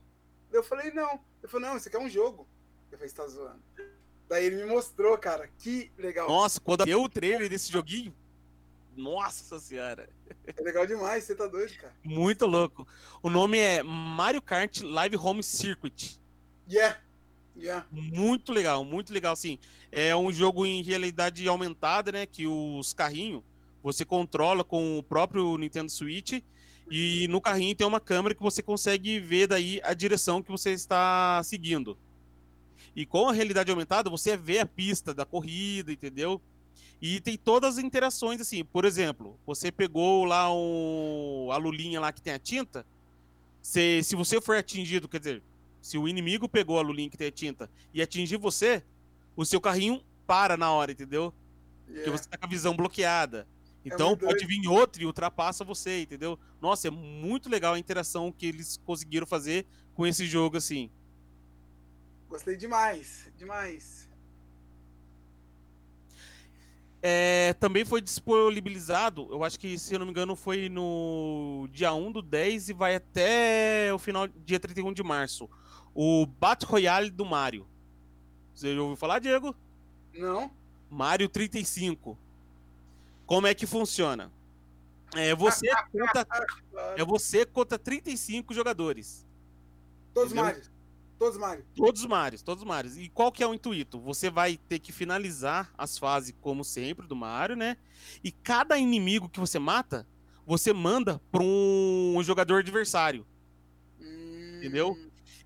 Daí 0.51 0.59
eu 0.59 0.65
falei, 0.65 0.91
não. 0.93 1.13
Ele 1.43 1.51
falou, 1.51 1.69
não, 1.69 1.77
isso 1.77 1.89
aqui 1.89 1.97
é 1.97 2.01
um 2.01 2.09
jogo. 2.09 2.47
Eu 2.91 2.99
falei, 2.99 3.09
você 3.09 3.17
tá 3.17 3.27
zoando. 3.27 3.63
Daí 4.33 4.47
ele 4.47 4.57
me 4.57 4.65
mostrou, 4.65 5.19
cara, 5.19 5.47
que 5.59 5.93
legal. 5.99 6.27
Nossa, 6.27 6.59
quando 6.59 6.87
deu 6.87 7.03
o 7.03 7.09
trailer 7.09 7.51
desse 7.51 7.71
joguinho. 7.71 8.15
Nossa 8.97 9.61
senhora. 9.61 10.09
É 10.47 10.63
legal 10.63 10.87
demais, 10.87 11.25
você 11.25 11.35
tá 11.35 11.47
doido, 11.47 11.75
cara. 11.75 11.93
Muito 12.03 12.47
louco. 12.47 12.89
O 13.23 13.29
nome 13.29 13.59
é 13.59 13.83
Mario 13.83 14.41
Kart 14.41 14.81
Live 14.81 15.19
Home 15.19 15.43
Circuit. 15.43 16.19
Yeah, 16.67 16.99
yeah. 17.55 17.87
Muito 17.93 18.55
legal, 18.55 18.83
muito 18.87 19.13
legal, 19.13 19.37
sim. 19.37 19.59
É 19.91 20.17
um 20.17 20.33
jogo 20.33 20.65
em 20.65 20.83
realidade 20.83 21.47
aumentada, 21.47 22.11
né? 22.11 22.25
Que 22.25 22.47
os 22.47 22.95
carrinhos 22.95 23.43
você 23.83 24.03
controla 24.03 24.65
com 24.65 24.99
o 24.99 25.03
próprio 25.03 25.59
Nintendo 25.59 25.93
Switch. 25.93 26.43
E 26.91 27.29
no 27.29 27.39
carrinho 27.39 27.77
tem 27.77 27.87
uma 27.87 28.01
câmera 28.01 28.35
que 28.35 28.43
você 28.43 28.63
consegue 28.63 29.21
ver 29.21 29.47
daí 29.47 29.79
a 29.85 29.93
direção 29.93 30.43
que 30.43 30.51
você 30.51 30.71
está 30.71 31.43
seguindo. 31.45 31.99
E 32.95 33.07
com 33.07 33.29
a 33.29 33.33
realidade 33.33 33.71
aumentada, 33.71 34.11
você 34.11 34.37
vê 34.37 34.59
a 34.59 34.67
pista 34.67 35.15
da 35.15 35.25
corrida, 35.25 35.93
entendeu? 35.93 36.41
E 37.01 37.21
tem 37.21 37.37
todas 37.37 37.79
as 37.79 37.85
interações, 37.85 38.41
assim. 38.41 38.65
Por 38.65 38.85
exemplo, 38.85 39.39
você 39.45 39.73
pegou 39.73 40.25
lá 40.25 40.53
um, 40.55 41.51
a 41.51 41.57
lulinha 41.57 42.01
lá 42.01 42.13
que 42.13 42.23
tem 42.23 42.33
a 42.33 42.39
tinta. 42.39 42.87
Se, 43.61 44.03
se 44.03 44.15
você 44.15 44.41
for 44.41 44.57
atingido, 44.57 45.09
quer 45.09 45.19
dizer, 45.19 45.43
se 45.81 45.99
o 45.99 46.07
inimigo 46.07 46.49
pegou 46.49 46.79
a 46.79 46.83
lulinha 46.83 47.11
que 47.11 47.17
tem 47.17 47.27
a 47.27 47.33
tinta 47.33 47.71
e 47.93 48.01
atingir 48.01 48.37
você, 48.37 48.85
o 49.35 49.45
seu 49.45 49.61
carrinho 49.61 50.03
para 50.27 50.57
na 50.57 50.71
hora, 50.71 50.93
entendeu? 50.93 51.35
Porque 51.85 52.01
yeah. 52.01 52.19
você 52.19 52.29
tá 52.29 52.39
com 52.39 52.47
a 52.47 52.49
visão 52.49 52.77
bloqueada. 52.77 53.49
Então 53.85 54.11
muito 54.11 54.25
pode 54.25 54.47
vir 54.47 54.69
outro 54.69 55.03
e 55.03 55.07
ultrapassa 55.07 55.65
você, 55.65 56.03
entendeu? 56.03 56.39
Nossa, 56.61 56.87
é 56.87 56.91
muito 56.91 57.49
legal 57.49 57.75
a 57.75 57.79
interação 57.79 58.31
que 58.31 58.47
eles 58.47 58.81
conseguiram 58.85 59.27
fazer 59.27 59.67
com 59.93 60.07
esse 60.07 60.25
jogo, 60.27 60.57
assim. 60.57 60.89
Gostei 62.33 62.57
demais, 62.57 63.31
demais. 63.37 64.09
É, 67.03 67.53
também 67.61 67.85
foi 67.85 68.01
disponibilizado, 68.01 69.29
eu 69.31 69.45
acho 69.45 69.61
que, 69.61 69.79
se 69.79 69.95
eu 69.95 69.99
não 69.99 70.07
me 70.07 70.13
engano, 70.13 70.35
foi 70.35 70.71
no 70.71 71.69
dia 71.71 71.93
1 71.93 72.11
do 72.11 72.23
10 72.23 72.71
e 72.71 72.73
vai 72.73 72.95
até 72.95 73.93
o 73.93 73.99
final, 73.99 74.27
dia 74.29 74.59
31 74.59 74.95
de 74.95 75.03
março. 75.03 75.47
O 75.95 76.25
Battle 76.25 76.71
Royale 76.71 77.11
do 77.11 77.27
Mario. 77.27 77.67
Você 78.55 78.75
já 78.75 78.81
ouviu 78.81 78.97
falar, 78.97 79.19
Diego? 79.19 79.55
Não? 80.15 80.51
Mario 80.89 81.29
35. 81.29 82.17
Como 83.27 83.47
é 83.47 83.55
que 83.55 83.67
funciona? 83.67 84.33
É 85.15 85.35
você 85.35 85.69
conta, 85.93 86.27
é 86.97 87.05
você 87.05 87.45
contra 87.45 87.79
35 87.79 88.55
jogadores. 88.55 89.27
Todos 90.15 90.33
Entendeu? 90.33 90.45
Marios. 90.45 90.72
Todos. 91.75 91.87
Todos 91.87 92.01
os 92.01 92.07
Marios, 92.07 92.43
todos 92.43 92.63
os 92.63 92.69
Marios. 92.69 92.97
E 92.97 93.09
qual 93.09 93.31
que 93.31 93.43
é 93.43 93.47
o 93.47 93.55
intuito? 93.55 94.01
Você 94.01 94.29
vai 94.31 94.57
ter 94.57 94.79
que 94.79 94.93
finalizar 94.93 95.73
as 95.77 95.97
fases, 95.99 96.35
como 96.41 96.65
sempre, 96.65 97.07
do 97.07 97.15
Mario, 97.15 97.57
né? 97.57 97.77
E 98.25 98.33
cada 98.33 98.77
inimigo 98.79 99.29
que 99.29 99.39
você 99.41 99.59
mata, 99.59 100.07
você 100.47 100.73
manda 100.73 101.21
para 101.31 101.43
um 101.43 102.21
jogador 102.23 102.59
adversário. 102.61 103.27
Hum, 104.01 104.57
Entendeu? 104.59 104.97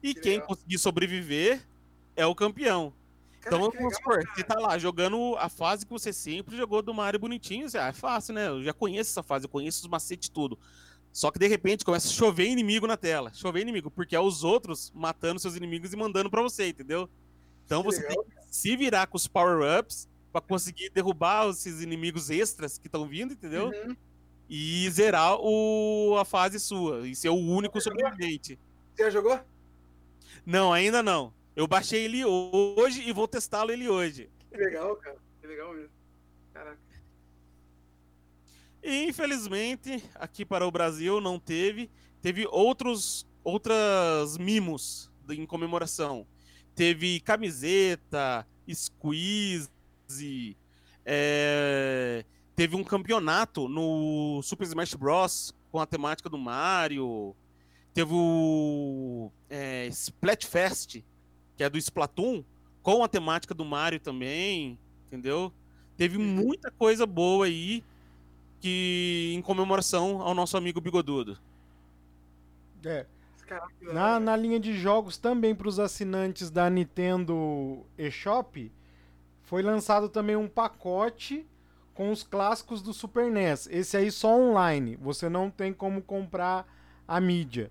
E 0.02 0.14
Que 0.14 0.20
quem 0.20 0.32
legal. 0.32 0.48
conseguir 0.48 0.78
sobreviver 0.78 1.66
é 2.14 2.24
o 2.26 2.34
campeão. 2.34 2.92
Cara, 3.40 3.56
Então 3.56 3.70
vamos 3.70 3.94
supor, 3.96 4.24
você 4.34 4.42
tá 4.42 4.58
lá 4.58 4.76
jogando 4.78 5.36
a 5.38 5.48
fase 5.48 5.86
que 5.86 5.92
você 5.92 6.12
sempre 6.12 6.56
jogou 6.56 6.82
do 6.82 6.92
Mario 6.92 7.20
bonitinho, 7.20 7.68
você, 7.68 7.78
ah, 7.78 7.88
é 7.88 7.92
fácil, 7.92 8.34
né? 8.34 8.48
Eu 8.48 8.62
já 8.62 8.72
conheço 8.72 9.10
essa 9.10 9.22
fase, 9.22 9.44
eu 9.44 9.48
conheço 9.48 9.82
os 9.82 9.88
macetes 9.88 10.28
tudo. 10.28 10.58
Só 11.16 11.30
que 11.30 11.38
de 11.38 11.46
repente 11.46 11.82
começa 11.82 12.08
a 12.08 12.12
chover 12.12 12.46
inimigo 12.46 12.86
na 12.86 12.94
tela. 12.94 13.32
Chover 13.32 13.62
inimigo, 13.62 13.90
porque 13.90 14.14
é 14.14 14.20
os 14.20 14.44
outros 14.44 14.92
matando 14.94 15.40
seus 15.40 15.56
inimigos 15.56 15.90
e 15.94 15.96
mandando 15.96 16.28
pra 16.28 16.42
você, 16.42 16.68
entendeu? 16.68 17.08
Então 17.64 17.80
Que 17.82 17.86
você 17.86 18.02
legal. 18.02 18.22
tem 18.22 18.34
que 18.34 18.54
se 18.54 18.76
virar 18.76 19.06
com 19.06 19.16
os 19.16 19.26
power-ups 19.26 20.06
pra 20.30 20.42
conseguir 20.42 20.90
derrubar 20.90 21.48
esses 21.48 21.80
inimigos 21.80 22.28
extras 22.28 22.76
que 22.76 22.86
estão 22.86 23.08
vindo, 23.08 23.32
entendeu? 23.32 23.68
Uhum. 23.68 23.96
E 24.46 24.90
zerar 24.90 25.38
o, 25.40 26.18
a 26.20 26.24
fase 26.26 26.60
sua. 26.60 27.08
E 27.08 27.16
ser 27.16 27.30
o 27.30 27.34
único 27.34 27.80
sobrevivente. 27.80 28.58
Você 28.94 29.04
já 29.04 29.08
jogou? 29.08 29.40
Não, 30.44 30.70
ainda 30.70 31.02
não. 31.02 31.32
Eu 31.56 31.66
baixei 31.66 32.04
ele 32.04 32.26
hoje 32.26 33.00
e 33.08 33.10
vou 33.10 33.26
testá-lo 33.26 33.70
ele 33.72 33.88
hoje. 33.88 34.28
Que 34.50 34.58
legal, 34.58 34.94
cara. 34.96 35.16
Que 35.40 35.46
legal 35.46 35.72
mesmo. 35.72 35.95
E 38.86 39.08
infelizmente, 39.08 40.00
aqui 40.14 40.44
para 40.44 40.64
o 40.64 40.70
Brasil 40.70 41.20
não 41.20 41.40
teve. 41.40 41.90
Teve 42.22 42.46
outros 42.46 43.26
outras 43.42 44.38
mimos 44.38 45.10
em 45.28 45.44
comemoração. 45.44 46.24
Teve 46.72 47.18
camiseta, 47.18 48.46
squeeze, 48.72 49.68
é, 51.04 52.24
teve 52.54 52.76
um 52.76 52.84
campeonato 52.84 53.68
no 53.68 54.40
Super 54.44 54.68
Smash 54.68 54.94
Bros. 54.94 55.52
com 55.72 55.80
a 55.80 55.86
temática 55.86 56.28
do 56.28 56.38
Mario. 56.38 57.34
Teve 57.92 58.12
o 58.12 59.32
é, 59.50 59.88
Splatfest, 59.88 61.02
que 61.56 61.64
é 61.64 61.68
do 61.68 61.76
Splatoon, 61.76 62.44
com 62.82 63.02
a 63.02 63.08
temática 63.08 63.52
do 63.52 63.64
Mario 63.64 63.98
também, 63.98 64.78
entendeu? 65.06 65.52
Teve 65.96 66.18
muita 66.18 66.70
coisa 66.70 67.04
boa 67.04 67.46
aí 67.46 67.82
que 68.60 69.32
em 69.34 69.42
comemoração 69.42 70.20
ao 70.22 70.34
nosso 70.34 70.56
amigo 70.56 70.80
Bigodudo. 70.80 71.38
É. 72.84 73.06
Na, 73.80 74.18
na 74.18 74.36
linha 74.36 74.58
de 74.58 74.76
jogos 74.76 75.16
também 75.16 75.54
para 75.54 75.68
os 75.68 75.78
assinantes 75.78 76.50
da 76.50 76.68
Nintendo 76.68 77.84
eShop, 77.96 78.72
foi 79.42 79.62
lançado 79.62 80.08
também 80.08 80.34
um 80.34 80.48
pacote 80.48 81.46
com 81.94 82.10
os 82.10 82.22
clássicos 82.22 82.82
do 82.82 82.92
Super 82.92 83.30
NES. 83.30 83.68
Esse 83.70 83.96
aí 83.96 84.10
só 84.10 84.36
online, 84.36 84.96
você 84.96 85.28
não 85.28 85.50
tem 85.50 85.72
como 85.72 86.02
comprar 86.02 86.66
a 87.06 87.20
mídia. 87.20 87.70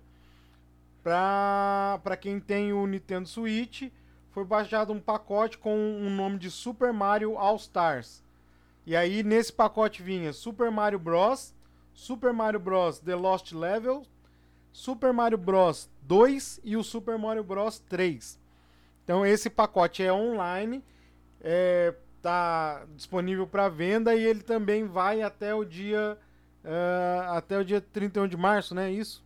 Para 1.02 2.16
quem 2.18 2.40
tem 2.40 2.72
o 2.72 2.86
Nintendo 2.86 3.28
Switch, 3.28 3.92
foi 4.30 4.44
baixado 4.44 4.92
um 4.92 5.00
pacote 5.00 5.56
com 5.58 5.76
o 5.98 6.10
nome 6.10 6.38
de 6.38 6.50
Super 6.50 6.92
Mario 6.92 7.38
All 7.38 7.56
Stars. 7.56 8.24
E 8.86 8.94
aí 8.94 9.22
nesse 9.22 9.52
pacote 9.52 10.02
vinha 10.02 10.32
Super 10.32 10.70
Mario 10.70 10.98
Bros, 10.98 11.52
Super 11.92 12.32
Mario 12.32 12.60
Bros 12.60 13.00
The 13.00 13.14
Lost 13.14 13.52
Level, 13.52 14.06
Super 14.72 15.12
Mario 15.12 15.38
Bros 15.38 15.90
2 16.02 16.60
e 16.62 16.76
o 16.76 16.84
Super 16.84 17.18
Mario 17.18 17.42
Bros 17.42 17.78
3. 17.80 18.38
Então 19.02 19.26
esse 19.26 19.50
pacote 19.50 20.02
é 20.02 20.12
online, 20.12 20.84
é, 21.40 21.94
tá 22.22 22.86
disponível 22.94 23.46
para 23.46 23.68
venda 23.68 24.14
e 24.14 24.24
ele 24.24 24.42
também 24.42 24.84
vai 24.86 25.22
até 25.22 25.54
o 25.54 25.64
dia 25.64 26.18
ah, 26.66 27.36
até 27.38 27.58
o 27.58 27.64
dia 27.64 27.80
31 27.80 28.26
de 28.26 28.36
março, 28.36 28.74
né? 28.74 28.90
Isso? 28.90 29.24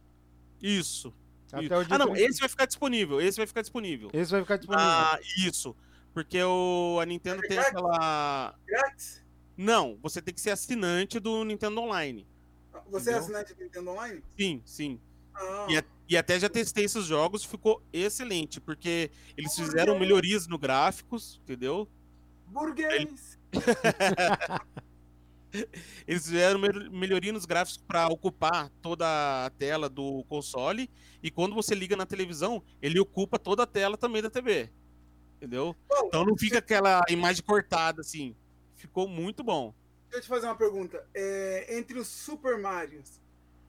Isso. 0.60 1.12
Até 1.50 1.64
isso. 1.64 1.74
o 1.74 1.84
dia 1.84 1.94
Ah, 1.96 1.98
não, 1.98 2.12
30. 2.12 2.20
esse 2.20 2.40
vai 2.40 2.48
ficar 2.48 2.66
disponível. 2.66 3.20
Esse 3.20 3.38
vai 3.38 3.46
ficar 3.46 3.62
disponível. 3.62 4.10
Esse 4.12 4.30
vai 4.30 4.42
ficar 4.42 4.56
disponível. 4.58 4.86
Ah, 4.86 5.18
isso. 5.38 5.74
Porque 6.12 6.42
o, 6.42 6.98
a 7.00 7.06
Nintendo 7.06 7.42
É 7.44 7.48
tem 7.48 7.58
aquela. 7.58 8.54
Grátis? 8.66 9.22
Não, 9.62 9.98
você 10.02 10.22
tem 10.22 10.32
que 10.32 10.40
ser 10.40 10.52
assinante 10.52 11.20
do 11.20 11.44
Nintendo 11.44 11.82
Online. 11.82 12.26
Você 12.88 13.10
é 13.10 13.12
Entendeu? 13.12 13.18
assinante 13.18 13.52
do 13.54 13.62
Nintendo 13.62 13.90
Online? 13.90 14.22
Sim, 14.38 14.62
sim. 14.64 14.98
Ah, 15.34 15.66
E, 15.68 15.76
a- 15.76 15.84
e 16.08 16.16
até 16.16 16.40
já 16.40 16.48
testei 16.48 16.86
esses 16.86 17.04
jogos, 17.04 17.44
ficou 17.44 17.82
excelente, 17.92 18.58
porque 18.58 19.10
eles 19.36 19.54
fizeram 19.54 19.98
melhorias 19.98 20.46
no 20.48 20.56
gráficos, 20.58 21.38
entendeu? 21.44 21.86
burguês. 22.46 23.38
Eles 26.06 26.24
fizeram 26.24 26.58
mel- 26.60 26.90
melhoria 26.92 27.32
nos 27.32 27.44
gráficos 27.44 27.76
para 27.76 28.06
ocupar 28.08 28.70
toda 28.80 29.44
a 29.46 29.50
tela 29.50 29.88
do 29.88 30.24
console. 30.24 30.88
E 31.22 31.30
quando 31.30 31.54
você 31.54 31.74
liga 31.74 31.96
na 31.96 32.06
televisão, 32.06 32.62
ele 32.80 32.98
ocupa 32.98 33.38
toda 33.38 33.64
a 33.64 33.66
tela 33.66 33.96
também 33.98 34.22
da 34.22 34.30
TV. 34.30 34.70
Entendeu? 35.36 35.76
Bom, 35.88 36.06
Então 36.06 36.24
não 36.24 36.36
fica 36.36 36.58
aquela 36.58 37.02
imagem 37.08 37.42
cortada 37.44 38.00
assim. 38.00 38.34
Ficou 38.80 39.06
muito 39.06 39.44
bom. 39.44 39.74
Deixa 40.04 40.16
eu 40.16 40.22
te 40.22 40.28
fazer 40.28 40.46
uma 40.46 40.56
pergunta. 40.56 41.06
É, 41.12 41.76
entre 41.78 41.98
os 41.98 42.06
Super 42.08 42.58
Marios, 42.58 43.20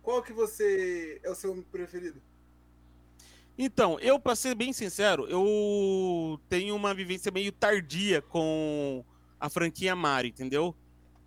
qual 0.01 0.23
que 0.23 0.31
você 0.31 1.19
é 1.21 1.29
o 1.29 1.35
seu 1.35 1.61
preferido? 1.69 2.21
Então, 3.57 3.99
eu, 3.99 4.17
pra 4.17 4.35
ser 4.37 4.55
bem 4.55 4.71
sincero, 4.71 5.27
eu 5.27 6.39
tenho 6.47 6.73
uma 6.77 6.93
vivência 6.93 7.29
meio 7.29 7.51
tardia 7.51 8.21
com 8.21 9.03
a 9.37 9.49
franquia 9.49 9.93
Mario, 9.97 10.29
entendeu? 10.29 10.73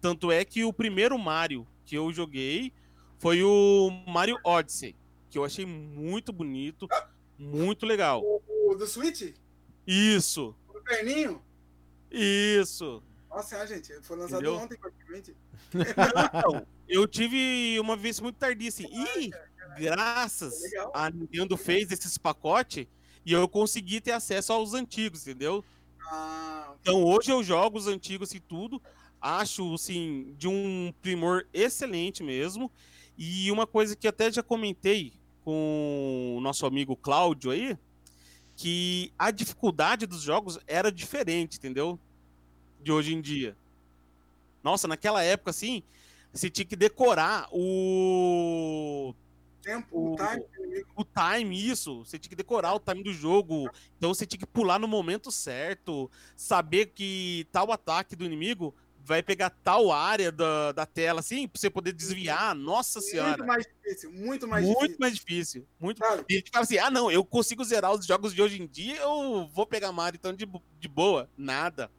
Tanto 0.00 0.32
é 0.32 0.46
que 0.46 0.64
o 0.64 0.72
primeiro 0.72 1.18
Mario 1.18 1.66
que 1.84 1.94
eu 1.94 2.10
joguei 2.10 2.72
foi 3.18 3.42
o 3.42 3.90
Mario 4.08 4.38
Odyssey, 4.42 4.96
que 5.28 5.36
eu 5.36 5.44
achei 5.44 5.66
muito 5.66 6.32
bonito, 6.32 6.88
muito 7.38 7.84
legal. 7.84 8.22
O 8.24 8.74
do 8.74 8.86
Switch? 8.86 9.34
Isso, 9.86 10.56
O 10.70 10.80
perninho? 10.80 11.42
isso. 12.10 13.02
Nossa, 13.34 13.58
ah, 13.58 13.66
gente, 13.66 13.92
foi 14.02 14.16
lançado 14.16 14.42
Entendeu? 14.42 14.56
ontem 14.56 14.78
praticamente. 14.78 15.36
Então, 16.38 16.66
eu 16.88 17.06
tive 17.08 17.80
uma 17.80 17.96
vivência 17.96 18.22
muito 18.22 18.36
tardia, 18.36 18.68
assim. 18.68 18.86
E 18.90 19.30
graças 19.76 20.62
Legal. 20.62 20.92
a 20.94 21.10
Nintendo 21.10 21.56
fez 21.56 21.90
esses 21.90 22.16
pacotes 22.16 22.86
e 23.26 23.32
eu 23.32 23.48
consegui 23.48 24.00
ter 24.00 24.12
acesso 24.12 24.52
aos 24.52 24.72
antigos, 24.72 25.26
entendeu? 25.26 25.64
Ah, 26.12 26.74
Então 26.80 27.02
hoje 27.02 27.32
eu 27.32 27.42
jogo 27.42 27.76
os 27.76 27.88
antigos 27.88 28.32
e 28.34 28.38
tudo. 28.40 28.80
Acho, 29.20 29.74
assim, 29.74 30.34
de 30.38 30.46
um 30.46 30.92
primor 31.02 31.46
excelente 31.52 32.22
mesmo. 32.22 32.70
E 33.18 33.50
uma 33.50 33.66
coisa 33.66 33.96
que 33.96 34.06
até 34.06 34.30
já 34.30 34.42
comentei 34.42 35.14
com 35.44 36.36
o 36.36 36.40
nosso 36.40 36.66
amigo 36.66 36.96
Cláudio 36.96 37.50
aí, 37.50 37.76
que 38.54 39.12
a 39.18 39.30
dificuldade 39.30 40.06
dos 40.06 40.22
jogos 40.22 40.58
era 40.66 40.92
diferente, 40.92 41.56
entendeu? 41.56 41.98
De 42.84 42.92
hoje 42.92 43.14
em 43.14 43.20
dia. 43.20 43.56
Nossa, 44.62 44.86
naquela 44.86 45.22
época, 45.22 45.50
assim, 45.50 45.82
você 46.32 46.48
tinha 46.48 46.64
que 46.64 46.76
decorar 46.76 47.48
o 47.50 49.14
tempo, 49.62 49.88
O- 49.98 50.12
o 50.12 50.16
time, 50.16 50.44
inimigo. 50.58 50.88
o 50.94 51.04
time, 51.04 51.68
isso. 51.68 52.04
Você 52.04 52.18
tinha 52.18 52.28
que 52.30 52.36
decorar 52.36 52.74
o 52.74 52.80
time 52.80 53.02
do 53.02 53.12
jogo. 53.12 53.68
Então 53.96 54.12
você 54.14 54.26
tinha 54.26 54.38
que 54.38 54.46
pular 54.46 54.78
no 54.78 54.86
momento 54.86 55.30
certo. 55.32 56.10
Saber 56.36 56.86
que 56.94 57.46
tal 57.50 57.72
ataque 57.72 58.14
do 58.14 58.24
inimigo 58.24 58.74
vai 59.06 59.22
pegar 59.22 59.50
tal 59.50 59.92
área 59.92 60.32
da, 60.32 60.72
da 60.72 60.86
tela, 60.86 61.20
assim, 61.20 61.46
pra 61.46 61.60
você 61.60 61.68
poder 61.68 61.92
desviar. 61.92 62.54
Nossa 62.54 63.00
senhora. 63.02 63.28
Muito 63.36 63.46
mais 63.46 63.66
difícil, 63.66 64.10
muito 64.12 64.48
mais 64.48 64.64
Muito 64.64 64.78
difícil. 64.78 64.96
mais 65.00 65.14
difícil. 65.14 65.66
Muito... 65.78 65.98
Sabe? 65.98 66.24
E 66.28 66.34
a 66.34 66.36
gente 66.38 66.50
fala 66.50 66.64
assim: 66.64 66.78
ah, 66.78 66.90
não, 66.90 67.10
eu 67.10 67.22
consigo 67.24 67.62
zerar 67.64 67.92
os 67.92 68.06
jogos 68.06 68.34
de 68.34 68.40
hoje 68.42 68.60
em 68.62 68.66
dia, 68.66 68.96
eu 69.00 69.46
vou 69.52 69.66
pegar 69.66 69.92
Mario 69.92 70.16
então 70.18 70.32
de, 70.34 70.46
de 70.80 70.88
boa. 70.88 71.28
Nada. 71.36 71.90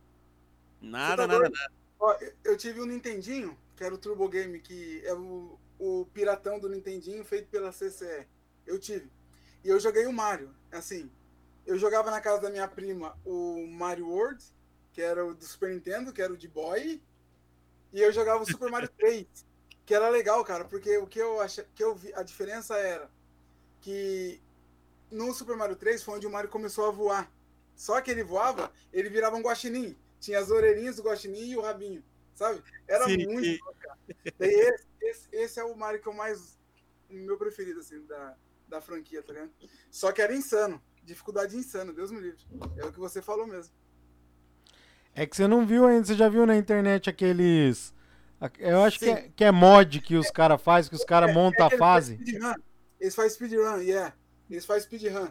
Nada, 0.89 1.23
tá 1.23 1.27
nada, 1.27 1.49
doido? 1.49 1.53
nada. 1.53 1.73
Ó, 1.99 2.17
eu- 2.43 2.57
tive 2.57 2.81
um 2.81 2.85
Nintendinho, 2.85 3.57
que 3.75 3.83
era 3.83 3.93
o 3.93 3.97
Turbo 3.97 4.27
Game, 4.29 4.59
que 4.59 5.01
é 5.05 5.13
o, 5.13 5.59
o 5.79 6.05
piratão 6.13 6.59
do 6.59 6.69
Nintendinho 6.69 7.23
feito 7.25 7.47
pela 7.49 7.71
CCE. 7.71 8.27
Eu 8.65 8.79
tive. 8.79 9.09
E 9.63 9.69
eu 9.69 9.79
joguei 9.79 10.05
o 10.05 10.13
Mario. 10.13 10.53
Assim, 10.71 11.09
eu 11.65 11.77
jogava 11.77 12.11
na 12.11 12.21
casa 12.21 12.41
da 12.41 12.49
minha 12.49 12.67
prima 12.67 13.17
o 13.25 13.65
Mario 13.67 14.07
World, 14.07 14.43
que 14.93 15.01
era 15.01 15.25
o 15.25 15.33
do 15.33 15.43
Super 15.45 15.69
Nintendo, 15.71 16.13
que 16.13 16.21
era 16.21 16.31
o 16.33 16.37
de 16.37 16.47
boy. 16.47 17.01
E 17.93 18.01
eu 18.01 18.11
jogava 18.11 18.43
o 18.43 18.45
Super 18.45 18.69
Mario 18.69 18.89
3, 18.97 19.25
que 19.85 19.93
era 19.93 20.09
legal, 20.09 20.43
cara, 20.43 20.65
porque 20.65 20.97
o 20.97 21.07
que 21.07 21.19
eu 21.19 21.41
achei, 21.41 21.65
que 21.75 21.83
eu 21.83 21.95
vi, 21.95 22.13
a 22.13 22.23
diferença 22.23 22.75
era 22.77 23.09
que 23.81 24.41
no 25.11 25.33
Super 25.33 25.55
Mario 25.55 25.75
3 25.75 26.03
foi 26.03 26.15
onde 26.15 26.27
o 26.27 26.31
Mario 26.31 26.49
começou 26.49 26.87
a 26.87 26.91
voar. 26.91 27.31
Só 27.75 27.99
que 28.01 28.09
ele 28.11 28.23
voava, 28.23 28.71
ele 28.91 29.09
virava 29.09 29.35
um 29.35 29.41
guaxinim. 29.41 29.95
Tinha 30.25 30.39
as 30.39 30.49
orelhinhas 30.49 30.95
do 30.95 31.03
guaxinim 31.03 31.51
e 31.51 31.55
o 31.55 31.61
rabinho, 31.61 32.03
sabe? 32.33 32.63
Era 32.87 33.05
Sim, 33.05 33.27
muito 33.27 33.45
sim. 33.45 33.59
Daí 34.39 34.49
esse, 34.49 34.87
esse, 34.99 35.27
esse 35.31 35.59
é 35.59 35.63
o 35.63 35.77
Mario 35.77 36.01
que 36.01 36.07
eu 36.07 36.13
mais... 36.13 36.57
O 37.07 37.13
meu 37.13 37.37
preferido, 37.37 37.79
assim, 37.79 38.03
da, 38.07 38.35
da 38.67 38.81
franquia, 38.81 39.21
tá 39.21 39.33
ligado? 39.33 39.51
Só 39.91 40.11
que 40.11 40.23
era 40.23 40.33
insano. 40.33 40.81
Dificuldade 41.03 41.55
insana, 41.55 41.93
Deus 41.93 42.09
me 42.09 42.19
livre. 42.19 42.43
É 42.75 42.85
o 42.85 42.91
que 42.91 42.97
você 42.99 43.21
falou 43.21 43.45
mesmo. 43.45 43.71
É 45.13 45.27
que 45.27 45.35
você 45.35 45.47
não 45.47 45.63
viu 45.63 45.85
ainda, 45.85 46.05
você 46.05 46.15
já 46.15 46.27
viu 46.27 46.43
na 46.47 46.57
internet 46.57 47.07
aqueles. 47.07 47.93
Eu 48.57 48.81
acho 48.81 48.97
que 48.97 49.09
é, 49.09 49.29
que 49.29 49.43
é 49.43 49.51
mod 49.51 50.01
que 50.01 50.15
os 50.15 50.31
caras 50.31 50.59
fazem, 50.59 50.89
que 50.89 50.95
os 50.95 51.05
caras 51.05 51.31
montam 51.31 51.67
a 51.67 51.69
Eles 51.69 51.79
fase. 51.79 52.17
fazem 52.17 52.25
speedrun. 52.25 52.53
Eles 52.99 53.15
fazem 53.15 53.29
speedrun, 53.29 53.77
yeah. 53.81 54.15
Eles 54.49 54.65
fazem 54.65 54.83
speedrun. 54.83 55.27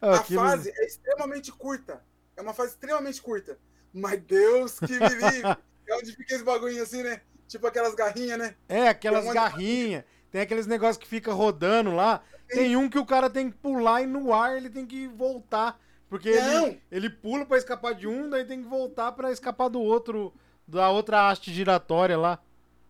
Ah, 0.00 0.18
a 0.18 0.24
fase 0.24 0.72
é 0.74 0.84
extremamente 0.84 1.52
curta. 1.52 2.04
É 2.36 2.42
uma 2.42 2.52
fase 2.52 2.72
extremamente 2.72 3.22
curta. 3.22 3.56
Mas 3.94 4.20
Deus 4.22 4.80
que 4.80 4.92
me 4.92 5.08
livre. 5.08 5.56
é 5.86 5.96
onde 5.96 6.12
fica 6.12 6.34
esse 6.34 6.44
bagulho 6.44 6.82
assim, 6.82 7.02
né? 7.02 7.20
Tipo 7.46 7.68
aquelas 7.68 7.94
garrinhas, 7.94 8.38
né? 8.38 8.56
É, 8.68 8.88
aquelas 8.88 9.24
Tem 9.24 9.34
garrinhas. 9.34 10.04
Tem 10.30 10.40
aqueles 10.40 10.66
negócios 10.66 10.96
que 10.96 11.06
fica 11.06 11.32
rodando 11.32 11.94
lá. 11.94 12.22
Tem 12.48 12.76
um 12.76 12.90
que 12.90 12.98
o 12.98 13.06
cara 13.06 13.30
tem 13.30 13.50
que 13.50 13.56
pular 13.56 14.02
e 14.02 14.06
no 14.06 14.34
ar 14.34 14.56
ele 14.56 14.68
tem 14.68 14.84
que 14.84 15.06
voltar. 15.06 15.80
Porque 16.08 16.28
ele, 16.28 16.82
ele 16.90 17.10
pula 17.10 17.46
pra 17.46 17.56
escapar 17.56 17.94
de 17.94 18.06
um, 18.06 18.28
daí 18.28 18.44
tem 18.44 18.62
que 18.62 18.68
voltar 18.68 19.12
pra 19.12 19.32
escapar 19.32 19.68
do 19.68 19.80
outro, 19.80 20.32
da 20.66 20.90
outra 20.90 21.28
haste 21.28 21.52
giratória 21.52 22.16
lá. 22.16 22.42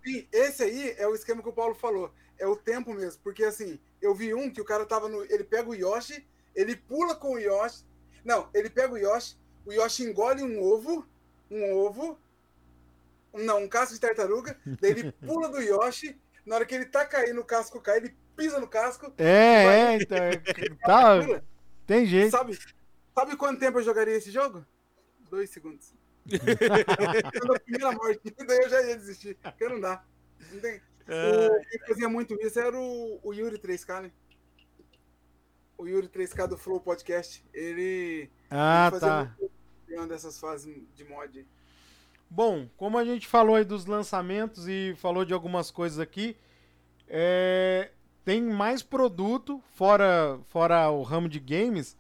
Sim, 0.05 0.27
esse 0.33 0.63
aí 0.63 0.95
é 0.99 1.07
o 1.07 1.15
esquema 1.15 1.43
que 1.43 1.49
o 1.49 1.53
Paulo 1.53 1.75
falou. 1.75 2.13
É 2.39 2.47
o 2.47 2.57
tempo 2.57 2.93
mesmo. 2.93 3.21
Porque 3.23 3.45
assim, 3.45 3.79
eu 4.01 4.15
vi 4.15 4.35
um 4.35 4.51
que 4.51 4.61
o 4.61 4.65
cara 4.65 4.85
tava 4.85 5.09
no. 5.09 5.23
Ele 5.25 5.45
pega 5.45 5.71
o 5.71 5.75
Yoshi, 5.75 6.27
ele 6.55 6.77
pula 6.77 7.15
com 7.15 7.35
o 7.35 7.39
Yoshi. 7.39 7.85
Não, 8.25 8.49
ele 8.53 8.69
pega 8.69 8.93
o 8.93 8.99
Yoshi, 8.99 9.37
o 9.67 9.73
Yoshi 9.73 10.05
engole 10.05 10.43
um 10.43 10.61
ovo, 10.63 11.07
um 11.51 11.73
ovo. 11.75 12.19
Não, 13.33 13.65
um 13.65 13.69
casco 13.69 13.95
de 13.95 14.01
tartaruga. 14.01 14.57
Daí 14.81 14.91
ele 14.93 15.13
pula 15.27 15.49
do 15.49 15.61
Yoshi. 15.61 16.19
Na 16.47 16.57
hora 16.57 16.67
que 16.67 16.75
ele 16.75 16.85
tá 16.85 17.05
caindo, 17.07 17.41
o 17.41 17.45
casco 17.45 17.81
cai, 17.81 17.97
ele 17.99 18.15
pisa 18.37 18.61
no 18.61 18.69
casco. 18.69 19.13
É, 19.19 19.65
é, 19.65 19.95
então. 20.03 20.17
é, 20.19 20.37
Tá, 20.85 21.43
tem 21.87 22.07
jeito. 22.07 22.31
Sabe, 22.31 22.59
sabe 23.15 23.37
quanto 23.37 23.59
tempo 23.61 23.79
eu 23.79 23.83
jogaria 23.83 24.15
esse 24.17 24.31
jogo? 24.31 24.65
Dois 25.31 25.51
segundos. 25.51 25.93
Quando 26.29 27.55
a 27.55 27.61
primeira 27.61 27.93
morte, 27.93 28.35
daí 28.47 28.59
eu 28.59 28.69
já 28.69 28.83
ia 28.83 28.97
desistir. 28.97 29.37
Porque 29.43 29.69
não 29.69 29.81
dá. 29.81 30.05
Não 30.53 30.61
tem... 30.61 30.81
O, 31.07 31.65
quem 31.69 31.81
fazia 31.87 32.09
muito 32.09 32.35
isso 32.41 32.59
era 32.59 32.79
o, 32.79 33.21
o 33.23 33.33
Yuri 33.35 33.59
3K, 33.59 34.03
né? 34.03 34.11
O 35.77 35.87
Yuri 35.87 36.09
3K 36.09 36.47
do 36.47 36.57
Flow 36.57 36.81
Podcast. 36.81 37.45
Ele, 37.53 38.31
Ah, 38.51 38.89
ele 38.91 39.01
tá. 39.01 39.35
muito 39.39 39.54
dessas 40.09 40.39
fases 40.39 40.77
de 40.95 41.05
mod. 41.05 41.47
Bom, 42.29 42.69
como 42.77 42.99
a 42.99 43.05
gente 43.05 43.27
falou 43.27 43.57
aí 43.57 43.65
dos 43.65 43.87
lançamentos 43.87 44.67
e 44.67 44.95
falou 44.97 45.25
de 45.25 45.33
algumas 45.33 45.71
coisas 45.71 45.99
aqui, 45.99 46.37
é, 47.09 47.91
tem 48.25 48.43
mais 48.43 48.83
produto 48.83 49.63
fora, 49.75 50.41
fora 50.49 50.91
o 50.91 51.03
ramo 51.03 51.29
de 51.29 51.39
games 51.39 51.97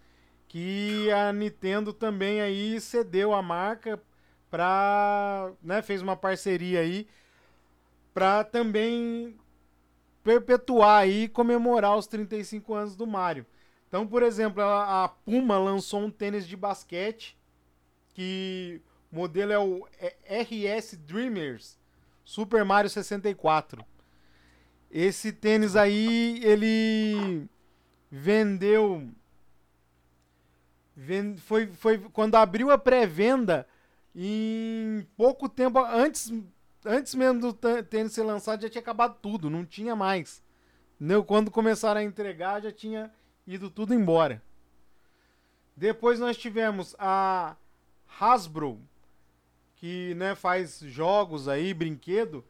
que 0.49 1.11
a 1.11 1.33
Nintendo 1.33 1.93
também 1.93 2.41
aí 2.41 2.81
cedeu 2.81 3.33
a 3.33 3.43
marca 3.43 4.03
pra, 4.51 5.53
né, 5.63 5.83
fez 5.83 6.01
uma 6.01 6.17
parceria 6.17 6.81
aí 6.81 7.07
pra 8.13 8.45
também 8.45 9.37
perpetuar 10.23 11.09
e 11.09 11.29
comemorar 11.29 11.97
os 11.97 12.07
35 12.07 12.73
anos 12.73 12.97
do 12.97 13.07
Mario. 13.07 13.45
Então, 13.89 14.07
por 14.07 14.23
exemplo, 14.23 14.63
a 14.63 15.09
Puma 15.25 15.59
lançou 15.59 16.01
um 16.01 16.11
tênis 16.11 16.47
de 16.47 16.57
basquete 16.57 17.37
que 18.15 18.81
o 19.13 19.17
modelo 19.17 19.53
é 19.53 19.59
o 19.59 19.87
RS 20.25 20.97
Dreamers 20.97 21.79
Super 22.25 22.65
Mario 22.65 22.89
64. 22.89 23.85
Esse 24.91 25.33
tênis 25.33 25.75
aí, 25.77 26.41
ele 26.43 27.47
vendeu. 28.11 29.09
ven- 30.97 31.37
Foi, 31.37 31.67
foi 31.67 31.99
quando 31.99 32.37
abriu 32.37 32.71
a 32.71 32.79
pré-venda, 32.79 33.67
em 34.15 35.07
pouco 35.17 35.49
tempo, 35.49 35.79
antes, 35.81 36.33
antes 36.85 37.15
mesmo 37.15 37.41
do 37.41 37.53
tênis 37.83 38.13
ser 38.13 38.23
lançado, 38.23 38.63
já 38.63 38.71
tinha 38.71 38.81
acabado 38.81 39.17
tudo, 39.21 39.51
não 39.51 39.65
tinha 39.67 39.97
mais. 39.97 40.43
Quando 41.27 41.51
começaram 41.51 42.01
a 42.01 42.05
entregar, 42.05 42.63
já 42.63 42.71
tinha 42.73 43.13
ido 43.47 43.69
tudo 43.69 43.93
embora. 43.93 44.41
Depois 45.77 46.21
nós 46.21 46.37
tivemos 46.37 46.95
a 46.99 47.57
Hasbro, 48.21 48.81
que 49.77 50.15
né, 50.15 50.35
faz 50.35 50.81
jogos 50.81 51.49
aí, 51.49 51.75
brinquedo. 51.75 52.45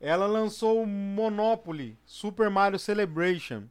Ela 0.00 0.26
lançou 0.26 0.82
o 0.82 0.86
Monopoly 0.86 1.98
Super 2.06 2.50
Mario 2.50 2.78
Celebration. 2.78 3.64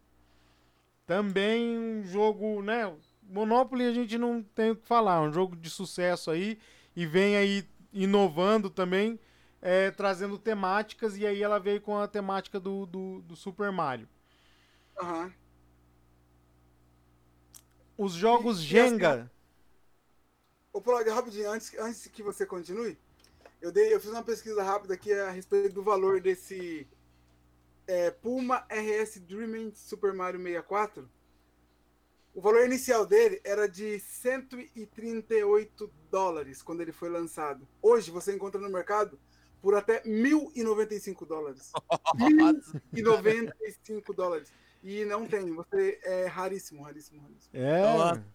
Também 1.06 1.77
um 1.77 2.03
jogo, 2.03 2.62
né? 2.62 2.91
Monopoly 3.23 3.86
a 3.86 3.93
gente 3.93 4.17
não 4.17 4.41
tem 4.41 4.71
o 4.71 4.75
que 4.75 4.86
falar, 4.88 5.21
um 5.21 5.32
jogo 5.32 5.56
de 5.56 5.69
sucesso 5.69 6.32
aí 6.32 6.58
e 6.95 7.06
vem 7.06 7.36
aí 7.36 7.65
inovando 7.91 8.69
também, 8.69 9.19
é, 9.62 9.91
trazendo 9.91 10.38
temáticas 10.38 11.17
e 11.17 11.25
aí 11.25 11.41
ela 11.41 11.60
veio 11.60 11.82
com 11.82 11.97
a 11.97 12.08
temática 12.08 12.60
do, 12.60 12.86
do, 12.86 13.21
do 13.21 13.36
Super 13.36 13.71
Mario. 13.71 14.08
Aham. 15.01 15.34
Os 17.97 18.13
jogos 18.13 18.60
E- 18.60 18.73
e 18.73 18.79
assim, 18.79 18.99
Jenga. 19.01 19.32
Ô, 20.73 20.81
Paulo, 20.81 21.07
rapidinho, 21.13 21.51
antes, 21.51 21.71
antes 21.77 22.07
que 22.07 22.23
você 22.23 22.47
continue, 22.47 22.97
eu, 23.62 23.71
dei, 23.71 23.93
eu 23.93 23.99
fiz 23.99 24.09
uma 24.09 24.23
pesquisa 24.23 24.63
rápida 24.63 24.95
aqui 24.95 25.13
a 25.13 25.29
respeito 25.29 25.75
do 25.75 25.83
valor 25.83 26.19
desse 26.19 26.88
é, 27.86 28.09
Puma 28.09 28.65
RS 28.71 29.19
Dreaming 29.19 29.71
Super 29.75 30.13
Mario 30.13 30.41
64. 30.41 31.07
O 32.33 32.41
valor 32.41 32.65
inicial 32.65 33.05
dele 33.05 33.39
era 33.43 33.69
de 33.69 33.99
138 33.99 35.93
dólares 36.09 36.63
quando 36.63 36.81
ele 36.81 36.91
foi 36.91 37.09
lançado. 37.09 37.67
Hoje 37.79 38.09
você 38.09 38.33
encontra 38.33 38.59
no 38.59 38.67
mercado 38.67 39.19
por 39.62 39.75
até 39.75 40.01
1.095 40.01 41.27
dólares. 41.27 41.71
1.095 42.17 44.15
dólares. 44.15 44.51
E 44.84 45.06
não 45.06 45.26
tem, 45.26 45.54
você 45.54 45.98
é 46.04 46.26
raríssimo, 46.26 46.84
raríssimo, 46.84 47.22
raríssimo. 47.22 47.50
É. 47.54 47.82
Nossa. 47.82 48.26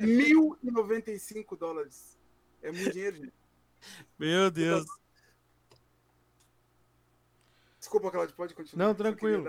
1.095 0.00 1.56
dólares. 1.56 2.18
É 2.60 2.72
muito 2.72 2.90
dinheiro, 2.90 3.16
gente. 3.16 3.32
Meu 4.18 4.50
Deus. 4.50 4.84
Desculpa, 7.78 8.10
Claudio, 8.10 8.34
pode 8.34 8.54
continuar. 8.54 8.86
Não, 8.86 8.94
tranquilo. 8.94 9.44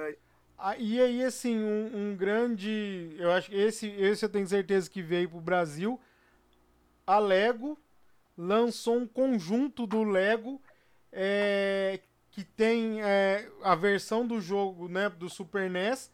Ah, 0.56 0.78
e 0.78 1.02
aí, 1.02 1.24
assim, 1.24 1.58
um, 1.58 2.12
um 2.12 2.16
grande. 2.16 3.16
Eu 3.18 3.32
acho 3.32 3.50
que 3.50 3.56
esse, 3.56 3.88
esse 3.88 4.24
eu 4.24 4.30
tenho 4.30 4.48
certeza 4.48 4.88
que 4.88 5.02
veio 5.02 5.30
pro 5.30 5.42
Brasil. 5.42 6.00
A 7.08 7.18
Lego 7.18 7.76
lançou 8.38 8.98
um 8.98 9.08
conjunto 9.08 9.88
do 9.88 10.04
Lego 10.04 10.62
é, 11.12 12.00
que 12.30 12.44
tem 12.44 13.02
é, 13.02 13.50
a 13.64 13.74
versão 13.74 14.28
do 14.28 14.40
jogo 14.40 14.88
né, 14.88 15.10
do 15.10 15.28
Super 15.28 15.70
NES 15.72 16.12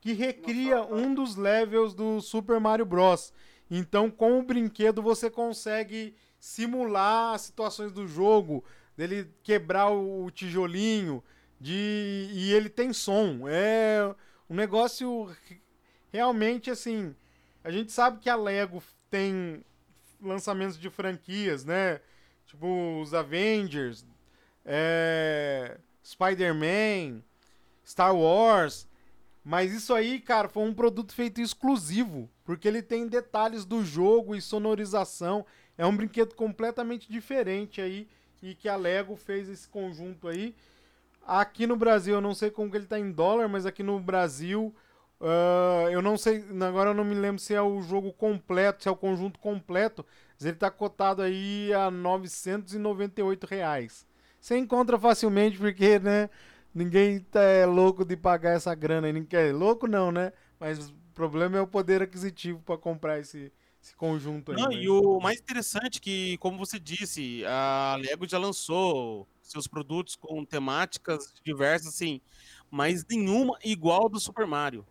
que 0.00 0.12
recria 0.12 0.82
um 0.84 1.14
dos 1.14 1.36
levels 1.36 1.94
do 1.94 2.20
Super 2.20 2.60
Mario 2.60 2.86
Bros. 2.86 3.32
Então, 3.70 4.10
com 4.10 4.38
o 4.38 4.42
brinquedo, 4.42 5.02
você 5.02 5.28
consegue 5.28 6.14
simular 6.38 7.34
as 7.34 7.42
situações 7.42 7.92
do 7.92 8.06
jogo, 8.06 8.64
dele 8.96 9.28
quebrar 9.42 9.90
o 9.90 10.30
tijolinho, 10.30 11.22
de 11.60 12.28
e 12.32 12.52
ele 12.52 12.68
tem 12.68 12.92
som. 12.92 13.48
É 13.48 14.14
um 14.48 14.54
negócio 14.54 15.24
re- 15.48 15.60
realmente 16.12 16.70
assim. 16.70 17.14
A 17.64 17.70
gente 17.70 17.90
sabe 17.90 18.20
que 18.20 18.30
a 18.30 18.36
Lego 18.36 18.82
tem 19.10 19.64
lançamentos 20.20 20.78
de 20.78 20.88
franquias, 20.88 21.64
né? 21.64 22.00
Tipo 22.46 23.00
os 23.00 23.12
Avengers, 23.12 24.06
é, 24.64 25.78
Spider-Man, 26.04 27.22
Star 27.84 28.14
Wars. 28.14 28.86
Mas 29.48 29.72
isso 29.72 29.94
aí, 29.94 30.18
cara, 30.18 30.48
foi 30.48 30.64
um 30.64 30.74
produto 30.74 31.14
feito 31.14 31.40
exclusivo, 31.40 32.28
porque 32.44 32.66
ele 32.66 32.82
tem 32.82 33.06
detalhes 33.06 33.64
do 33.64 33.84
jogo 33.84 34.34
e 34.34 34.42
sonorização. 34.42 35.46
É 35.78 35.86
um 35.86 35.96
brinquedo 35.96 36.34
completamente 36.34 37.08
diferente 37.08 37.80
aí 37.80 38.08
e 38.42 38.56
que 38.56 38.68
a 38.68 38.74
Lego 38.74 39.14
fez 39.14 39.48
esse 39.48 39.68
conjunto 39.68 40.26
aí. 40.26 40.52
Aqui 41.24 41.64
no 41.64 41.76
Brasil, 41.76 42.16
eu 42.16 42.20
não 42.20 42.34
sei 42.34 42.50
como 42.50 42.68
que 42.68 42.76
ele 42.76 42.86
tá 42.86 42.98
em 42.98 43.12
dólar, 43.12 43.46
mas 43.46 43.64
aqui 43.64 43.84
no 43.84 44.00
Brasil, 44.00 44.74
ah, 45.20 45.86
eu 45.92 46.02
não 46.02 46.18
sei, 46.18 46.44
agora 46.66 46.90
eu 46.90 46.94
não 46.94 47.04
me 47.04 47.14
lembro 47.14 47.40
se 47.40 47.54
é 47.54 47.62
o 47.62 47.80
jogo 47.82 48.12
completo, 48.12 48.82
se 48.82 48.88
é 48.88 48.92
o 48.92 48.96
conjunto 48.96 49.38
completo, 49.38 50.04
mas 50.36 50.44
ele 50.44 50.56
tá 50.56 50.72
cotado 50.72 51.22
aí 51.22 51.72
a 51.72 51.88
998 51.88 53.44
reais. 53.44 54.04
Você 54.40 54.56
encontra 54.58 54.98
facilmente 54.98 55.56
porque, 55.56 56.00
né, 56.00 56.30
ninguém 56.76 57.20
tá 57.20 57.40
é 57.40 57.64
louco 57.64 58.04
de 58.04 58.16
pagar 58.16 58.50
essa 58.50 58.74
grana 58.74 59.06
aí, 59.06 59.12
ninguém 59.12 59.40
é 59.40 59.52
louco 59.52 59.86
não, 59.86 60.12
né? 60.12 60.32
Mas 60.60 60.90
o 60.90 60.94
problema 61.14 61.56
é 61.56 61.60
o 61.60 61.66
poder 61.66 62.02
aquisitivo 62.02 62.60
para 62.60 62.76
comprar 62.76 63.18
esse, 63.18 63.50
esse 63.82 63.96
conjunto 63.96 64.52
aí. 64.52 64.58
Não, 64.58 64.70
e 64.70 64.88
o 64.88 65.18
mais 65.18 65.40
interessante 65.40 65.96
é 65.96 66.00
que, 66.00 66.36
como 66.38 66.58
você 66.58 66.78
disse, 66.78 67.42
a 67.46 67.96
Lego 67.98 68.28
já 68.28 68.38
lançou 68.38 69.26
seus 69.40 69.66
produtos 69.66 70.16
com 70.16 70.44
temáticas 70.44 71.32
diversas, 71.42 71.94
assim, 71.94 72.20
mas 72.70 73.04
nenhuma 73.08 73.58
igual 73.64 74.08
do 74.08 74.20
Super 74.20 74.46
Mario. 74.46 74.86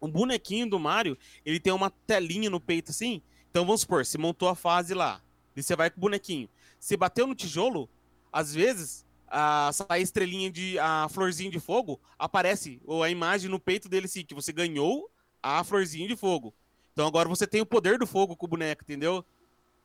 O 0.00 0.08
bonequinho 0.08 0.68
do 0.68 0.78
Mario, 0.78 1.16
ele 1.44 1.60
tem 1.60 1.72
uma 1.72 1.90
telinha 1.90 2.48
no 2.48 2.58
peito, 2.58 2.90
assim. 2.90 3.22
Então, 3.50 3.66
vamos 3.66 3.82
supor, 3.82 4.04
você 4.04 4.16
montou 4.16 4.48
a 4.48 4.54
fase 4.54 4.94
lá, 4.94 5.20
e 5.54 5.62
você 5.62 5.76
vai 5.76 5.90
com 5.90 5.98
o 5.98 6.00
bonequinho. 6.00 6.48
Você 6.80 6.96
bateu 6.96 7.26
no 7.26 7.34
tijolo, 7.34 7.88
às 8.32 8.54
vezes, 8.54 9.04
a, 9.32 9.70
a 9.88 9.98
estrelinha 9.98 10.50
de... 10.50 10.78
a 10.78 11.08
florzinha 11.08 11.50
de 11.50 11.58
fogo, 11.58 11.98
aparece, 12.18 12.80
ou 12.84 13.02
a 13.02 13.10
imagem 13.10 13.50
no 13.50 13.58
peito 13.58 13.88
dele, 13.88 14.06
assim, 14.06 14.24
que 14.24 14.34
você 14.34 14.52
ganhou 14.52 15.10
a 15.42 15.64
florzinha 15.64 16.06
de 16.06 16.14
fogo. 16.14 16.54
Então 16.92 17.06
agora 17.06 17.28
você 17.28 17.46
tem 17.46 17.60
o 17.62 17.66
poder 17.66 17.98
do 17.98 18.06
fogo 18.06 18.36
com 18.36 18.44
o 18.46 18.48
boneco, 18.48 18.82
entendeu? 18.82 19.24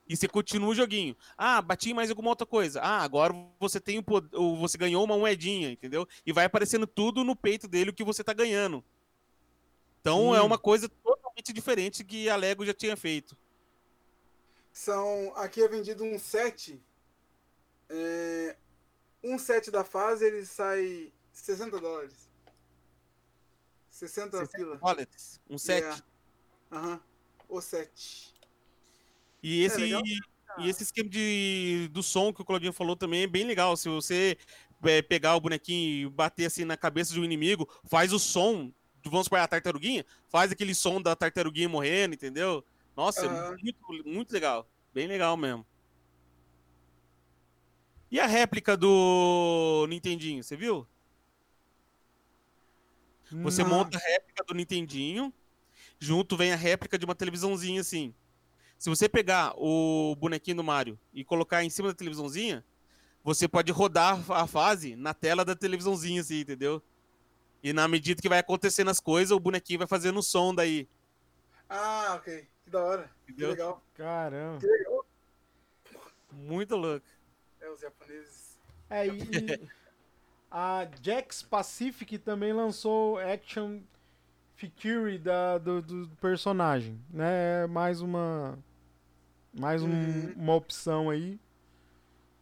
E 0.10 0.16
você 0.16 0.28
continua 0.28 0.70
o 0.70 0.76
joguinho. 0.76 1.16
Ah, 1.38 1.62
bati 1.62 1.94
mais 1.94 2.10
alguma 2.10 2.30
outra 2.30 2.46
coisa. 2.46 2.82
Ah, 2.82 3.02
agora 3.02 3.34
você 3.60 3.80
tem 3.80 3.98
o, 3.98 4.04
pod- 4.04 4.30
o- 4.34 4.56
você 4.58 4.78
ganhou 4.78 5.04
uma 5.04 5.18
moedinha, 5.18 5.70
entendeu? 5.70 6.08
E 6.26 6.32
vai 6.32 6.46
aparecendo 6.46 6.86
tudo 6.88 7.24
no 7.24 7.36
peito 7.36 7.68
dele 7.68 7.90
o 7.90 7.94
que 7.94 8.04
você 8.04 8.24
tá 8.24 8.34
ganhando. 8.34 8.84
Então 10.00 10.34
é 10.34 10.40
Sim. 10.40 10.46
uma 10.46 10.58
coisa 10.58 10.88
totalmente 10.88 11.52
diferente 11.52 12.04
que 12.06 12.30
a 12.30 12.36
Lego 12.38 12.66
já 12.66 12.74
tinha 12.74 12.96
feito. 12.96 13.38
São. 14.72 15.34
Aqui 15.36 15.62
é 15.62 15.68
vendido 15.68 16.04
um 16.04 16.18
set. 16.18 16.80
É, 17.90 18.56
um 19.24 19.38
set 19.38 19.72
da 19.72 19.84
fase 19.84 20.26
ele 20.26 20.46
sai 20.46 21.12
60 21.34 21.80
dólares. 21.80 22.28
60 23.90 24.48
pila. 24.48 24.80
Wallets, 24.82 25.42
um 25.50 25.58
set. 25.58 25.82
Yeah. 25.82 26.04
Aham. 26.72 27.02
O 27.50 27.62
set. 27.62 28.34
E 29.42 29.64
esse, 29.64 29.78
legal, 29.78 30.02
e 30.60 30.70
esse 30.70 30.84
esquema 30.84 31.10
de, 31.10 31.90
do 31.92 32.04
som 32.04 32.34
que 32.34 32.42
o 32.42 32.46
Claudinho 32.46 32.74
falou 32.74 32.96
também 32.96 33.24
é 33.24 33.28
bem 33.28 33.46
legal. 33.46 33.78
Se 33.78 33.88
você 33.88 34.38
é, 34.84 35.02
pegar 35.02 35.36
o 35.36 35.42
bonequinho 35.42 36.08
e 36.08 36.10
bater 36.10 36.46
assim 36.46 36.66
na 36.66 36.76
cabeça 36.76 37.14
de 37.14 37.20
um 37.20 37.24
inimigo, 37.24 37.68
faz 37.86 38.12
o 38.12 38.20
som, 38.20 38.72
vamos 39.06 39.26
supor, 39.26 39.40
a 39.40 39.48
tartaruguinha, 39.48 40.06
faz 40.28 40.52
aquele 40.52 40.76
som 40.76 41.02
da 41.02 41.16
tartaruguinha 41.16 41.70
morrendo, 41.70 42.16
entendeu? 42.16 42.64
Nossa, 42.96 43.26
é 43.26 43.30
Aham. 43.30 43.58
muito, 43.62 44.10
muito 44.10 44.32
legal. 44.32 44.70
Bem 44.94 45.08
legal 45.08 45.38
mesmo. 45.38 45.66
E 48.10 48.20
a 48.20 48.26
réplica 48.26 48.78
do 48.78 49.86
Nintendinho, 49.90 50.44
você 50.44 50.56
viu? 50.56 50.88
Você 53.44 53.62
Não. 53.64 53.70
monta 53.72 53.98
a 53.98 54.02
réplica 54.02 54.44
do 54.46 54.54
Nintendinho, 54.54 55.34
junto 56.00 56.38
vem 56.38 56.54
a 56.54 56.56
réplica 56.56 56.98
de 56.98 57.04
uma 57.06 57.14
televisãozinha 57.16 57.82
assim. 57.82 58.14
Se 58.78 58.90
você 58.90 59.10
pegar 59.10 59.54
o 59.58 60.16
bonequinho 60.18 60.58
do 60.58 60.64
Mario 60.64 60.98
e 61.14 61.24
colocar 61.26 61.64
em 61.64 61.70
cima 61.70 61.90
da 61.90 61.94
televisãozinha, 61.94 62.64
você 63.24 63.48
pode 63.48 63.72
rodar 63.72 64.24
a 64.32 64.48
fase 64.48 64.96
na 64.96 65.14
tela 65.14 65.44
da 65.44 65.56
televisãozinha, 65.56 66.22
assim, 66.22 66.40
entendeu? 66.42 66.82
E 67.62 67.74
na 67.74 67.88
medida 67.88 68.22
que 68.22 68.30
vai 68.30 68.40
acontecendo 68.40 68.90
as 68.90 69.00
coisas, 69.00 69.32
o 69.32 69.40
bonequinho 69.40 69.80
vai 69.80 69.88
fazendo 69.88 70.20
o 70.20 70.24
som 70.24 70.54
daí, 70.56 70.88
Ah, 71.68 72.14
ok. 72.16 72.48
Que 72.64 72.70
da 72.70 72.82
hora. 72.82 73.12
Que 73.26 73.32
entendeu? 73.34 73.50
legal. 73.50 73.84
Caramba. 73.94 74.60
Que 74.60 74.68
legal. 74.68 75.06
Muito 76.32 76.76
louco. 76.78 77.06
É, 77.68 77.72
os 77.72 77.80
japoneses. 77.82 78.58
É, 78.90 79.08
e, 79.08 79.12
e 79.12 79.68
a 80.50 80.88
Jax 81.02 81.44
Pacific 81.44 82.18
também 82.18 82.54
lançou 82.54 83.20
Action 83.20 83.80
Figure 84.56 85.18
da, 85.20 85.58
do, 85.58 85.82
do 85.82 86.08
personagem, 86.22 87.00
né? 87.10 87.64
É 87.64 87.68
mais 87.68 88.00
uma 88.02 88.58
mais 89.54 89.82
um- 89.84 89.90
Uhum. 89.90 90.34
uma 90.38 90.54
opção 90.56 91.10
aí, 91.10 91.40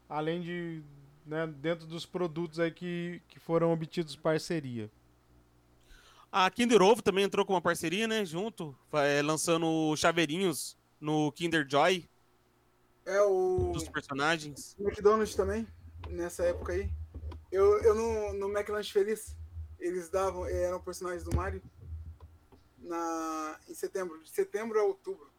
além 0.07 0.41
de 0.41 0.81
né, 1.25 1.47
dentro 1.47 1.87
dos 1.87 2.05
produtos 2.05 2.59
aí 2.59 2.69
que, 2.71 3.21
que 3.27 3.39
foram 3.39 3.73
obtidos 3.73 4.15
parceria. 4.15 4.89
A 6.31 6.49
Kinder 6.51 6.81
Ovo 6.81 7.01
também 7.01 7.23
entrou 7.23 7.45
com 7.45 7.53
uma 7.53 7.61
parceria, 7.61 8.07
né? 8.07 8.23
Junto, 8.25 8.77
é, 8.93 9.21
lançando 9.21 9.95
chaveirinhos 9.95 10.77
no 10.99 11.31
Kinder 11.31 11.65
Joy 11.67 12.05
É 13.05 13.21
o 13.21 13.71
dos 13.73 13.87
personagens. 13.87 14.75
McDonald's 14.79 15.35
também, 15.35 15.67
nessa 16.09 16.43
época 16.43 16.73
aí. 16.73 16.89
Eu, 17.51 17.79
eu 17.83 17.93
no, 17.93 18.33
no 18.33 18.49
McLanche 18.49 18.91
Feliz, 18.91 19.35
eles 19.79 20.09
davam, 20.09 20.45
eram 20.47 20.81
personagens 20.81 21.23
do 21.23 21.35
Mario 21.35 21.61
na, 22.79 23.59
em 23.67 23.73
setembro, 23.73 24.21
de 24.23 24.29
setembro 24.29 24.79
a 24.79 24.83
outubro 24.83 25.31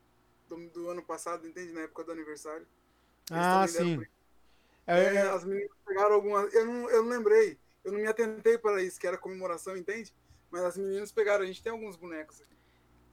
do, 0.49 0.69
do 0.71 0.91
ano 0.91 1.03
passado, 1.03 1.47
entende? 1.47 1.73
Na 1.73 1.83
época 1.83 2.05
do 2.05 2.13
aniversário. 2.13 2.67
Eles 3.31 3.47
Ah, 3.47 3.51
também 3.67 3.73
deram 3.73 3.87
sim. 3.89 3.97
pra- 3.97 4.95
É, 4.95 5.15
É, 5.17 5.21
as 5.29 5.45
meninas 5.45 5.77
pegaram 5.85 6.15
algumas. 6.15 6.55
Eu 6.55 6.65
não, 6.67 6.91
eu 6.91 7.03
não 7.03 7.11
lembrei, 7.11 7.59
eu 7.85 7.93
não 7.93 7.99
me 7.99 8.07
atentei 8.07 8.57
para 8.57 8.81
isso, 8.83 8.99
que 9.01 9.07
era 9.07 9.19
comemoração, 9.19 9.77
entende? 9.77 10.15
Mas 10.51 10.63
as 10.63 10.77
meninas 10.77 11.11
pegaram, 11.11 11.43
a 11.43 11.47
gente 11.47 11.63
tem 11.63 11.73
alguns 11.73 11.97
bonecos 11.97 12.41
aqui. 12.41 12.56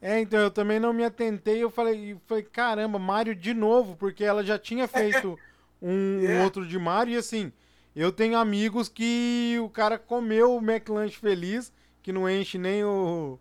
É, 0.04 0.20
então 0.20 0.38
eu 0.38 0.51
também 0.51 0.82
não 0.82 0.91
me 0.91 1.06
atentei. 1.06 1.64
Eu 1.64 1.70
falei, 1.72 2.12
eu 2.12 2.22
falei, 2.28 2.43
caramba, 2.43 2.99
Mario 2.99 3.34
de 3.34 3.54
novo, 3.54 3.95
porque 3.95 4.22
ela 4.26 4.43
já 4.43 4.60
tinha 4.60 4.86
feito 4.86 5.39
um, 5.82 5.89
um 5.89 6.20
Yeah. 6.22 6.43
outro 6.43 6.68
de 6.68 6.78
Mario 6.78 7.14
e 7.14 7.18
assim, 7.18 7.54
eu 7.95 8.12
tenho 8.12 8.38
amigos 8.38 8.89
que 8.89 9.58
o 9.64 9.70
cara 9.70 9.97
comeu 9.97 10.56
o 10.56 10.62
McLanche 10.62 11.18
feliz, 11.18 11.72
que 12.01 12.12
não 12.12 12.30
enche 12.30 12.58
nem 12.58 12.84
o 12.84 13.39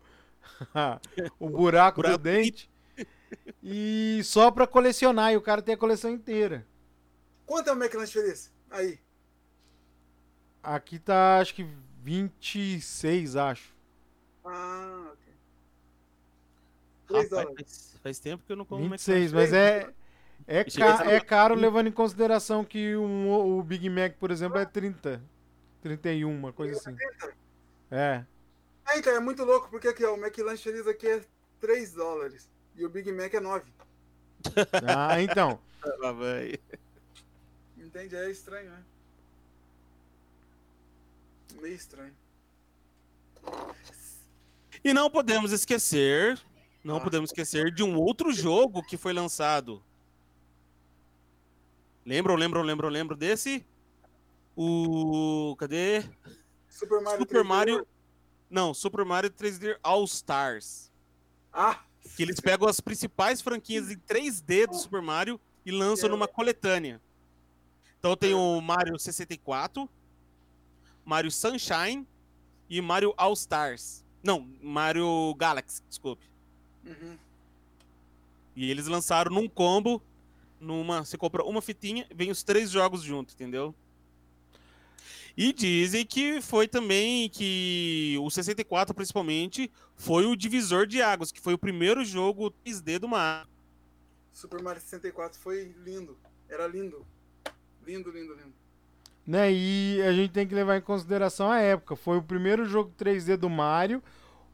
o 1.40 1.50
buraco 1.50 2.00
do 2.00 2.16
Buraco 2.16 2.16
do 2.16 2.16
dente. 2.16 2.70
E 3.62 4.20
só 4.24 4.50
pra 4.50 4.66
colecionar, 4.66 5.32
e 5.32 5.36
o 5.36 5.42
cara 5.42 5.62
tem 5.62 5.74
a 5.74 5.78
coleção 5.78 6.10
inteira. 6.10 6.66
Quanto 7.46 7.68
é 7.68 7.72
o 7.72 7.76
McLanche 7.76 8.12
Feliz? 8.12 8.52
Aí. 8.70 8.98
Aqui 10.62 10.98
tá, 10.98 11.38
acho 11.38 11.54
que 11.54 11.66
26, 12.02 13.36
acho. 13.36 13.72
Ah, 14.44 15.12
ok. 17.08 17.28
3 17.28 17.30
Rapaz, 17.30 17.44
dólares. 17.46 17.54
faz, 17.56 18.00
faz 18.02 18.18
tempo 18.18 18.44
que 18.46 18.52
eu 18.52 18.56
não 18.56 18.64
como 18.64 18.88
26, 18.88 19.32
mas 19.32 19.52
é 19.52 19.92
é, 20.46 20.64
ca- 20.64 20.70
ser- 20.98 21.06
é 21.08 21.20
caro 21.20 21.54
levando 21.54 21.86
em 21.86 21.92
consideração 21.92 22.64
que 22.64 22.96
um- 22.96 23.30
o 23.58 23.62
Big 23.62 23.88
Mac, 23.88 24.14
por 24.18 24.30
exemplo, 24.30 24.58
é 24.58 24.64
30. 24.64 25.22
31, 25.80 26.30
uma 26.34 26.52
coisa 26.52 26.78
assim. 26.78 26.96
É. 27.90 28.24
Ah, 28.84 28.96
então, 28.98 29.12
é 29.14 29.20
muito 29.20 29.44
louco, 29.44 29.68
porque 29.70 29.88
aqui, 29.88 30.04
ó, 30.04 30.14
o 30.14 30.16
McLanche 30.18 30.62
Feliz 30.62 30.86
aqui 30.86 31.06
é 31.08 31.22
3 31.60 31.92
dólares. 31.92 32.48
E 32.76 32.84
o 32.84 32.88
Big 32.88 33.10
Mac 33.12 33.32
é 33.34 33.40
9. 33.40 33.64
Ah, 34.86 35.20
então. 35.20 35.58
Entende? 37.76 38.16
É 38.16 38.30
estranho, 38.30 38.70
né? 38.70 38.82
Meio 41.60 41.74
estranho. 41.74 42.12
E 44.84 44.92
não 44.92 45.10
podemos 45.10 45.52
esquecer, 45.52 46.40
não 46.82 46.96
Ah. 46.96 47.00
podemos 47.00 47.30
esquecer 47.30 47.72
de 47.72 47.82
um 47.82 47.96
outro 47.98 48.32
jogo 48.32 48.82
que 48.82 48.96
foi 48.96 49.12
lançado. 49.12 49.82
Lembram, 52.04 52.34
lembram, 52.34 52.62
lembram, 52.62 52.88
lembram 52.88 53.16
desse? 53.16 53.64
O. 54.56 55.54
Cadê? 55.58 56.02
Super 56.68 57.00
Mario 57.00 57.20
Super 57.20 57.40
3D 57.42 57.48
Mario. 57.48 57.74
World. 57.74 57.88
Não, 58.50 58.74
Super 58.74 59.04
Mario 59.04 59.30
3D 59.30 59.78
All 59.82 60.04
Stars. 60.04 60.90
Ah! 61.52 61.84
Que 62.16 62.22
eles 62.22 62.40
pegam 62.40 62.68
as 62.68 62.80
principais 62.80 63.40
franquias 63.40 63.90
em 63.90 63.96
3D 63.98 64.66
do 64.66 64.74
Super 64.74 65.00
Mario 65.00 65.40
e 65.64 65.70
lançam 65.70 66.08
numa 66.08 66.26
coletânea. 66.26 67.00
Então 67.98 68.16
tem 68.16 68.34
o 68.34 68.60
Mario 68.60 68.98
64, 68.98 69.88
Mario 71.04 71.30
Sunshine 71.30 72.06
e 72.68 72.80
Mario 72.80 73.14
All 73.16 73.32
Stars. 73.32 74.04
Não, 74.24 74.40
Mario 74.60 75.34
Galaxy, 75.36 75.82
desculpe. 75.88 76.28
Uhum. 76.86 77.16
E 78.54 78.70
eles 78.70 78.86
lançaram 78.86 79.32
num 79.32 79.48
combo, 79.48 80.02
numa, 80.60 81.04
você 81.04 81.16
compra 81.16 81.42
uma 81.44 81.62
fitinha, 81.62 82.06
vem 82.14 82.30
os 82.30 82.42
três 82.42 82.70
jogos 82.70 83.02
junto, 83.02 83.32
entendeu? 83.34 83.74
E 85.36 85.52
dizem 85.52 86.04
que 86.04 86.42
foi 86.42 86.68
também 86.68 87.28
que 87.30 88.18
o 88.20 88.30
64 88.30 88.94
principalmente 88.94 89.70
foi 89.96 90.26
o 90.26 90.36
divisor 90.36 90.86
de 90.86 91.00
águas, 91.00 91.32
que 91.32 91.40
foi 91.40 91.54
o 91.54 91.58
primeiro 91.58 92.04
jogo 92.04 92.52
3D 92.64 92.98
do 92.98 93.08
Mario. 93.08 93.48
Super 94.32 94.62
Mario 94.62 94.82
64 94.82 95.38
foi 95.38 95.74
lindo. 95.84 96.18
Era 96.48 96.66
lindo. 96.66 97.06
Lindo, 97.86 98.10
lindo, 98.10 98.34
lindo. 98.34 98.52
Né? 99.26 99.52
E 99.52 100.02
a 100.02 100.12
gente 100.12 100.32
tem 100.32 100.46
que 100.46 100.54
levar 100.54 100.76
em 100.76 100.82
consideração 100.82 101.50
a 101.50 101.60
época. 101.60 101.96
Foi 101.96 102.18
o 102.18 102.22
primeiro 102.22 102.66
jogo 102.66 102.92
3D 102.98 103.36
do 103.36 103.48
Mario. 103.48 104.02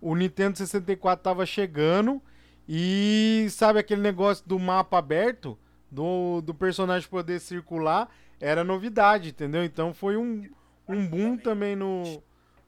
O 0.00 0.14
Nintendo 0.14 0.56
64 0.58 1.22
tava 1.22 1.46
chegando. 1.46 2.22
E 2.68 3.46
sabe 3.50 3.78
aquele 3.78 4.02
negócio 4.02 4.46
do 4.46 4.58
mapa 4.58 4.98
aberto? 4.98 5.58
Do, 5.90 6.42
do 6.42 6.54
personagem 6.54 7.08
poder 7.08 7.40
circular? 7.40 8.14
Era 8.38 8.62
novidade, 8.62 9.30
entendeu? 9.30 9.64
Então 9.64 9.94
foi 9.94 10.16
um, 10.16 10.48
um 10.86 11.06
boom 11.06 11.36
também 11.38 11.74
no, 11.74 12.22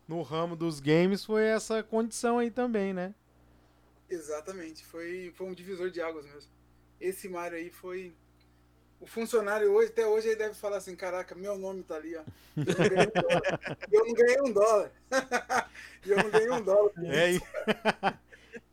no 0.09 0.22
ramo 0.22 0.57
dos 0.57 0.81
games. 0.81 1.24
Foi 1.24 1.45
essa 1.45 1.83
condição 1.83 2.39
aí 2.39 2.51
também, 2.51 2.95
né? 2.95 3.14
Exatamente. 4.09 4.85
Foi, 4.85 5.33
foi 5.37 5.47
um 5.47 5.55
divisor 5.55 5.91
de 5.91 6.01
águas 6.01 6.24
mesmo. 6.24 6.51
Esse 7.01 7.28
Mario 7.28 7.59
aí 7.59 7.70
foi. 7.70 8.14
O 9.01 9.07
funcionário 9.07 9.72
hoje, 9.72 9.90
até 9.90 10.07
hoje, 10.07 10.28
ele 10.28 10.36
deve 10.36 10.55
falar 10.55 10.76
assim: 10.76 10.94
caraca, 10.94 11.34
meu 11.34 11.57
nome 11.57 11.82
tá 11.82 11.96
ali, 11.96 12.14
ó. 12.16 12.22
Eu 12.57 12.64
não 12.66 12.84
ganhei 12.84 13.07
um 13.09 13.12
dólar. 13.22 13.82
E 13.90 13.94
eu 13.94 14.05
não 14.05 14.14
ganhei 14.14 14.40
um 14.42 14.53
dólar. 14.53 14.92
E 16.03 16.11
eu 16.11 16.16
não 16.16 16.30
ganhei 16.30 16.51
um 16.51 16.62
dólar. 16.62 16.92
É 17.05 18.18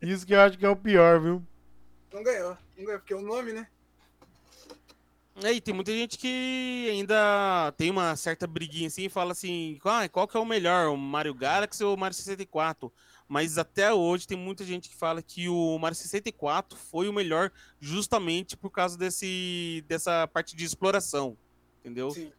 isso 0.00 0.26
que 0.26 0.34
eu 0.34 0.40
acho 0.40 0.56
que 0.56 0.64
é 0.64 0.68
o 0.68 0.76
pior, 0.76 1.20
viu? 1.20 1.42
Não 2.12 2.22
ganhou. 2.22 2.56
Não 2.76 2.84
ganhou, 2.84 3.00
porque 3.00 3.12
é 3.12 3.16
o 3.16 3.22
nome, 3.22 3.52
né? 3.52 3.66
É, 5.44 5.52
e 5.52 5.60
tem 5.60 5.74
muita 5.74 5.92
gente 5.92 6.18
que 6.18 6.88
ainda 6.90 7.72
tem 7.76 7.90
uma 7.90 8.16
certa 8.16 8.46
briguinha 8.46 8.88
assim 8.88 9.04
e 9.04 9.10
fala 9.10 9.32
assim: 9.32 9.78
ah, 9.84 10.08
qual 10.08 10.26
que 10.26 10.36
é 10.36 10.40
o 10.40 10.44
melhor, 10.44 10.88
o 10.88 10.96
Mario 10.96 11.34
Galaxy 11.34 11.84
ou 11.84 11.94
o 11.94 11.98
Mario 11.98 12.16
64? 12.16 12.92
Mas 13.28 13.58
até 13.58 13.92
hoje 13.92 14.26
tem 14.26 14.38
muita 14.38 14.64
gente 14.64 14.88
que 14.88 14.96
fala 14.96 15.20
que 15.20 15.48
o 15.48 15.78
Mario 15.78 15.94
64 15.96 16.78
foi 16.78 17.08
o 17.08 17.12
melhor 17.12 17.52
justamente 17.78 18.56
por 18.56 18.70
causa 18.70 18.96
desse, 18.96 19.84
dessa 19.86 20.26
parte 20.26 20.56
de 20.56 20.64
exploração, 20.64 21.36
entendeu? 21.80 22.10
Sim. 22.10 22.32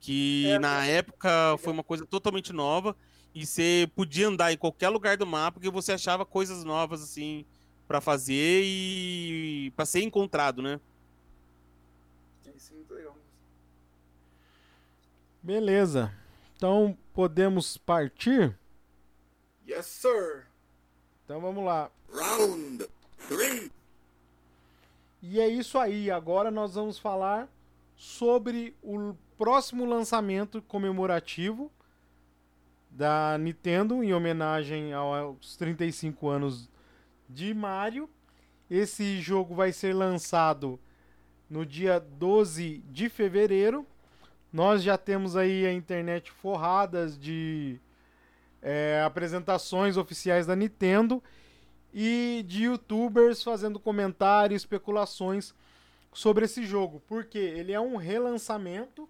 Que 0.00 0.46
É, 0.46 0.58
na 0.58 0.86
época 0.86 1.56
foi 1.58 1.72
uma 1.72 1.84
coisa 1.84 2.06
totalmente 2.06 2.52
nova 2.52 2.96
e 3.34 3.44
você 3.44 3.90
podia 3.94 4.28
andar 4.28 4.52
em 4.52 4.56
qualquer 4.56 4.88
lugar 4.88 5.18
do 5.18 5.26
mapa 5.26 5.60
que 5.60 5.68
você 5.68 5.92
achava 5.92 6.24
coisas 6.24 6.64
novas 6.64 7.02
assim 7.02 7.44
para 7.86 8.00
fazer 8.00 8.62
e 8.64 9.70
para 9.76 9.84
ser 9.84 10.00
encontrado, 10.02 10.62
né? 10.62 10.80
Isso 12.56 12.72
é 12.72 12.76
muito 12.76 12.94
legal. 12.94 13.16
Beleza. 15.42 16.12
Então 16.56 16.96
podemos 17.12 17.76
partir? 17.76 18.58
Yes, 19.68 19.86
sir. 19.86 20.46
Então 21.24 21.40
vamos 21.40 21.64
lá. 21.64 21.90
Round 22.12 22.86
three. 23.28 23.72
E 25.20 25.40
é 25.40 25.48
isso 25.48 25.76
aí. 25.76 26.08
Agora 26.10 26.50
nós 26.50 26.74
vamos 26.74 26.98
falar 26.98 27.48
sobre 27.96 28.76
o 28.82 29.14
próximo 29.36 29.84
lançamento 29.84 30.62
comemorativo 30.62 31.70
da 32.90 33.36
Nintendo 33.38 34.04
em 34.04 34.14
homenagem 34.14 34.92
aos 34.92 35.56
35 35.56 36.28
anos 36.28 36.70
de 37.28 37.52
Mario. 37.52 38.08
Esse 38.70 39.20
jogo 39.20 39.54
vai 39.54 39.72
ser 39.72 39.94
lançado 39.94 40.78
no 41.50 41.66
dia 41.66 41.98
12 41.98 42.84
de 42.88 43.08
fevereiro. 43.08 43.84
Nós 44.52 44.82
já 44.82 44.96
temos 44.96 45.36
aí 45.36 45.66
a 45.66 45.72
internet 45.72 46.30
forradas 46.30 47.18
de 47.18 47.80
é, 48.68 49.00
apresentações 49.06 49.96
oficiais 49.96 50.44
da 50.44 50.56
Nintendo 50.56 51.22
e 51.94 52.44
de 52.48 52.64
youtubers 52.64 53.40
fazendo 53.42 53.78
comentários, 53.78 54.62
especulações 54.62 55.54
sobre 56.12 56.46
esse 56.46 56.64
jogo, 56.64 57.00
porque 57.06 57.38
ele 57.38 57.72
é 57.72 57.80
um 57.80 57.94
relançamento, 57.96 59.08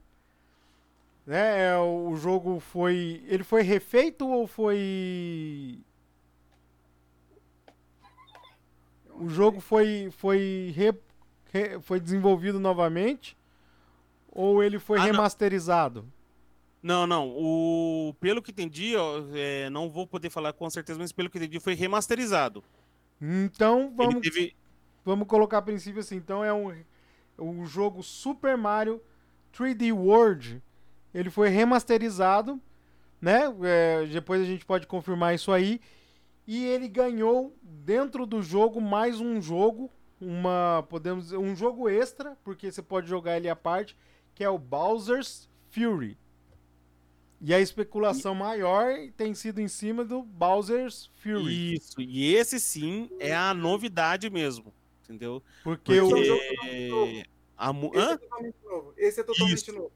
né? 1.26 1.68
É, 1.70 1.78
o 1.78 2.14
jogo 2.16 2.60
foi, 2.60 3.24
ele 3.26 3.42
foi 3.42 3.62
refeito 3.62 4.28
ou 4.28 4.46
foi 4.46 5.80
o 9.14 9.28
jogo 9.28 9.60
foi 9.60 10.10
foi 10.10 10.72
re- 10.76 11.00
re- 11.52 11.80
foi 11.80 11.98
desenvolvido 11.98 12.60
novamente 12.60 13.36
ou 14.30 14.62
ele 14.62 14.78
foi 14.78 14.98
Ah, 14.98 15.04
remasterizado? 15.04 16.02
Não, 16.02 16.15
não. 16.86 17.28
O 17.30 18.14
pelo 18.20 18.40
que 18.40 18.50
entendi, 18.50 18.94
ó, 18.94 19.22
é, 19.34 19.68
não 19.70 19.88
vou 19.88 20.06
poder 20.06 20.30
falar 20.30 20.52
com 20.52 20.68
certeza, 20.70 20.98
mas 20.98 21.10
pelo 21.10 21.28
que 21.28 21.38
entendi 21.38 21.58
foi 21.58 21.74
remasterizado. 21.74 22.62
Então 23.20 23.92
vamos 23.96 24.20
teve 24.20 24.54
Vamos 25.06 25.28
colocar 25.28 25.58
a 25.58 25.62
princípio 25.62 26.00
assim. 26.00 26.16
Então 26.16 26.44
é 26.44 26.52
um, 26.52 26.74
o 27.38 27.64
jogo 27.64 28.02
Super 28.02 28.56
Mario 28.56 29.00
3D 29.56 29.92
World. 29.92 30.60
Ele 31.14 31.30
foi 31.30 31.48
remasterizado, 31.48 32.60
né? 33.20 33.42
É, 33.62 34.04
depois 34.06 34.42
a 34.42 34.44
gente 34.44 34.64
pode 34.64 34.88
confirmar 34.88 35.32
isso 35.32 35.52
aí. 35.52 35.80
E 36.44 36.64
ele 36.66 36.88
ganhou 36.88 37.56
dentro 37.62 38.26
do 38.26 38.42
jogo 38.42 38.80
mais 38.80 39.20
um 39.20 39.40
jogo, 39.40 39.90
uma 40.20 40.84
podemos 40.88 41.30
um 41.30 41.54
jogo 41.54 41.88
extra, 41.88 42.36
porque 42.42 42.70
você 42.70 42.82
pode 42.82 43.08
jogar 43.08 43.36
ele 43.36 43.48
à 43.48 43.54
parte, 43.54 43.96
que 44.34 44.42
é 44.42 44.50
o 44.50 44.58
Bowser's 44.58 45.48
Fury. 45.70 46.18
E 47.40 47.52
a 47.52 47.60
especulação 47.60 48.34
maior 48.34 48.94
tem 49.16 49.34
sido 49.34 49.60
em 49.60 49.68
cima 49.68 50.04
do 50.04 50.22
Bowser's 50.22 51.10
Fury, 51.16 51.74
isso. 51.74 52.00
E 52.00 52.34
esse 52.34 52.58
sim 52.58 53.10
é 53.20 53.34
a 53.36 53.52
novidade 53.52 54.30
mesmo, 54.30 54.72
entendeu? 55.04 55.42
porque 55.62 56.00
o 56.00 56.08
Porque- 56.08 56.88
Porque 56.90 57.24
a 57.56 57.72
mu- 57.72 57.90
Esse 57.94 58.00
é 58.12 58.16
totalmente 58.18 58.56
novo. 58.64 58.94
Esse 58.96 59.20
é 59.20 59.22
totalmente 59.22 59.54
Isso. 59.58 59.72
novo. 59.72 59.92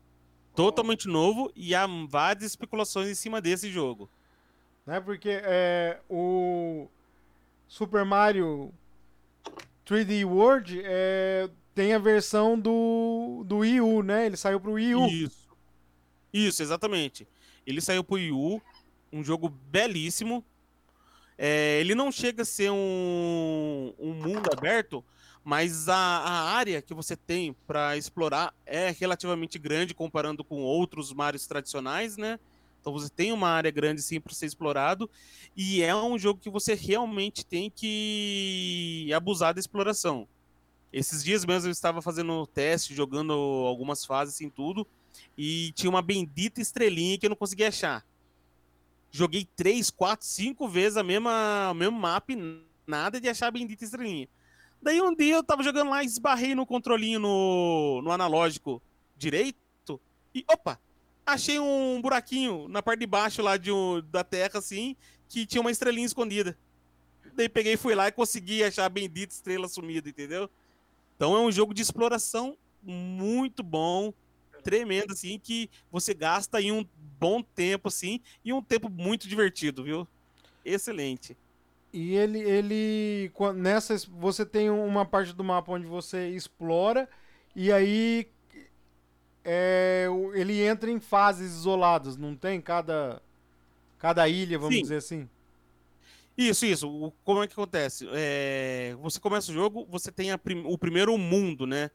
totalmente 0.54 1.08
novo 1.08 1.50
e 1.56 1.74
há 1.74 1.86
várias 2.08 2.44
especulações 2.44 3.08
em 3.08 3.14
cima 3.14 3.40
desse 3.40 3.70
jogo. 3.70 4.08
né? 4.86 5.00
Porque 5.00 5.40
é, 5.42 5.98
o 6.08 6.88
Super 7.68 8.04
Mario 8.04 8.72
3D 9.86 10.24
World 10.26 10.80
é, 10.84 11.48
tem 11.74 11.92
a 11.94 11.98
versão 11.98 12.58
do, 12.58 13.44
do 13.46 13.58
Wii 13.58 13.80
U, 13.80 14.02
né? 14.02 14.26
Ele 14.26 14.36
saiu 14.36 14.60
pro 14.60 14.72
Wii 14.72 14.94
U. 14.94 15.06
Isso. 15.06 15.39
Isso, 16.32 16.62
exatamente. 16.62 17.26
Ele 17.66 17.80
saiu 17.80 18.04
pro 18.04 18.16
Wii 18.16 18.32
U, 18.32 18.62
um 19.12 19.22
jogo 19.22 19.48
belíssimo. 19.48 20.44
É, 21.36 21.80
ele 21.80 21.94
não 21.94 22.12
chega 22.12 22.42
a 22.42 22.44
ser 22.44 22.70
um, 22.70 23.94
um 23.98 24.12
mundo 24.12 24.50
aberto, 24.52 25.02
mas 25.42 25.88
a, 25.88 25.96
a 25.96 26.50
área 26.52 26.82
que 26.82 26.92
você 26.92 27.16
tem 27.16 27.54
para 27.66 27.96
explorar 27.96 28.54
é 28.66 28.90
relativamente 28.90 29.58
grande 29.58 29.94
comparando 29.94 30.44
com 30.44 30.62
outros 30.62 31.12
Marios 31.12 31.46
tradicionais, 31.46 32.16
né? 32.16 32.38
Então 32.80 32.92
você 32.92 33.08
tem 33.10 33.32
uma 33.32 33.48
área 33.48 33.70
grande 33.70 34.02
sim 34.02 34.20
para 34.20 34.32
ser 34.32 34.46
explorado 34.46 35.08
e 35.56 35.82
é 35.82 35.94
um 35.94 36.18
jogo 36.18 36.40
que 36.40 36.50
você 36.50 36.74
realmente 36.74 37.44
tem 37.44 37.70
que 37.70 39.10
abusar 39.14 39.54
da 39.54 39.60
exploração. 39.60 40.26
Esses 40.92 41.22
dias 41.22 41.44
mesmo 41.44 41.68
eu 41.68 41.72
estava 41.72 42.02
fazendo 42.02 42.46
teste, 42.46 42.94
jogando 42.94 43.32
algumas 43.32 44.04
fases 44.04 44.34
assim 44.34 44.48
tudo, 44.48 44.86
e 45.36 45.72
tinha 45.72 45.90
uma 45.90 46.02
bendita 46.02 46.60
estrelinha 46.60 47.18
que 47.18 47.26
eu 47.26 47.30
não 47.30 47.36
conseguia 47.36 47.68
achar. 47.68 48.04
Joguei 49.10 49.48
três, 49.56 49.90
quatro, 49.90 50.26
cinco 50.26 50.68
vezes 50.68 50.96
a 50.96 51.02
mesma, 51.02 51.70
o 51.70 51.74
mesmo 51.74 51.98
mapa 51.98 52.32
nada 52.86 53.20
de 53.20 53.28
achar 53.28 53.48
a 53.48 53.50
bendita 53.50 53.84
estrelinha. 53.84 54.28
Daí 54.82 55.00
um 55.00 55.14
dia 55.14 55.34
eu 55.34 55.42
tava 55.42 55.62
jogando 55.62 55.90
lá, 55.90 56.02
esbarrei 56.02 56.54
no 56.54 56.64
controlinho 56.64 57.18
no, 57.18 58.00
no 58.02 58.10
analógico 58.10 58.80
direito 59.16 60.00
e 60.34 60.44
opa, 60.48 60.80
achei 61.26 61.58
um 61.58 62.00
buraquinho 62.00 62.68
na 62.68 62.82
parte 62.82 63.00
de 63.00 63.06
baixo 63.06 63.42
lá 63.42 63.56
de 63.56 63.70
um- 63.70 64.00
da 64.10 64.24
terra 64.24 64.58
assim, 64.58 64.96
que 65.28 65.44
tinha 65.44 65.60
uma 65.60 65.70
estrelinha 65.70 66.06
escondida. 66.06 66.56
Daí 67.34 67.48
peguei, 67.48 67.76
fui 67.76 67.94
lá 67.94 68.08
e 68.08 68.12
consegui 68.12 68.62
achar 68.64 68.86
a 68.86 68.88
bendita 68.88 69.34
estrela 69.34 69.68
sumida, 69.68 70.08
entendeu? 70.08 70.48
Então 71.16 71.36
é 71.36 71.40
um 71.40 71.52
jogo 71.52 71.74
de 71.74 71.82
exploração 71.82 72.56
muito 72.82 73.62
bom, 73.62 74.12
tremendo, 74.60 75.12
assim, 75.12 75.38
que 75.38 75.70
você 75.90 76.14
gasta 76.14 76.60
em 76.60 76.72
um 76.72 76.86
bom 77.18 77.42
tempo, 77.42 77.88
assim, 77.88 78.20
e 78.44 78.52
um 78.52 78.62
tempo 78.62 78.88
muito 78.88 79.28
divertido, 79.28 79.84
viu? 79.84 80.08
Excelente. 80.64 81.36
E 81.92 82.14
ele, 82.14 82.38
ele 82.40 83.32
nessa 83.56 83.96
você 84.08 84.46
tem 84.46 84.70
uma 84.70 85.04
parte 85.04 85.32
do 85.32 85.42
mapa 85.42 85.72
onde 85.72 85.86
você 85.86 86.28
explora 86.28 87.08
e 87.54 87.72
aí 87.72 88.28
é, 89.44 90.06
ele 90.34 90.60
entra 90.62 90.90
em 90.90 91.00
fases 91.00 91.52
isoladas, 91.52 92.16
não 92.16 92.36
tem 92.36 92.60
cada 92.60 93.20
cada 93.98 94.28
ilha, 94.28 94.58
vamos 94.58 94.76
Sim. 94.76 94.82
dizer 94.82 94.96
assim. 94.96 95.28
Isso, 96.36 96.64
isso. 96.66 96.88
O- 96.88 97.12
como 97.24 97.42
é 97.42 97.46
que 97.46 97.52
acontece? 97.52 98.08
É, 98.12 98.94
você 99.00 99.20
começa 99.20 99.50
o 99.50 99.54
jogo, 99.54 99.86
você 99.90 100.10
tem 100.10 100.30
a 100.32 100.38
prim- 100.38 100.64
o 100.66 100.78
primeiro 100.78 101.16
mundo, 101.18 101.66
né? 101.66 101.90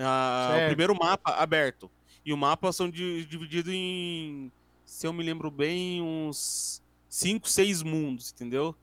Ah, 0.00 0.48
o 0.64 0.66
primeiro 0.68 0.94
mapa 0.98 1.32
aberto. 1.34 1.90
E 2.24 2.32
o 2.32 2.36
mapa 2.36 2.72
são 2.72 2.88
di- 2.90 3.24
dividido 3.24 3.72
em, 3.72 4.50
se 4.84 5.06
eu 5.06 5.12
me 5.12 5.22
lembro 5.22 5.50
bem, 5.50 6.00
uns 6.02 6.82
5, 7.08 7.48
6 7.48 7.82
mundos, 7.82 8.32
entendeu? 8.32 8.74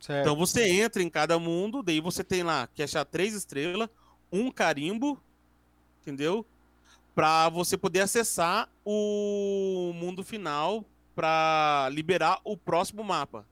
Certo. 0.00 0.20
Então 0.22 0.36
você 0.36 0.68
entra 0.68 1.02
em 1.02 1.10
cada 1.10 1.38
mundo, 1.38 1.82
daí 1.82 2.00
você 2.00 2.24
tem 2.24 2.42
lá 2.42 2.66
que 2.74 2.82
achar 2.82 3.04
três 3.04 3.34
estrelas, 3.34 3.88
um 4.32 4.50
carimbo, 4.50 5.20
entendeu? 6.02 6.44
Pra 7.14 7.48
você 7.48 7.76
poder 7.76 8.00
acessar 8.00 8.68
o 8.84 9.92
mundo 9.94 10.24
final 10.24 10.84
pra 11.14 11.88
liberar 11.92 12.40
o 12.44 12.56
próximo 12.56 13.04
mapa. 13.04 13.44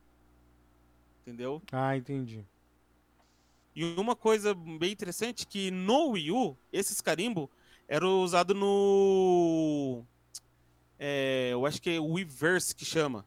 Entendeu? 1.23 1.61
Ah, 1.71 1.97
entendi. 1.97 2.45
E 3.79 3.85
uma 3.97 4.17
coisa 4.17 4.53
bem 4.57 4.91
interessante 4.91 5.47
que 5.47 5.71
no 5.71 6.09
Wii 6.09 6.33
U, 6.33 6.59
esses 6.73 7.01
carimbo 7.01 7.49
eram 7.87 8.25
usados 8.25 8.57
no 8.57 10.05
é, 10.99 11.51
eu 11.53 11.65
acho 11.65 11.81
que 11.81 11.91
é 11.91 12.01
o 12.01 12.15
Weverse 12.15 12.75
que 12.75 12.85
chama. 12.85 13.25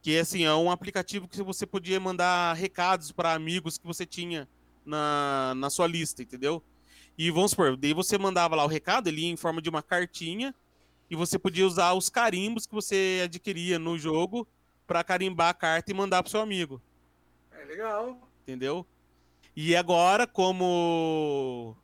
Que 0.00 0.18
assim, 0.18 0.42
é 0.42 0.54
um 0.54 0.70
aplicativo 0.70 1.28
que 1.28 1.42
você 1.42 1.66
podia 1.66 2.00
mandar 2.00 2.54
recados 2.54 3.12
para 3.12 3.34
amigos 3.34 3.76
que 3.76 3.86
você 3.86 4.06
tinha 4.06 4.48
na, 4.86 5.52
na 5.54 5.68
sua 5.68 5.86
lista, 5.86 6.22
entendeu? 6.22 6.62
E 7.18 7.30
vamos 7.30 7.50
supor, 7.50 7.76
daí 7.76 7.92
você 7.92 8.16
mandava 8.16 8.56
lá 8.56 8.64
o 8.64 8.68
recado, 8.68 9.08
ele 9.08 9.20
ia 9.20 9.30
em 9.30 9.36
forma 9.36 9.60
de 9.60 9.68
uma 9.68 9.82
cartinha, 9.82 10.54
e 11.10 11.14
você 11.14 11.38
podia 11.38 11.66
usar 11.66 11.92
os 11.92 12.08
carimbos 12.08 12.66
que 12.66 12.72
você 12.74 13.20
adquiria 13.22 13.78
no 13.78 13.98
jogo 13.98 14.48
para 14.86 15.04
carimbar 15.04 15.50
a 15.50 15.54
carta 15.54 15.90
e 15.90 15.94
mandar 15.94 16.22
pro 16.22 16.30
seu 16.30 16.40
amigo, 16.40 16.80
É 17.52 17.66
legal. 17.66 18.18
entendeu? 18.42 18.86
E 19.56 19.76
agora, 19.76 20.26
como 20.26 21.76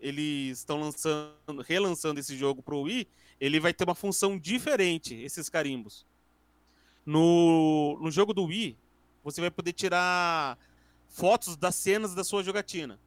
eles 0.00 0.58
estão 0.58 0.78
lançando, 0.80 1.62
relançando 1.66 2.20
esse 2.20 2.36
jogo 2.36 2.62
pro 2.62 2.82
Wii, 2.82 3.08
ele 3.40 3.58
vai 3.60 3.72
ter 3.74 3.84
uma 3.84 3.94
função 3.94 4.38
diferente, 4.38 5.14
esses 5.14 5.48
carimbos. 5.48 6.06
No, 7.04 7.98
no 8.00 8.10
jogo 8.10 8.32
do 8.34 8.44
Wii, 8.44 8.76
você 9.24 9.40
vai 9.40 9.50
poder 9.50 9.72
tirar 9.72 10.58
fotos 11.08 11.56
das 11.56 11.74
cenas 11.74 12.14
da 12.14 12.22
sua 12.22 12.42
jogatina. 12.42 13.00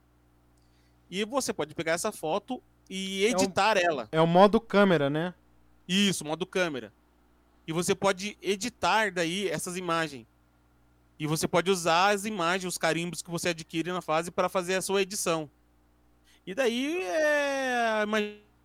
E 1.09 1.23
você 1.25 1.53
pode 1.53 1.75
pegar 1.75 1.93
essa 1.93 2.11
foto 2.11 2.61
e 2.89 3.23
um- 3.25 3.29
editar 3.29 3.77
ela. 3.77 4.09
É 4.11 4.19
o 4.19 4.27
modo 4.27 4.59
câmera, 4.59 5.09
né? 5.09 5.33
Isso, 5.87 6.25
modo 6.25 6.45
câmera. 6.45 6.91
E 7.67 7.71
você 7.73 7.93
pode 7.93 8.37
editar 8.41 9.11
daí 9.11 9.47
essas 9.47 9.77
imagens. 9.77 10.25
E 11.21 11.27
você 11.27 11.47
pode 11.47 11.69
usar 11.69 12.09
as 12.09 12.25
imagens, 12.25 12.73
os 12.73 12.79
carimbos 12.79 13.21
que 13.21 13.29
você 13.29 13.49
adquire 13.49 13.91
na 13.91 14.01
fase 14.01 14.31
para 14.31 14.49
fazer 14.49 14.73
a 14.73 14.81
sua 14.81 15.03
edição. 15.03 15.47
E 16.47 16.55
daí 16.55 16.99
é 16.99 17.89
a 17.91 18.03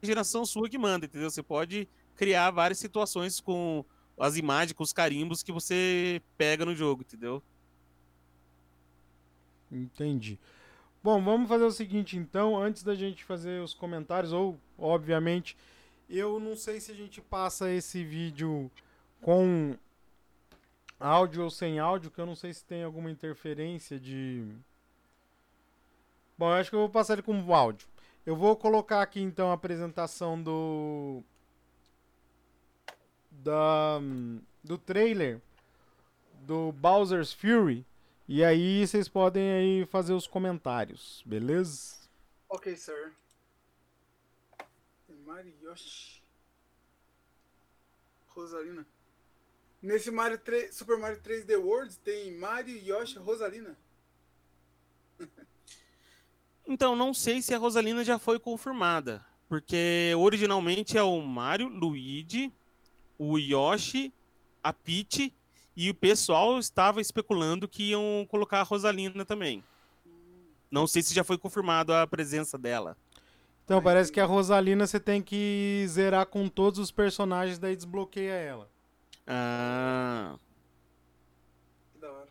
imaginação 0.01 0.47
sua 0.47 0.67
que 0.67 0.79
manda, 0.79 1.05
entendeu? 1.05 1.29
Você 1.29 1.43
pode 1.43 1.87
criar 2.15 2.51
várias 2.51 2.79
situações 2.79 3.41
com 3.41 3.85
as 4.19 4.39
imagens, 4.39 4.73
com 4.73 4.83
os 4.83 4.95
carimbos 4.95 5.43
que 5.43 5.53
você 5.53 6.23
pega 6.39 6.65
no 6.65 6.75
jogo, 6.75 7.03
entendeu? 7.03 7.43
Entendi. 9.71 10.41
Bom, 11.05 11.23
vamos 11.23 11.51
fazer 11.51 11.65
o 11.65 11.71
seguinte 11.71 12.17
então, 12.17 12.57
antes 12.57 12.83
da 12.83 12.95
gente 12.95 13.23
fazer 13.23 13.61
os 13.61 13.75
comentários, 13.75 14.33
ou 14.33 14.59
obviamente, 14.79 15.59
eu 16.09 16.41
não 16.41 16.57
sei 16.57 16.81
se 16.81 16.91
a 16.91 16.95
gente 16.95 17.21
passa 17.21 17.71
esse 17.71 18.03
vídeo 18.03 18.71
com 19.21 19.77
áudio 20.99 21.45
ou 21.45 21.51
sem 21.51 21.79
áudio, 21.79 22.11
que 22.11 22.21
eu 22.21 22.27
não 22.27 22.35
sei 22.35 22.53
se 22.53 22.65
tem 22.65 22.83
alguma 22.83 23.11
interferência 23.11 23.99
de. 23.99 24.47
Bom, 26.39 26.49
eu 26.51 26.55
acho 26.55 26.71
que 26.71 26.77
eu 26.77 26.81
vou 26.81 26.91
passar 26.91 27.15
ele 27.15 27.23
com 27.23 27.55
áudio. 27.55 27.89
Eu 28.25 28.37
vou 28.37 28.57
colocar 28.57 29.03
aqui 29.03 29.21
então 29.21 29.51
a 29.51 29.55
apresentação 29.55 30.43
do. 30.43 31.23
Da, 33.31 34.01
do 34.65 34.79
trailer 34.79 35.41
do 36.47 36.73
Bowser's 36.73 37.33
Fury. 37.33 37.87
E 38.29 38.43
aí 38.43 38.87
vocês 38.87 39.09
podem 39.09 39.53
aí 39.53 39.87
fazer 39.87 40.13
os 40.13 40.27
comentários, 40.27 41.23
beleza? 41.25 41.97
Ok, 42.49 42.77
sir. 42.77 43.15
Tem 45.07 45.17
Mario 45.19 45.55
Yoshi. 45.63 46.23
Rosalina. 48.29 48.87
Nesse 49.81 50.11
Mario 50.11 50.39
3, 50.39 50.75
Super 50.75 50.99
Mario 50.99 51.21
3D 51.21 51.57
World 51.59 51.99
tem 51.99 52.37
Mario, 52.37 52.77
Yoshi 52.77 53.17
e 53.17 53.19
Rosalina. 53.19 53.77
Então, 56.69 56.97
não 56.97 57.15
sei 57.15 57.41
se 57.41 57.55
a 57.55 57.59
Rosalina 57.59 58.03
já 58.03 58.19
foi 58.19 58.41
confirmada. 58.41 59.25
Porque 59.49 60.13
originalmente 60.19 60.99
é 60.99 61.03
o 61.03 61.21
Mario, 61.21 61.69
Luigi, 61.69 62.53
o 63.17 63.39
Yoshi, 63.39 64.13
a 64.63 64.73
Peach 64.73 65.33
e 65.77 65.91
o 65.91 65.95
pessoal 65.95 66.59
estava 66.59 67.01
especulando 67.01 67.69
que 67.69 67.91
iam 67.91 68.27
colocar 68.29 68.61
a 68.61 68.65
Rosalina 68.65 69.25
também. 69.25 69.63
Não 70.69 70.89
sei 70.89 71.03
se 71.03 71.15
já 71.15 71.23
foi 71.23 71.39
confirmado 71.39 71.95
a 71.95 72.05
presença 72.05 72.59
dela. 72.59 72.97
Então, 73.65 73.81
parece 73.81 74.11
que 74.11 74.21
a 74.21 74.25
Rosalina 74.27 74.87
você 74.87 74.99
tem 74.99 75.23
que 75.23 75.85
zerar 75.87 76.27
com 76.27 76.49
todos 76.49 76.81
os 76.81 76.91
personagens, 76.91 77.59
daí 77.59 77.77
desbloqueia 77.77 78.33
ela. 78.33 78.69
Ah, 79.29 80.39
Que 81.93 81.99
da 82.01 82.11
hora. 82.13 82.29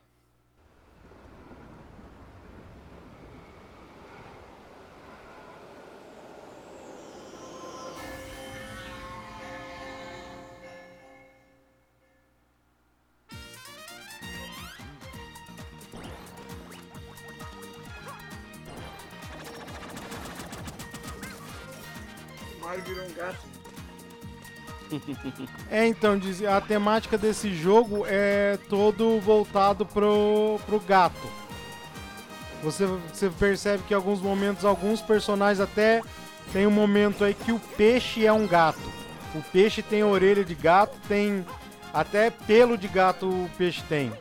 Mario 22.61 22.83
virou 22.83 23.05
um 23.05 23.13
gato. 23.13 23.54
É, 25.69 25.85
então, 25.85 26.19
a 26.55 26.61
temática 26.61 27.17
desse 27.17 27.53
jogo 27.53 28.05
é 28.07 28.57
todo 28.69 29.19
voltado 29.19 29.85
pro, 29.85 30.59
pro 30.65 30.79
gato. 30.79 31.29
Você, 32.63 32.85
você 32.85 33.29
percebe 33.29 33.83
que 33.87 33.93
em 33.93 33.97
alguns 33.97 34.21
momentos, 34.21 34.65
alguns 34.65 35.01
personagens 35.01 35.59
até 35.59 36.01
tem 36.51 36.65
um 36.65 36.71
momento 36.71 37.23
aí 37.23 37.33
que 37.33 37.51
o 37.51 37.59
peixe 37.59 38.25
é 38.25 38.33
um 38.33 38.47
gato. 38.47 38.91
O 39.33 39.41
peixe 39.51 39.81
tem 39.81 40.03
orelha 40.03 40.43
de 40.43 40.55
gato, 40.55 40.97
tem 41.07 41.45
até 41.93 42.29
pelo 42.29 42.77
de 42.77 42.87
gato 42.87 43.27
o 43.27 43.49
peixe 43.57 43.81
tem. 43.87 44.11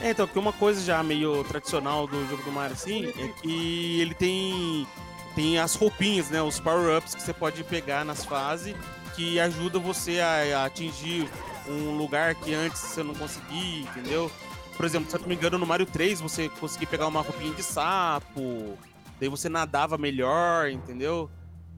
É, 0.00 0.10
então, 0.10 0.26
porque 0.26 0.38
uma 0.38 0.52
coisa 0.52 0.80
já 0.80 1.00
meio 1.02 1.44
tradicional 1.44 2.08
do 2.08 2.26
jogo 2.28 2.42
do 2.42 2.50
Mario, 2.50 2.74
assim, 2.74 3.06
é 3.06 3.28
que 3.40 4.00
ele 4.00 4.14
tem, 4.14 4.86
tem 5.34 5.58
as 5.58 5.74
roupinhas, 5.74 6.30
né? 6.30 6.42
Os 6.42 6.60
power-ups 6.60 7.14
que 7.14 7.22
você 7.22 7.32
pode 7.32 7.62
pegar 7.64 8.04
nas 8.04 8.24
fases 8.24 8.74
que 9.14 9.38
ajuda 9.38 9.78
você 9.78 10.20
a, 10.20 10.60
a 10.60 10.64
atingir 10.64 11.28
um 11.68 11.96
lugar 11.96 12.34
que 12.34 12.54
antes 12.54 12.80
você 12.80 13.02
não 13.02 13.14
conseguia, 13.14 13.80
entendeu? 13.80 14.30
Por 14.76 14.86
exemplo, 14.86 15.10
se 15.10 15.16
eu 15.16 15.20
não 15.20 15.28
me 15.28 15.34
engano, 15.34 15.58
no 15.58 15.66
Mario 15.66 15.86
3 15.86 16.20
você 16.20 16.48
conseguia 16.48 16.88
pegar 16.88 17.06
uma 17.06 17.20
roupinha 17.20 17.54
de 17.54 17.62
sapo, 17.62 18.78
daí 19.20 19.28
você 19.28 19.48
nadava 19.48 19.98
melhor, 19.98 20.70
entendeu? 20.70 21.30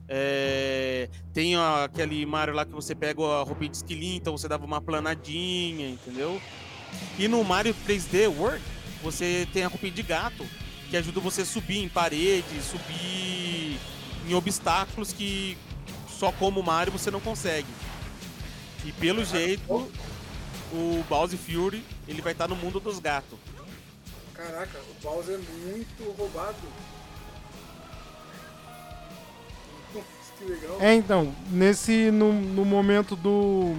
É, 0.08 1.08
tem 1.32 1.56
aquele 1.56 2.24
Mario 2.26 2.54
lá 2.54 2.64
que 2.64 2.72
você 2.72 2.94
pega 2.94 3.22
a 3.22 3.42
roupinha 3.42 3.70
de 3.70 3.76
esquilinho, 3.78 4.16
então 4.16 4.36
você 4.36 4.48
dava 4.48 4.64
uma 4.64 4.80
planadinha, 4.80 5.88
entendeu? 5.88 6.40
E 7.18 7.26
no 7.26 7.42
Mario 7.42 7.74
3D 7.86 8.28
World, 8.28 8.62
você 9.02 9.48
tem 9.52 9.64
a 9.64 9.68
roupinha 9.68 9.92
de 9.92 10.02
gato, 10.02 10.46
que 10.94 10.98
ajuda 10.98 11.18
você 11.18 11.42
a 11.42 11.44
subir 11.44 11.82
em 11.82 11.88
paredes, 11.88 12.66
subir 12.66 13.80
em 14.28 14.34
obstáculos 14.34 15.12
que 15.12 15.58
só 16.08 16.30
como 16.30 16.62
Mario 16.62 16.92
você 16.92 17.10
não 17.10 17.18
consegue. 17.18 17.66
E 18.84 18.92
pelo 18.92 19.24
jeito, 19.24 19.90
o 20.72 21.04
Bowser 21.08 21.36
Fury, 21.36 21.84
ele 22.06 22.22
vai 22.22 22.30
estar 22.30 22.46
no 22.46 22.54
mundo 22.54 22.78
dos 22.78 23.00
gatos. 23.00 23.36
Caraca, 24.34 24.78
o 24.78 25.02
Bowser 25.02 25.34
é 25.34 25.38
muito 25.66 26.16
roubado. 26.16 26.54
Nossa, 29.92 30.06
que 30.38 30.44
legal. 30.44 30.76
É, 30.80 30.94
então, 30.94 31.34
nesse 31.50 32.12
no, 32.12 32.32
no 32.32 32.64
momento 32.64 33.16
do 33.16 33.74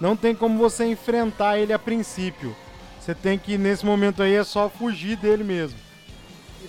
não 0.00 0.16
tem 0.16 0.34
como 0.34 0.58
você 0.58 0.86
enfrentar 0.86 1.56
ele 1.56 1.72
a 1.72 1.78
princípio. 1.78 2.56
Você 3.00 3.14
tem 3.14 3.38
que 3.38 3.56
nesse 3.56 3.86
momento 3.86 4.24
aí 4.24 4.34
é 4.34 4.42
só 4.42 4.68
fugir 4.68 5.16
dele 5.16 5.44
mesmo. 5.44 5.91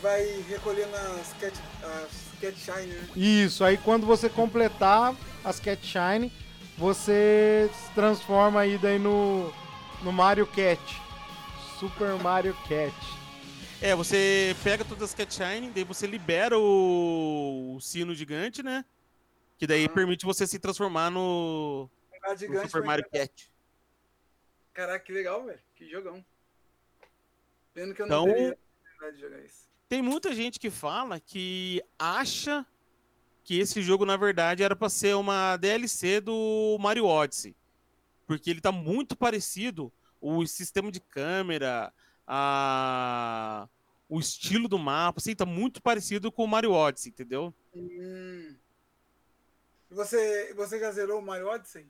Vai 0.04 0.22
recolhendo 0.50 0.94
as 0.98 1.32
Cat, 1.40 1.58
as 1.82 2.40
cat 2.42 2.58
Shine, 2.58 2.94
né? 2.94 3.10
Isso, 3.16 3.64
aí 3.64 3.78
quando 3.78 4.06
você 4.06 4.28
completar 4.30 5.16
as 5.46 5.62
Cat 5.62 5.82
Shine, 5.82 6.30
você 6.78 7.70
se 7.74 7.90
transforma 7.94 8.60
aí 8.60 8.78
daí 8.78 9.00
no 9.00 9.50
no 10.04 10.12
Mario 10.12 10.46
Cat. 10.46 10.82
Super 11.80 12.16
Mario 12.22 12.54
Cat. 12.68 12.94
É, 13.82 13.96
você 13.96 14.54
pega 14.62 14.84
todas 14.84 15.04
as 15.04 15.14
Cat 15.16 15.34
Shine, 15.34 15.72
daí 15.72 15.86
você 15.86 16.06
libera 16.06 16.60
o, 16.60 17.76
o 17.78 17.80
sino 17.82 18.14
gigante, 18.14 18.62
né? 18.62 18.84
Que 19.58 19.66
daí 19.66 19.86
Ah. 19.86 19.90
permite 19.90 20.26
você 20.26 20.46
se 20.46 20.60
transformar 20.60 21.10
no, 21.12 21.90
gato 22.22 22.46
no. 22.50 22.62
Super 22.64 22.84
Mario. 22.84 23.06
Cat. 23.10 23.50
Caraca, 24.74 25.00
que 25.06 25.14
legal, 25.14 25.46
velho. 25.46 25.60
Que 25.78 25.90
jogão. 25.90 26.24
Pena 27.74 27.94
que 27.94 28.02
eu 28.02 28.06
Então- 28.06 28.26
não 28.28 28.34
teria 28.34 28.50
oportunidade 28.52 29.16
de 29.16 29.22
jogar 29.22 29.40
isso. 29.46 29.64
Tem 29.94 30.02
muita 30.02 30.34
gente 30.34 30.60
que 30.60 30.72
fala 30.72 31.20
que 31.20 31.80
acha 32.00 32.66
que 33.44 33.60
esse 33.60 33.80
jogo, 33.80 34.08
na 34.08 34.18
verdade, 34.18 34.64
era 34.64 34.76
pra 34.76 34.90
ser 34.90 35.16
uma 35.16 35.56
DLC 35.56 36.20
do 36.20 36.80
Mario 36.80 37.06
Odyssey. 37.06 37.56
Porque 38.26 38.50
ele 38.50 38.60
tá 38.60 38.72
muito 38.72 39.16
parecido, 39.16 39.94
o 40.20 40.48
sistema 40.48 40.92
de 40.92 41.00
câmera, 41.00 41.94
a... 42.26 43.70
o 44.10 44.20
estilo 44.20 44.68
do 44.68 44.80
mapa, 44.80 45.20
assim, 45.20 45.36
tá 45.36 45.46
muito 45.46 45.80
parecido 45.80 46.32
com 46.32 46.44
o 46.44 46.48
Mario 46.48 46.72
Odyssey, 46.72 47.12
entendeu? 47.12 47.54
Hum. 47.76 48.56
Você, 49.92 50.56
você 50.56 50.80
já 50.80 50.92
zerou 50.92 51.20
o 51.20 51.24
Mario 51.24 51.50
Odyssey? 51.50 51.86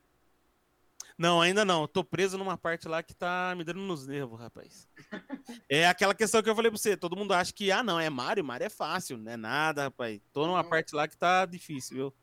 Não, 1.18 1.42
ainda 1.42 1.64
não. 1.64 1.88
Tô 1.88 2.04
preso 2.04 2.38
numa 2.38 2.58
parte 2.58 2.88
lá 2.88 3.04
que 3.04 3.14
tá 3.14 3.54
me 3.56 3.64
dando 3.64 3.80
nos 3.82 4.08
nervos, 4.08 4.40
rapaz. 4.40 4.88
É 5.70 5.88
aquela 5.88 6.14
questão 6.14 6.42
que 6.42 6.50
eu 6.50 6.56
falei 6.56 6.70
pra 6.72 6.78
você. 6.78 6.96
Todo 6.96 7.16
mundo 7.16 7.34
acha 7.34 7.52
que, 7.54 7.72
ah, 7.72 7.84
não, 7.84 8.00
é 8.00 8.10
Mario, 8.10 8.44
Mario 8.44 8.66
é 8.66 8.70
fácil. 8.70 9.18
Não 9.18 9.32
é 9.32 9.38
nada, 9.38 9.84
rapaz. 9.84 10.20
Tô 10.32 10.46
numa 10.48 10.62
Não. 10.64 10.70
parte 10.70 10.96
lá 10.96 11.08
que 11.08 11.18
tá 11.18 11.46
difícil, 11.46 11.96
viu? 11.98 12.14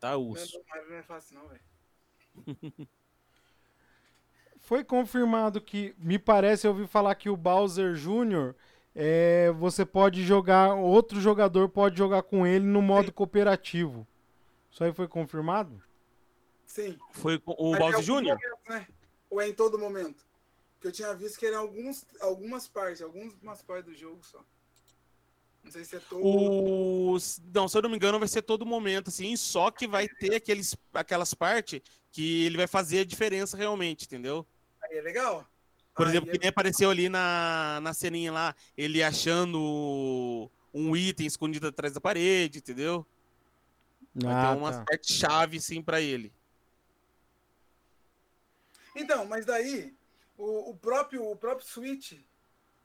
Tá 0.00 0.12
Não, 0.12 0.22
urso. 0.22 0.58
o 0.58 0.64
Mario 0.68 0.90
não 0.90 0.96
é 0.96 1.02
fácil 1.02 1.38
não, 1.38 1.48
velho. 1.48 1.60
Foi 4.58 4.82
confirmado 4.82 5.60
que, 5.60 5.94
me 5.98 6.18
parece, 6.18 6.66
eu 6.66 6.72
ouvi 6.72 6.86
falar 6.86 7.14
que 7.14 7.30
o 7.30 7.36
Bowser 7.36 7.94
Jr. 7.94 8.54
É, 8.94 9.50
você 9.52 9.84
pode 9.84 10.24
jogar, 10.24 10.74
outro 10.74 11.20
jogador 11.20 11.68
pode 11.68 11.96
jogar 11.96 12.22
com 12.22 12.46
ele 12.46 12.64
no 12.64 12.82
modo 12.82 13.12
cooperativo. 13.12 14.06
Isso 14.70 14.82
aí 14.82 14.92
foi 14.92 15.06
confirmado? 15.06 15.80
Sim. 16.66 16.98
Foi 17.12 17.38
com 17.38 17.52
o 17.52 17.72
Mas 17.72 17.80
é 17.80 17.92
Bowser 17.92 18.02
Jr.? 18.04 18.38
né? 18.68 18.86
Ou 19.30 19.40
é 19.40 19.48
em 19.48 19.54
todo 19.54 19.78
momento? 19.78 20.24
Que 20.80 20.88
eu 20.88 20.92
tinha 20.92 21.14
visto 21.14 21.38
que 21.38 21.46
eram 21.46 21.60
alguns, 21.60 22.04
algumas 22.20 22.68
partes, 22.68 23.00
algumas 23.02 23.62
partes 23.62 23.92
do 23.92 23.98
jogo 23.98 24.22
só. 24.24 24.44
Não 25.64 25.72
sei 25.72 25.84
se 25.84 25.96
é 25.96 26.00
todo. 26.00 26.24
O... 26.24 27.16
Não, 27.52 27.66
se 27.68 27.76
eu 27.76 27.82
não 27.82 27.90
me 27.90 27.96
engano, 27.96 28.18
vai 28.18 28.28
ser 28.28 28.42
todo 28.42 28.64
momento, 28.64 29.08
assim, 29.08 29.34
só 29.36 29.70
que 29.70 29.86
vai 29.86 30.06
ter 30.08 30.36
aqueles, 30.36 30.76
aquelas 30.92 31.34
partes 31.34 31.80
que 32.12 32.44
ele 32.44 32.56
vai 32.56 32.66
fazer 32.68 33.00
a 33.00 33.04
diferença 33.04 33.56
realmente, 33.56 34.04
entendeu? 34.04 34.46
Aí 34.84 34.98
é 34.98 35.00
legal. 35.00 35.44
Por 35.94 36.06
Aí 36.06 36.12
exemplo, 36.12 36.28
é- 36.30 36.32
que 36.34 36.38
nem 36.38 36.48
apareceu 36.50 36.90
ali 36.90 37.08
na, 37.08 37.80
na 37.82 37.92
ceninha 37.94 38.30
lá, 38.30 38.54
ele 38.76 39.02
achando 39.02 40.48
um 40.72 40.94
item 40.94 41.26
escondido 41.26 41.66
atrás 41.68 41.94
da 41.94 42.00
parede, 42.00 42.58
entendeu? 42.58 43.04
Vai 44.14 44.32
Ah, 44.34 44.52
ter 44.52 44.58
umas 44.58 44.76
tá. 44.76 44.84
partes 44.84 45.16
chave, 45.16 45.60
sim, 45.60 45.82
pra 45.82 46.00
ele. 46.00 46.32
Então, 48.96 49.26
mas 49.26 49.44
daí, 49.44 49.94
o, 50.38 50.70
o 50.70 50.76
próprio, 50.76 51.22
o 51.30 51.36
próprio 51.36 51.68
Switch, 51.68 52.14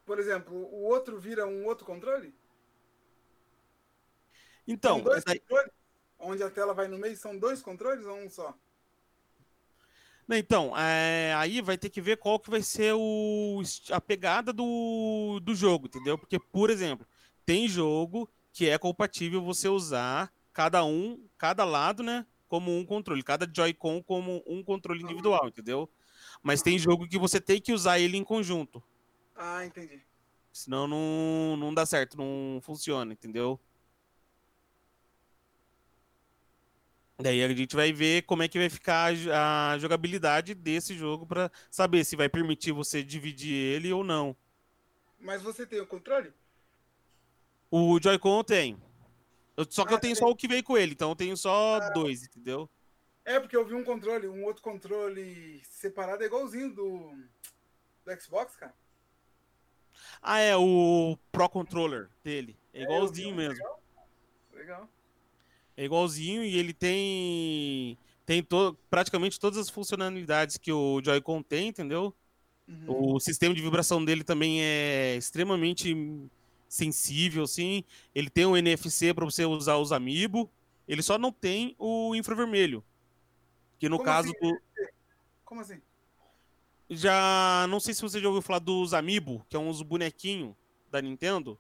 por 0.05 0.19
exemplo, 0.19 0.53
o 0.53 0.83
outro 0.83 1.17
vira 1.17 1.47
um 1.47 1.65
outro 1.65 1.85
controle? 1.85 2.35
Então, 4.67 5.01
daí-? 5.25 5.41
Onde 6.19 6.43
a 6.43 6.51
tela 6.51 6.73
vai 6.73 6.87
no 6.87 6.99
meio, 6.99 7.15
são 7.15 7.39
dois 7.39 7.61
controles 7.61 8.05
ou 8.05 8.15
um 8.17 8.29
só? 8.29 8.53
Então, 10.29 10.77
é, 10.77 11.33
aí 11.35 11.61
vai 11.61 11.77
ter 11.77 11.89
que 11.89 11.99
ver 11.99 12.17
qual 12.17 12.39
que 12.39 12.49
vai 12.49 12.61
ser 12.61 12.93
o, 12.93 13.61
a 13.89 13.99
pegada 13.99 14.53
do, 14.53 15.39
do 15.41 15.55
jogo, 15.55 15.87
entendeu? 15.87 16.17
Porque, 16.17 16.39
por 16.39 16.69
exemplo, 16.69 17.07
tem 17.45 17.67
jogo 17.67 18.29
que 18.53 18.69
é 18.69 18.77
compatível 18.77 19.41
você 19.41 19.67
usar 19.67 20.31
cada 20.53 20.85
um, 20.85 21.27
cada 21.37 21.65
lado, 21.65 22.03
né? 22.03 22.25
Como 22.47 22.77
um 22.77 22.85
controle, 22.85 23.23
cada 23.23 23.49
Joy-Con 23.51 24.03
como 24.03 24.43
um 24.45 24.63
controle 24.63 25.01
individual, 25.01 25.47
entendeu? 25.47 25.89
Mas 26.43 26.61
tem 26.61 26.77
jogo 26.79 27.07
que 27.07 27.17
você 27.19 27.39
tem 27.39 27.61
que 27.61 27.71
usar 27.73 27.99
ele 27.99 28.17
em 28.17 28.23
conjunto. 28.23 28.81
Ah, 29.35 29.65
entendi. 29.65 30.01
Senão 30.51 30.87
não, 30.87 31.55
não 31.57 31.73
dá 31.73 31.85
certo, 31.85 32.17
não 32.17 32.59
funciona, 32.61 33.13
entendeu? 33.13 33.59
Daí 37.19 37.43
a 37.43 37.53
gente 37.53 37.75
vai 37.75 37.93
ver 37.93 38.23
como 38.23 38.41
é 38.41 38.47
que 38.47 38.57
vai 38.57 38.69
ficar 38.69 39.05
a 39.05 39.13
jo- 39.13 39.31
a 39.31 39.77
jogabilidade 39.77 40.55
desse 40.55 40.95
jogo 40.97 41.25
pra 41.25 41.51
saber 41.69 42.03
se 42.03 42.15
vai 42.15 42.27
permitir 42.27 42.71
você 42.71 43.03
dividir 43.03 43.53
ele 43.53 43.93
ou 43.93 44.03
não. 44.03 44.35
Mas 45.19 45.41
você 45.43 45.65
tem 45.65 45.79
o 45.79 45.85
controle? 45.85 46.33
O 47.69 47.99
Joy-Con 48.01 48.37
eu 48.39 48.43
tenho. 48.43 48.81
Eu- 49.55 49.67
só 49.69 49.85
que 49.85 49.93
Ah, 49.93 49.97
eu 49.97 49.99
tenho 49.99 50.15
tem. 50.15 50.19
só 50.23 50.29
o 50.31 50.35
que 50.35 50.47
veio 50.47 50.63
com 50.63 50.75
ele, 50.75 50.93
então 50.93 51.09
eu 51.09 51.15
tenho 51.15 51.37
só 51.37 51.79
dois, 51.93 52.23
entendeu? 52.23 52.67
É, 53.25 53.39
porque 53.39 53.55
eu 53.55 53.65
vi 53.65 53.73
um 53.75 53.83
controle, 53.83 54.27
um 54.27 54.43
outro 54.43 54.63
controle 54.63 55.61
separado, 55.65 56.23
é 56.23 56.27
igualzinho 56.27 56.73
do, 56.73 57.11
do 58.05 58.21
Xbox, 58.21 58.55
cara. 58.55 58.75
Ah, 60.21 60.39
é, 60.39 60.55
o 60.55 61.17
Pro 61.31 61.49
Controller 61.49 62.09
dele. 62.23 62.55
É 62.73 62.81
É, 62.81 62.83
igualzinho 62.83 63.33
um, 63.33 63.35
mesmo. 63.35 63.55
Legal. 63.55 63.81
Legal. 64.53 64.89
É 65.75 65.85
igualzinho 65.85 66.43
e 66.43 66.57
ele 66.57 66.73
tem 66.73 67.97
tem 68.25 68.43
to- 68.43 68.77
praticamente 68.89 69.39
todas 69.39 69.57
as 69.59 69.69
funcionalidades 69.69 70.57
que 70.57 70.71
o 70.71 71.01
Joy-Con 71.03 71.41
tem, 71.43 71.67
entendeu? 71.69 72.13
Uhum. 72.67 73.15
O 73.15 73.19
sistema 73.19 73.55
de 73.55 73.61
vibração 73.61 74.03
dele 74.05 74.23
também 74.23 74.61
é 74.63 75.15
extremamente 75.17 75.95
sensível, 76.69 77.43
assim. 77.43 77.83
Ele 78.15 78.29
tem 78.29 78.45
o 78.45 78.57
NFC 78.57 79.13
para 79.13 79.25
você 79.25 79.45
usar 79.45 79.77
os 79.77 79.91
Amiibo. 79.91 80.49
Ele 80.87 81.01
só 81.03 81.17
não 81.17 81.31
tem 81.31 81.75
o 81.79 82.15
infravermelho. 82.15 82.83
Que 83.81 83.89
no 83.89 83.97
Como 83.97 84.05
caso 84.05 84.29
assim? 84.29 84.39
do. 84.39 84.61
Como 85.43 85.61
assim? 85.61 85.81
Já. 86.87 87.65
Não 87.67 87.79
sei 87.79 87.95
se 87.95 88.01
você 88.03 88.21
já 88.21 88.27
ouviu 88.27 88.43
falar 88.43 88.59
dos 88.59 88.93
Amiibo, 88.93 89.43
que 89.49 89.55
é 89.55 89.59
uns 89.59 89.81
bonequinhos 89.81 90.55
da 90.91 91.01
Nintendo. 91.01 91.59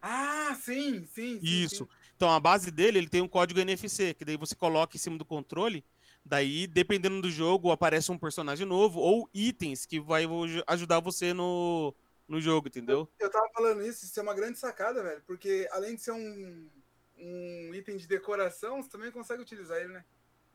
Ah, 0.00 0.56
sim, 0.62 1.04
sim. 1.06 1.40
sim, 1.40 1.42
Isso. 1.42 1.84
sim. 1.86 1.90
Então 2.14 2.30
a 2.30 2.38
base 2.38 2.70
dele, 2.70 2.98
ele 2.98 3.08
tem 3.08 3.20
um 3.20 3.26
código 3.26 3.58
NFC, 3.58 4.14
que 4.14 4.24
daí 4.24 4.36
você 4.36 4.54
coloca 4.54 4.96
em 4.96 5.00
cima 5.00 5.18
do 5.18 5.24
controle. 5.24 5.84
Daí, 6.24 6.68
dependendo 6.68 7.20
do 7.20 7.28
jogo, 7.28 7.72
aparece 7.72 8.12
um 8.12 8.18
personagem 8.18 8.64
novo 8.64 9.00
ou 9.00 9.28
itens 9.34 9.84
que 9.84 9.98
vai 9.98 10.26
aju- 10.26 10.62
ajudar 10.68 11.00
você 11.00 11.34
no, 11.34 11.92
no 12.28 12.40
jogo, 12.40 12.68
entendeu? 12.68 13.08
Eu 13.18 13.28
tava 13.28 13.48
falando 13.52 13.82
isso, 13.84 14.04
isso 14.04 14.20
é 14.20 14.22
uma 14.22 14.34
grande 14.34 14.56
sacada, 14.56 15.02
velho. 15.02 15.20
Porque 15.26 15.66
além 15.72 15.96
de 15.96 16.02
ser 16.02 16.12
um, 16.12 16.70
um 17.18 17.74
item 17.74 17.96
de 17.96 18.06
decoração, 18.06 18.80
você 18.80 18.88
também 18.88 19.10
consegue 19.10 19.42
utilizar 19.42 19.78
ele, 19.78 19.94
né? 19.94 20.04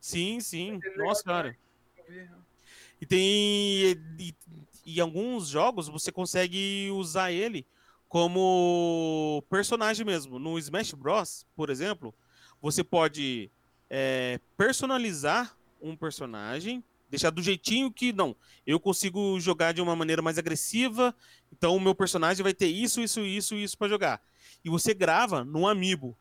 Sim, 0.06 0.38
sim. 0.38 0.78
Nossa, 0.96 1.24
cara. 1.24 1.58
Eu 1.98 2.04
vi. 2.06 2.28
E 3.00 3.04
tem. 3.04 3.20
E, 4.20 4.34
e 4.84 5.00
alguns 5.00 5.48
jogos 5.48 5.88
você 5.88 6.12
consegue 6.12 6.88
usar 6.92 7.32
ele 7.32 7.66
como 8.08 9.42
personagem 9.50 10.06
mesmo. 10.06 10.38
No 10.38 10.60
Smash 10.60 10.92
Bros, 10.92 11.44
por 11.56 11.70
exemplo, 11.70 12.14
você 12.62 12.84
pode 12.84 13.50
é, 13.90 14.38
personalizar 14.56 15.56
um 15.82 15.96
personagem, 15.96 16.84
deixar 17.10 17.30
do 17.30 17.42
jeitinho 17.42 17.90
que. 17.90 18.12
Não, 18.12 18.36
eu 18.64 18.78
consigo 18.78 19.40
jogar 19.40 19.72
de 19.72 19.82
uma 19.82 19.96
maneira 19.96 20.22
mais 20.22 20.38
agressiva, 20.38 21.12
então 21.52 21.74
o 21.74 21.80
meu 21.80 21.96
personagem 21.96 22.44
vai 22.44 22.54
ter 22.54 22.68
isso, 22.68 23.00
isso, 23.00 23.22
isso 23.22 23.56
isso 23.56 23.76
para 23.76 23.88
jogar. 23.88 24.22
E 24.64 24.70
você 24.70 24.94
grava 24.94 25.42
no 25.42 25.66
Amiibo. 25.66 26.16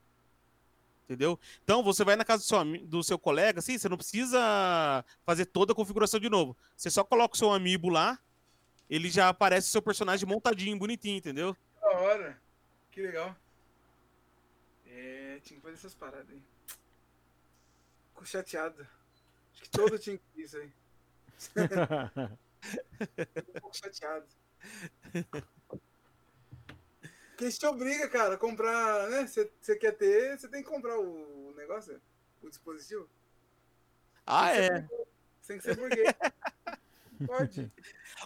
Entendeu? 1.06 1.40
Então 1.64 1.84
você 1.84 2.04
vai 2.04 2.16
na 2.16 2.26
casa 2.26 2.42
do 2.44 2.48
seu, 2.48 2.88
do 2.88 3.04
seu 3.04 3.20
colega, 3.20 3.60
assim, 3.60 3.78
você 3.78 3.88
não 3.88 3.96
precisa 3.96 5.06
fazer 5.24 5.46
toda 5.46 5.72
a 5.72 5.76
configuração 5.76 6.20
de 6.20 6.30
novo. 6.30 6.58
Você 6.76 6.90
só 6.90 7.04
coloca 7.04 7.36
o 7.36 7.38
seu 7.38 7.54
amiibo 7.54 7.90
lá, 7.90 8.20
ele 8.90 9.10
já 9.10 9.30
aparece 9.30 9.68
o 9.68 9.72
seu 9.72 9.84
personagem 9.84 10.28
montadinho, 10.28 10.78
bonitinho, 10.80 11.18
entendeu? 11.18 11.54
Que 11.54 11.80
da 11.80 12.00
hora. 12.00 12.42
Que 12.90 13.02
legal. 13.04 13.36
É, 14.88 15.40
tinha 15.44 15.60
que 15.60 15.64
fazer 15.64 15.76
essas 15.76 15.94
paradas 15.94 16.30
aí. 16.32 16.42
Fico 18.10 18.26
chateado. 18.26 18.88
Acho 19.54 19.62
que 19.62 19.70
todo 19.70 20.00
tinha 20.00 20.18
que 20.18 20.24
fazer 20.32 20.44
isso 20.44 20.58
aí. 20.58 20.72
Fico 23.36 23.58
um 23.58 23.60
pouco 23.62 23.78
chateado. 23.78 24.26
Porque 27.36 27.48
isso 27.48 27.60
te 27.60 27.66
obriga, 27.66 28.08
cara, 28.08 28.36
a 28.36 28.38
comprar, 28.38 29.10
né? 29.10 29.28
Você 29.28 29.76
quer 29.76 29.92
ter, 29.92 30.40
você 30.40 30.48
tem 30.48 30.64
que 30.64 30.70
comprar 30.70 30.98
o 30.98 31.54
negócio, 31.58 32.02
o 32.42 32.48
dispositivo. 32.48 33.10
Ah, 34.26 34.52
Tem 34.52 34.70
que 34.70 34.74
é. 34.74 34.88
Tem 35.46 35.58
que 35.58 35.64
ser 35.66 35.76
burguês. 35.76 36.14
Pode. 37.28 37.70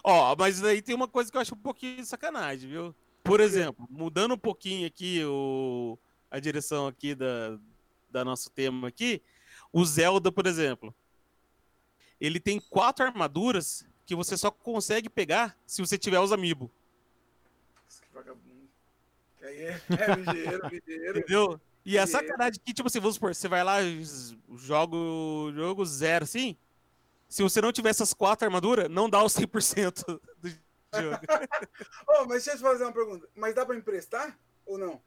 Ó, 0.04 0.36
mas 0.36 0.62
aí 0.62 0.80
tem 0.80 0.94
uma 0.94 1.08
coisa 1.08 1.28
que 1.28 1.36
eu 1.36 1.40
acho 1.40 1.56
um 1.56 1.58
pouquinho 1.58 1.96
de 1.96 2.06
sacanagem, 2.06 2.70
viu? 2.70 2.94
Por 3.24 3.40
exemplo, 3.40 3.84
mudando 3.90 4.34
um 4.34 4.38
pouquinho 4.38 4.86
aqui 4.86 5.24
o, 5.24 5.98
a 6.30 6.38
direção 6.38 6.86
aqui 6.86 7.12
da, 7.12 7.58
da 8.08 8.24
nosso 8.24 8.48
tema 8.48 8.86
aqui, 8.86 9.20
o 9.72 9.84
Zelda, 9.84 10.30
por 10.30 10.46
exemplo, 10.46 10.94
ele 12.20 12.38
tem 12.38 12.60
quatro 12.60 13.04
armaduras 13.04 13.84
que 14.06 14.14
você 14.14 14.36
só 14.36 14.52
consegue 14.52 15.08
pegar 15.08 15.58
se 15.66 15.82
você 15.82 15.98
tiver 15.98 16.20
os 16.20 16.30
amiibo, 16.30 16.70
que 18.00 18.14
vagabundo. 18.14 18.49
É, 19.42 19.80
é 19.90 20.14
ligeiro, 20.16 20.68
ligeiro. 20.68 21.18
entendeu? 21.18 21.60
E 21.84 21.98
a 21.98 22.04
E- 22.04 22.06
sacanagem 22.06 22.60
que, 22.64 22.74
tipo 22.74 22.88
assim, 22.88 23.00
vamos 23.00 23.14
supor, 23.14 23.34
você 23.34 23.48
vai 23.48 23.64
lá, 23.64 23.80
z- 23.82 24.36
joga 24.56 24.94
o 24.96 25.50
jogo 25.54 25.84
zero, 25.86 26.24
assim, 26.24 26.56
se 27.28 27.42
você 27.42 27.60
não 27.60 27.72
tiver 27.72 27.90
essas 27.90 28.12
quatro 28.12 28.44
armaduras, 28.46 28.88
não 28.90 29.08
dá 29.08 29.22
os 29.24 29.32
100% 29.32 30.20
do 30.38 30.48
jogo. 30.48 30.60
Oh, 32.08 32.24
mas 32.26 32.44
deixa 32.44 32.50
eu 32.52 32.56
te 32.56 32.62
fazer 32.62 32.84
uma 32.84 32.92
pergunta. 32.92 33.28
Mas 33.34 33.54
dá 33.54 33.64
pra 33.64 33.76
emprestar 33.76 34.36
ou 34.66 34.76
não? 34.76 35.00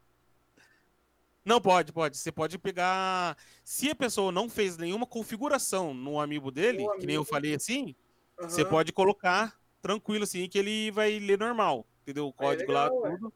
Não 1.44 1.60
pode, 1.60 1.92
pode. 1.92 2.16
Você 2.16 2.32
pode 2.32 2.56
pegar. 2.58 3.36
Se 3.62 3.90
a 3.90 3.94
pessoa 3.94 4.32
não 4.32 4.48
fez 4.48 4.78
nenhuma 4.78 5.06
configuração 5.06 5.92
no 5.92 6.18
amiibo 6.18 6.50
dele, 6.50 6.84
No 6.84 6.98
que 6.98 7.06
nem 7.06 7.16
eu 7.16 7.24
falei 7.24 7.54
assim, 7.54 7.94
você 8.38 8.62
Aham. 8.62 8.70
pode 8.70 8.92
colocar 8.92 9.54
tranquilo 9.82 10.24
assim 10.24 10.48
que 10.48 10.58
ele 10.58 10.90
vai 10.90 11.18
ler 11.18 11.38
normal. 11.38 11.86
Entendeu? 12.02 12.28
O 12.28 12.32
código 12.32 12.72
legal, 12.72 12.98
lá, 13.00 13.10
tudo. 13.10 13.32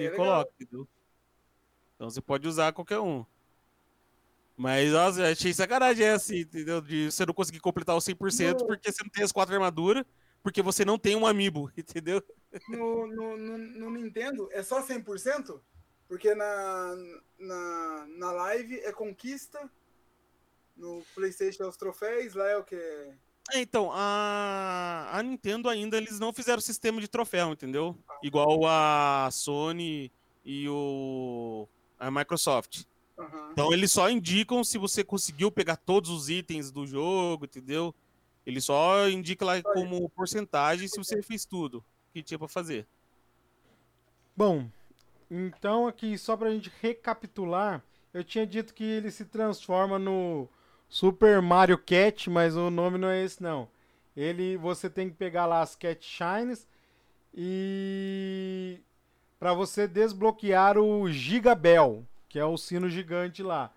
E 0.00 0.06
é 0.06 0.10
coloca, 0.10 0.50
entendeu? 0.58 0.88
Então 1.94 2.10
você 2.10 2.20
pode 2.20 2.46
usar 2.48 2.72
qualquer 2.72 3.00
um. 3.00 3.24
Mas, 4.56 4.92
nossa, 4.92 5.20
eu 5.20 5.32
achei 5.32 5.52
sacanagem 5.52 6.06
assim, 6.08 6.38
entendeu? 6.40 6.80
De 6.80 7.10
você 7.10 7.26
não 7.26 7.34
conseguir 7.34 7.60
completar 7.60 7.96
o 7.96 8.00
100% 8.00 8.60
Não. 8.60 8.66
porque 8.66 8.90
você 8.92 9.02
não 9.02 9.10
tem 9.10 9.24
as 9.24 9.32
quatro 9.32 9.54
armaduras, 9.54 10.04
porque 10.42 10.62
você 10.62 10.84
não 10.84 10.98
tem 10.98 11.16
um 11.16 11.26
amiibo, 11.26 11.70
entendeu? 11.76 12.22
No, 12.68 13.06
no, 13.06 13.36
no, 13.36 13.58
no 13.58 13.90
Nintendo 13.90 14.48
é 14.52 14.62
só 14.62 14.86
100%? 14.86 15.60
Porque 16.06 16.34
na, 16.34 16.96
na, 17.38 18.06
na 18.16 18.32
live 18.32 18.78
é 18.80 18.92
conquista, 18.92 19.68
no 20.76 21.02
PlayStation 21.14 21.64
é 21.64 21.68
os 21.68 21.76
troféus, 21.76 22.34
lá 22.34 22.48
é 22.48 22.56
o 22.56 22.64
que? 22.64 22.76
É, 23.52 23.60
Então, 23.60 23.90
a, 23.92 25.10
a 25.12 25.22
Nintendo 25.22 25.68
ainda 25.68 25.96
eles 25.96 26.18
não 26.18 26.32
fizeram 26.32 26.60
sistema 26.60 27.00
de 27.00 27.08
troféu, 27.08 27.52
entendeu? 27.52 27.96
Igual 28.22 28.66
a 28.66 29.28
Sony 29.30 30.10
e 30.44 30.68
o 30.68 31.68
a 31.98 32.10
Microsoft. 32.10 32.84
Aham. 33.18 33.50
Então 33.52 33.72
eles 33.72 33.92
só 33.92 34.10
indicam 34.10 34.64
se 34.64 34.76
você 34.78 35.04
conseguiu 35.04 35.50
pegar 35.50 35.76
todos 35.76 36.10
os 36.10 36.28
itens 36.28 36.70
do 36.70 36.86
jogo, 36.86 37.44
entendeu? 37.44 37.94
Ele 38.44 38.60
só 38.60 39.08
indica 39.08 39.44
lá 39.44 39.62
como 39.62 40.08
porcentagem 40.10 40.88
se 40.88 40.98
você 40.98 41.22
fez 41.22 41.44
tudo 41.44 41.84
que 42.12 42.22
tinha 42.22 42.38
pra 42.38 42.48
fazer. 42.48 42.86
Bom, 44.36 44.68
então 45.30 45.86
aqui 45.86 46.18
só 46.18 46.36
pra 46.36 46.50
gente 46.50 46.70
recapitular, 46.82 47.82
eu 48.12 48.22
tinha 48.22 48.46
dito 48.46 48.74
que 48.74 48.84
ele 48.84 49.10
se 49.10 49.24
transforma 49.24 49.98
no 49.98 50.48
Super 50.88 51.42
Mario 51.42 51.78
Cat, 51.78 52.30
mas 52.30 52.56
o 52.56 52.70
nome 52.70 52.98
não 52.98 53.08
é 53.08 53.22
esse 53.24 53.42
não. 53.42 53.68
Ele 54.16 54.56
você 54.56 54.88
tem 54.88 55.08
que 55.10 55.16
pegar 55.16 55.46
lá 55.46 55.60
as 55.62 55.74
Cat 55.74 56.04
Shines 56.04 56.66
e 57.34 58.80
para 59.38 59.54
você 59.54 59.88
desbloquear 59.88 60.78
o 60.78 61.10
Giga 61.12 61.54
Bell, 61.54 62.06
que 62.28 62.38
é 62.38 62.44
o 62.44 62.56
sino 62.56 62.88
gigante 62.90 63.42
lá. 63.42 63.72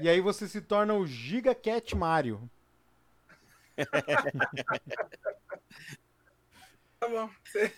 E 0.00 0.08
aí 0.08 0.20
você 0.20 0.48
se 0.48 0.60
torna 0.62 0.94
o 0.94 1.06
Giga 1.06 1.54
Cat 1.54 1.96
Mario. 1.96 2.48
Tá 6.98 7.08
bom. 7.08 7.28
Você- 7.44 7.72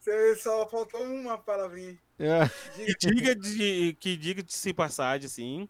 Você 0.00 0.36
só 0.36 0.68
faltou 0.68 1.02
uma 1.02 1.36
palavrinha. 1.36 1.98
É. 2.18 2.48
Que 2.76 2.94
diga 2.96 3.34
de, 3.34 3.94
que 3.94 4.16
diga 4.16 4.40
de 4.42 4.52
se 4.52 4.72
passagem, 4.72 5.26
assim, 5.26 5.68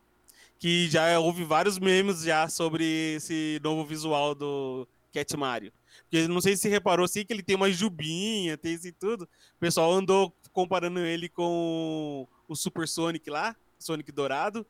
que 0.59 0.89
já 0.89 1.19
houve 1.19 1.45
vários 1.45 1.79
memes 1.79 2.23
já 2.23 2.49
sobre 2.49 3.15
esse 3.17 3.61
novo 3.63 3.85
visual 3.85 4.35
do 4.35 4.89
Cat 5.13 5.37
Mario. 5.37 5.73
Porque 6.03 6.29
não 6.29 6.41
sei 6.41 6.57
se 6.57 6.63
você 6.63 6.69
reparou 6.69 7.05
assim 7.05 7.25
que 7.25 7.33
ele 7.33 7.43
tem 7.43 7.57
uma 7.57 7.71
jubinha, 7.71 8.57
tem 8.57 8.75
isso 8.75 8.87
e 8.87 8.93
tudo. 8.93 9.23
O 9.25 9.59
pessoal 9.59 9.93
andou 9.93 10.35
comparando 10.53 11.01
ele 11.01 11.29
com 11.29 12.27
o 12.49 12.57
Super 12.57 12.87
Sonic 12.87 13.29
lá, 13.29 13.57
Sonic 13.79 14.11
Dourado, 14.13 14.67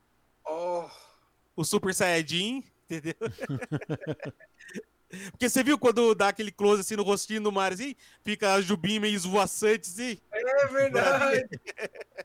Oh, 0.49 0.89
o 1.57 1.64
Super 1.64 1.93
Saiyajin, 1.93 2.62
entendeu? 2.84 3.14
Porque 5.32 5.49
você 5.49 5.62
viu 5.62 5.78
quando 5.78 6.14
dá 6.14 6.28
aquele 6.28 6.53
close 6.53 6.82
assim 6.82 6.95
no 6.97 7.03
rostinho 7.03 7.43
do 7.43 7.51
Mario, 7.51 7.74
assim, 7.74 7.97
fica 8.24 8.55
a 8.55 8.61
jubinha 8.61 9.01
meio 9.01 9.14
esvoaçante, 9.14 9.89
assim? 9.89 10.18
é 10.32 10.66
verdade. 10.68 11.49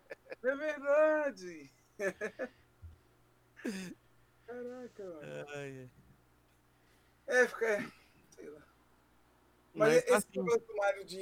É 0.43 0.55
verdade. 0.55 1.72
Caraca, 4.47 5.03
mano. 5.03 5.47
Ai. 5.55 5.89
É, 7.28 7.47
fica. 7.47 7.66
é, 7.68 7.91
Sei 8.30 8.49
lá. 8.49 8.62
Mas, 9.74 9.93
Mas, 9.93 10.03
esse 10.03 10.14
assim, 10.14 10.28
negócio 10.39 10.68
do 10.68 10.76
Mario 10.76 11.05
de 11.05 11.20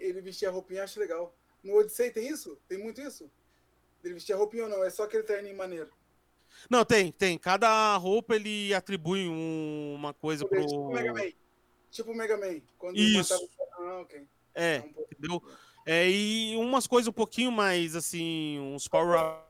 ele 0.00 0.20
vestir 0.20 0.46
a 0.46 0.50
roupinha, 0.50 0.82
acho 0.84 0.98
legal. 0.98 1.34
No 1.62 1.76
Odyssey 1.78 2.10
tem 2.10 2.26
isso? 2.28 2.56
Tem 2.68 2.78
muito 2.78 3.00
isso? 3.00 3.30
Ele 4.02 4.14
vestir 4.14 4.32
a 4.32 4.36
roupinha 4.36 4.64
ou 4.64 4.68
não? 4.70 4.82
É 4.82 4.90
só 4.90 5.04
aquele 5.04 5.22
terninho 5.22 5.56
maneiro. 5.56 5.90
Não, 6.68 6.84
tem, 6.84 7.12
tem. 7.12 7.38
Cada 7.38 7.96
roupa 7.96 8.34
ele 8.34 8.74
atribui 8.74 9.28
um- 9.28 9.94
uma 9.94 10.12
coisa 10.12 10.44
Tipo 10.44 10.66
pro. 10.66 10.74
o 10.80 10.92
Mega 10.92 11.12
Man. 11.12 11.32
Tipo 11.90 12.10
o 12.10 12.14
Mega 12.16 12.36
Man. 12.36 12.60
Quando 12.78 12.96
Isso. 12.98 13.32
matava- 13.32 13.52
Ah, 13.78 14.00
ok. 14.00 14.26
É, 14.54 14.78
um 14.80 14.92
pouco. 14.92 15.14
entendeu? 15.14 15.42
É, 15.86 16.10
e 16.10 16.56
umas 16.56 16.86
coisas 16.86 17.08
um 17.08 17.12
pouquinho 17.12 17.50
mais 17.52 17.94
assim, 17.96 18.58
uns 18.60 18.86
power 18.88 19.40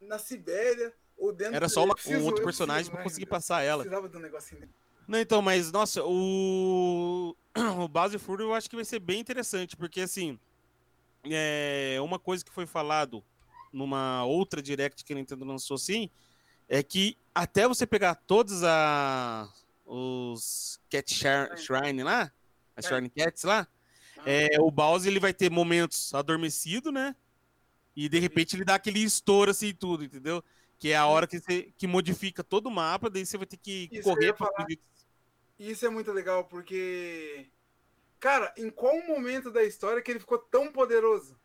Na 0.00 0.18
Sibéria 0.18 0.92
dentro 1.30 1.54
Era 1.54 1.68
só 1.68 1.84
uma- 1.84 1.94
preciso- 1.94 2.18
um 2.20 2.24
outro 2.24 2.42
personagem 2.42 2.84
preciso, 2.84 2.96
pra 2.96 3.02
conseguir 3.04 3.26
passar 3.26 3.62
ela. 3.62 3.82
Precisava 3.84 4.08
de 4.08 4.16
um 4.16 4.20
negocinho. 4.20 4.68
Não, 5.06 5.18
então, 5.20 5.42
mas 5.42 5.70
nossa, 5.70 6.02
o 6.04 7.36
o 7.84 7.86
Bowser 7.88 8.18
Fury 8.18 8.42
eu 8.42 8.54
acho 8.54 8.68
que 8.70 8.76
vai 8.76 8.84
ser 8.84 8.98
bem 8.98 9.20
interessante, 9.20 9.76
porque 9.76 10.00
assim, 10.00 10.38
é 11.24 11.98
uma 12.00 12.18
coisa 12.18 12.44
que 12.44 12.50
foi 12.50 12.66
falado 12.66 13.22
numa 13.72 14.24
outra 14.24 14.60
direct 14.62 15.04
que 15.04 15.12
a 15.12 15.16
Nintendo 15.16 15.44
lançou 15.44 15.74
assim, 15.76 16.08
é 16.68 16.82
que 16.82 17.16
até 17.34 17.68
você 17.68 17.86
pegar 17.86 18.14
todos 18.14 18.62
a 18.64 19.48
os 19.86 20.80
Cat 20.88 21.12
Shrine 21.56 22.02
lá, 22.02 22.32
as 22.76 22.84
É. 22.86 22.88
Shrine 22.88 23.10
Cats 23.10 23.44
lá, 23.44 23.66
Ah, 24.18 24.22
é, 24.24 24.60
o 24.60 24.70
Bowser 24.70 25.10
ele 25.10 25.18
vai 25.20 25.34
ter 25.34 25.50
momentos 25.50 26.14
adormecido, 26.14 26.92
né? 26.92 27.14
E 27.96 28.08
de 28.08 28.18
repente 28.20 28.54
ele 28.56 28.64
dá 28.64 28.76
aquele 28.76 29.00
estouro 29.00 29.50
assim 29.50 29.66
e 29.68 29.74
tudo, 29.74 30.04
entendeu? 30.04 30.42
Que 30.82 30.90
é 30.90 30.96
a 30.96 31.06
hora 31.06 31.28
que 31.28 31.38
você 31.38 31.72
que 31.78 31.86
modifica 31.86 32.42
todo 32.42 32.66
o 32.66 32.70
mapa, 32.70 33.08
daí 33.08 33.24
você 33.24 33.38
vai 33.38 33.46
ter 33.46 33.56
que 33.56 33.88
Isso 33.92 34.02
correr. 34.02 34.34
E 35.56 35.70
isso 35.70 35.86
é 35.86 35.88
muito 35.88 36.10
legal, 36.10 36.46
porque. 36.46 37.46
Cara, 38.18 38.52
em 38.56 38.68
qual 38.68 39.00
momento 39.06 39.48
da 39.48 39.62
história 39.62 40.02
que 40.02 40.10
ele 40.10 40.18
ficou 40.18 40.38
tão 40.38 40.72
poderoso? 40.72 41.38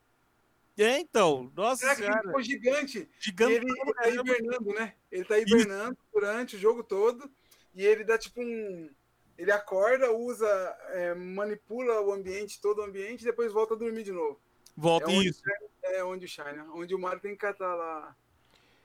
É, 0.75 0.97
então, 0.97 1.51
nossa 1.55 1.85
Será 1.85 1.95
que 1.95 2.01
ele 2.01 2.27
ficou 2.27 2.41
gigante? 2.41 3.09
Gigante. 3.19 3.53
ele, 3.53 3.93
tá 3.93 4.09
hibernando, 4.09 4.73
né? 4.73 4.95
Ele 5.11 5.23
tá 5.23 5.37
hibernando 5.37 5.97
durante 6.11 6.55
o 6.55 6.59
jogo 6.59 6.83
todo. 6.83 7.29
E 7.75 7.85
ele 7.85 8.03
dá 8.03 8.17
tipo 8.17 8.41
um. 8.41 8.89
Ele 9.37 9.51
acorda, 9.51 10.11
usa, 10.11 10.47
é, 10.93 11.13
manipula 11.13 12.01
o 12.01 12.11
ambiente, 12.11 12.59
todo 12.59 12.79
o 12.79 12.83
ambiente, 12.83 13.21
e 13.21 13.25
depois 13.25 13.53
volta 13.53 13.75
a 13.75 13.77
dormir 13.77 14.01
de 14.01 14.11
novo. 14.11 14.41
Volta 14.75 15.11
é 15.11 15.15
onde, 15.15 15.29
isso. 15.29 15.43
É 15.83 16.03
onde 16.03 16.25
o 16.25 16.27
Shine, 16.27 16.61
onde 16.73 16.95
o 16.95 16.99
Mario 16.99 17.21
tem 17.21 17.33
que 17.33 17.37
catar 17.37 17.75
lá 17.75 18.17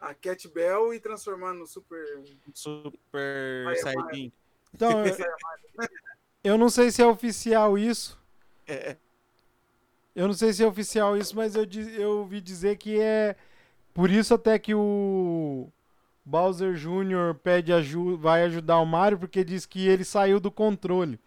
a 0.03 0.15
Cat 0.15 0.49
Bell 0.49 0.93
e 0.93 1.01
transformar 1.01 1.55
no 1.55 1.67
Super. 1.67 2.05
Super 2.53 3.77
Saiyajin. 3.79 4.33
Então, 4.75 4.91
eu- 5.07 5.17
eu 6.45 6.59
não 6.59 6.69
sei 6.69 6.91
se 6.91 7.01
é 7.03 7.07
oficial 7.07 7.79
isso. 7.79 8.19
É, 8.67 8.97
Eu 10.15 10.27
não 10.27 10.35
sei 10.35 10.53
se 10.53 10.63
é 10.63 10.67
oficial 10.67 11.17
isso, 11.17 11.35
mas 11.35 11.55
eu, 11.57 11.65
eu 11.99 12.19
ouvi 12.19 12.41
dizer 12.41 12.77
que 12.77 13.01
é 13.01 13.35
por 13.95 14.11
isso 14.11 14.35
até 14.35 14.59
que 14.59 14.75
o 14.75 15.69
Bowser 16.25 16.75
Jr. 16.75 17.35
pede 17.43 17.73
ajuda, 17.73 18.17
vai 18.19 18.43
ajudar 18.45 18.79
o 18.81 18.87
Mario, 18.87 19.19
porque 19.19 19.43
diz 19.45 19.65
que 19.67 19.87
ele 19.89 20.05
saiu 20.05 20.39
do 20.39 20.51
controle. 20.51 21.19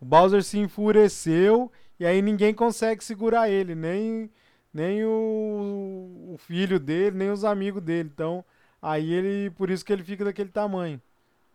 O 0.00 0.04
Bowser 0.04 0.42
se 0.44 0.58
enfureceu 0.58 1.70
e 1.98 2.06
aí 2.06 2.22
ninguém 2.22 2.54
consegue 2.54 3.04
segurar 3.04 3.48
ele, 3.50 3.74
nem, 3.74 4.30
nem 4.72 5.04
o, 5.04 6.32
o 6.34 6.38
filho 6.38 6.80
dele, 6.80 7.16
nem 7.16 7.30
os 7.30 7.44
amigos 7.44 7.82
dele. 7.82 8.08
Então, 8.12 8.44
aí 8.80 9.12
ele, 9.12 9.50
por 9.50 9.70
isso 9.70 9.84
que 9.84 9.92
ele 9.92 10.04
fica 10.04 10.24
daquele 10.24 10.50
tamanho. 10.50 11.00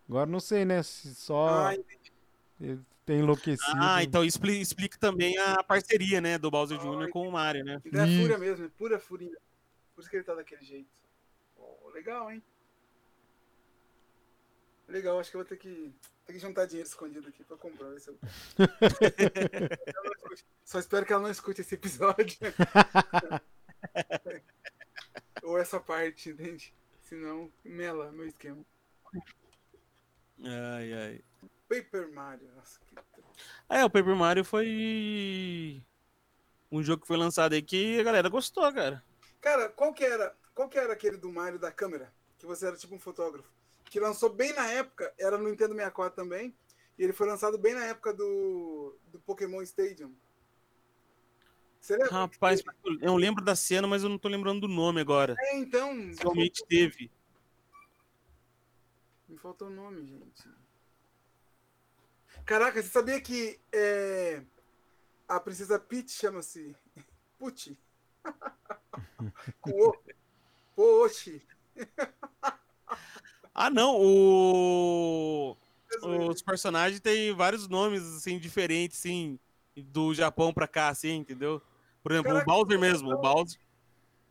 Agora 0.08 0.30
não 0.30 0.40
sei, 0.40 0.64
né, 0.64 0.82
se 0.84 1.14
só 1.16 1.68
Ah, 1.68 1.76
ele 2.60 2.80
tem 3.06 3.20
enlouquecido. 3.20 3.78
Ah, 3.82 4.04
então 4.04 4.24
expli- 4.24 4.62
explica 4.62 4.98
também 4.98 5.38
a 5.38 5.62
parceria, 5.64 6.22
né, 6.22 6.38
do 6.38 6.50
Bowser 6.50 6.78
Jr. 6.78 7.02
Ai, 7.04 7.08
com 7.10 7.28
o 7.28 7.32
Mario, 7.32 7.64
né? 7.66 7.82
então 7.86 8.02
é 8.02 8.08
Isso. 8.08 8.22
fúria 8.22 8.38
mesmo, 8.38 8.66
é 8.66 8.70
pura 8.70 9.00
fúria. 9.00 9.30
Por 9.94 10.02
isso 10.02 10.10
que 10.10 10.16
ele 10.16 10.24
tá 10.24 10.36
daquele 10.36 10.64
jeito. 10.64 10.90
Oh, 11.58 11.90
legal, 11.90 12.32
hein? 12.32 12.42
Legal, 14.88 15.20
acho 15.20 15.30
que 15.32 15.36
eu 15.36 15.42
vou 15.42 15.48
ter 15.48 15.58
que, 15.58 15.92
ter 16.28 16.34
que 16.34 16.40
juntar 16.40 16.66
dinheiro 16.66 16.88
escondido 16.88 17.28
aqui 17.30 17.44
pra 17.44 17.58
comprar. 17.58 17.90
ver 17.90 18.00
se 18.02 18.10
eu- 18.12 18.20
Ela 18.60 20.04
não 20.04 20.12
escute. 20.14 20.46
Só 20.64 20.80
espero 20.80 21.06
que 21.06 21.14
ela 21.14 21.24
não 21.24 21.32
escute 21.32 21.62
esse 21.62 21.76
episódio. 21.76 22.38
Ou 25.44 25.58
essa 25.58 25.80
parte, 25.80 26.30
entende? 26.30 26.74
Senão, 27.04 27.52
mela 27.64 28.12
meu 28.12 28.28
esquema. 28.28 28.64
Ai, 30.44 30.94
ai. 30.94 31.22
Paper 31.70 32.12
Mario, 32.14 32.50
nossa, 32.56 32.80
que... 32.80 32.96
É, 33.70 33.84
o 33.84 33.90
Paper 33.90 34.16
Mario 34.16 34.44
foi 34.46 35.84
um 36.72 36.82
jogo 36.84 37.02
que 37.02 37.08
foi 37.08 37.18
lançado 37.18 37.54
aí 37.54 37.62
que 37.62 38.00
a 38.00 38.04
galera 38.04 38.30
gostou, 38.30 38.72
cara. 38.74 39.04
Cara, 39.42 39.70
qual 39.70 39.94
que 39.94 40.04
era? 40.04 40.36
Qual 40.54 40.70
que 40.70 40.78
era 40.78 40.94
aquele 40.94 41.18
do 41.18 41.32
Mario 41.32 41.60
da 41.60 41.72
câmera? 41.72 42.14
Que 42.40 42.46
você 42.46 42.68
era 42.68 42.78
tipo 42.78 42.96
um 42.96 43.00
fotógrafo. 43.00 43.50
Que 43.90 44.00
lançou 44.00 44.30
bem 44.30 44.54
na 44.54 44.66
época, 44.68 45.14
era 45.18 45.38
no 45.38 45.50
Nintendo 45.50 45.74
64 45.74 46.16
também. 46.16 46.56
E 46.98 47.04
ele 47.04 47.14
foi 47.14 47.28
lançado 47.28 47.58
bem 47.58 47.74
na 47.74 47.86
época 47.86 48.14
do, 48.14 48.98
do 49.08 49.20
Pokémon 49.20 49.62
Stadium. 49.62 50.14
Você 51.80 51.96
lembra? 51.96 52.12
Rapaz, 52.12 52.62
eu 53.02 53.16
lembro 53.16 53.44
da 53.44 53.56
cena, 53.56 53.88
mas 53.88 54.04
eu 54.04 54.10
não 54.10 54.18
tô 54.18 54.28
lembrando 54.28 54.62
do 54.62 54.68
nome 54.68 55.00
agora. 55.00 55.36
É, 55.40 55.58
então. 55.58 55.94
Realmente 56.20 56.66
teve. 56.68 57.10
Me 59.30 59.38
faltou 59.38 59.68
o 59.68 59.72
nome, 59.72 60.06
gente. 60.06 60.50
Caraca, 62.46 62.82
você 62.82 62.90
sabia 62.90 63.22
que 63.22 63.60
é, 63.72 64.42
a 65.28 65.40
princesa 65.40 65.80
Peach 65.80 66.12
chama-se 66.12 66.76
Puti? 67.38 67.78
Com 69.62 69.94
o. 70.76 71.10
Ah, 73.60 73.72
não, 73.72 74.00
o... 74.00 75.58
os 76.30 76.44
personagens 76.44 77.02
têm 77.02 77.34
vários 77.34 77.68
nomes, 77.68 78.04
assim, 78.04 78.38
diferentes, 78.38 79.00
assim, 79.00 79.40
do 79.76 80.14
Japão 80.14 80.54
pra 80.54 80.68
cá, 80.68 80.90
assim, 80.90 81.16
entendeu? 81.16 81.60
Por 82.04 82.12
exemplo, 82.12 82.34
Caraca, 82.34 82.52
o 82.52 82.54
Bowser 82.54 82.80
mesmo, 82.80 83.12
o 83.12 83.18
Bowser... 83.18 83.60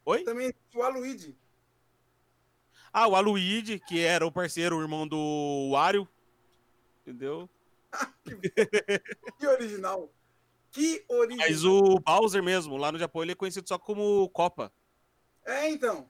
Oi? 0.04 0.22
Também 0.22 0.54
o 0.72 0.80
Aluigi. 0.80 1.36
Ah, 2.92 3.08
o 3.08 3.16
Aluigi, 3.16 3.80
que 3.80 4.00
era 4.00 4.24
o 4.24 4.30
parceiro, 4.30 4.76
o 4.76 4.80
irmão 4.80 5.08
do 5.08 5.70
Wario, 5.72 6.08
entendeu? 7.02 7.50
Que 9.40 9.46
original. 9.48 10.08
Que 10.70 11.04
original. 11.08 11.48
Mas 11.48 11.64
o 11.64 11.98
Bowser 11.98 12.44
mesmo, 12.44 12.76
lá 12.76 12.92
no 12.92 12.98
Japão, 12.98 13.22
ele 13.22 13.32
é 13.32 13.34
conhecido 13.34 13.66
só 13.66 13.76
como 13.76 14.28
Copa. 14.28 14.72
É, 15.44 15.68
então. 15.68 16.08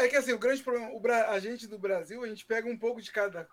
É 0.00 0.08
que 0.08 0.16
assim, 0.16 0.32
o 0.32 0.38
grande 0.38 0.62
problema, 0.62 0.92
o 0.94 1.00
Bra- 1.00 1.30
a 1.30 1.38
gente 1.38 1.66
do 1.66 1.78
Brasil, 1.78 2.22
a 2.22 2.26
gente 2.28 2.46
pega 2.46 2.68
um 2.68 2.78
pouco 2.78 3.02
de 3.02 3.12
cada, 3.12 3.48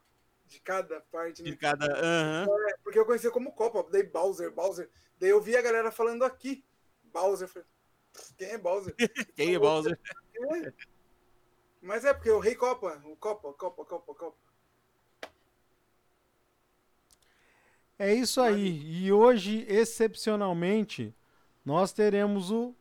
de 0.46 0.60
cada 0.62 1.02
parte, 1.12 1.44
né? 1.44 1.50
De 1.52 1.58
cada. 1.58 1.86
Aham. 1.86 2.48
Porque 2.84 2.98
eu 2.98 3.06
conhecia 3.06 3.30
como 3.32 3.52
Copa, 3.52 3.86
daí 3.92 4.04
Bowser, 4.04 4.52
Bowser. 4.52 4.90
Daí 5.20 5.30
eu 5.30 5.42
vi 5.42 5.58
a 5.58 5.62
galera 5.62 5.92
falando 5.92 6.24
aqui. 6.24 6.64
Bowser, 7.04 7.48
eu 7.48 7.52
falei, 7.52 7.68
quem 8.38 8.48
é 8.50 8.58
Bowser? 8.58 8.96
Quem 9.36 9.56
é 9.56 9.60
Bowser? 9.60 10.00
É. 10.36 10.74
Mas 11.82 12.06
é 12.06 12.14
porque 12.14 12.30
o 12.30 12.40
Rei 12.40 12.56
Copa, 12.56 13.02
o 13.06 13.16
Copa, 13.16 13.54
Copa, 13.54 13.86
Copa, 13.86 14.14
Copa. 14.16 14.38
É 18.00 18.14
isso 18.14 18.40
aí. 18.42 19.06
E 19.06 19.12
hoje, 19.12 19.66
excepcionalmente, 19.68 21.16
nós 21.66 21.92
teremos 21.92 22.52
o 22.52 22.76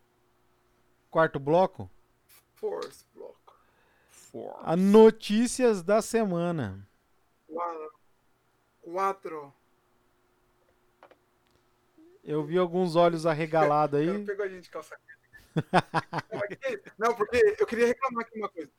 quarto 1.11 1.39
bloco, 1.39 1.91
Force 2.55 3.05
Block. 4.37 4.61
a 4.63 4.77
notícias 4.77 5.83
da 5.83 6.03
semana. 6.03 6.87
Quatro. 7.47 7.93
Quatro. 8.83 9.55
Eu 12.25 12.45
vi 12.45 12.59
alguns 12.59 12.97
olhos 12.97 13.25
arregalados 13.25 14.01
aí. 14.01 14.25
pegou 14.25 14.45
a 14.45 14.49
gente 14.49 14.65
de 14.65 14.71
calça 14.71 14.97
Não, 15.55 16.41
que- 16.41 16.83
Não, 16.99 17.15
porque 17.15 17.57
eu 17.59 17.67
queria 17.67 17.87
reclamar 17.87 18.25
aqui 18.27 18.39
uma 18.39 18.49
coisa. 18.49 18.71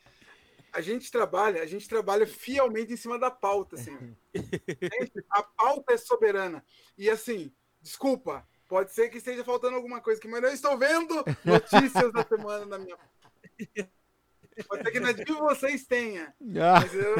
A 0.73 0.81
gente 0.81 1.09
trabalha, 1.11 1.61
a 1.63 1.65
gente 1.65 1.87
trabalha 1.87 2.27
fielmente 2.27 2.93
em 2.93 2.97
cima 2.97 3.17
da 3.17 3.31
pauta, 3.31 3.75
assim. 3.77 4.15
A 5.31 5.41
pauta 5.41 5.93
é 5.93 5.97
soberana. 5.97 6.63
E 6.97 7.09
assim, 7.09 7.51
desculpa, 7.81 8.45
pode 8.67 8.91
ser 8.91 9.09
que 9.09 9.17
esteja 9.17 9.43
faltando 9.43 9.75
alguma 9.77 10.01
coisa 10.01 10.19
aqui, 10.19 10.27
mas 10.27 10.43
eu 10.43 10.51
estou 10.51 10.77
vendo 10.77 11.15
notícias 11.45 12.11
da 12.13 12.23
semana 12.23 12.65
na 12.65 12.77
minha. 12.77 12.97
Pode 14.63 14.83
ser 14.83 14.91
que 14.91 14.99
na 14.99 15.11
de 15.11 15.25
vocês 15.25 15.85
tenha. 15.85 16.33
Ah, 16.41 16.79
Mas 16.81 16.93
eu, 16.93 17.15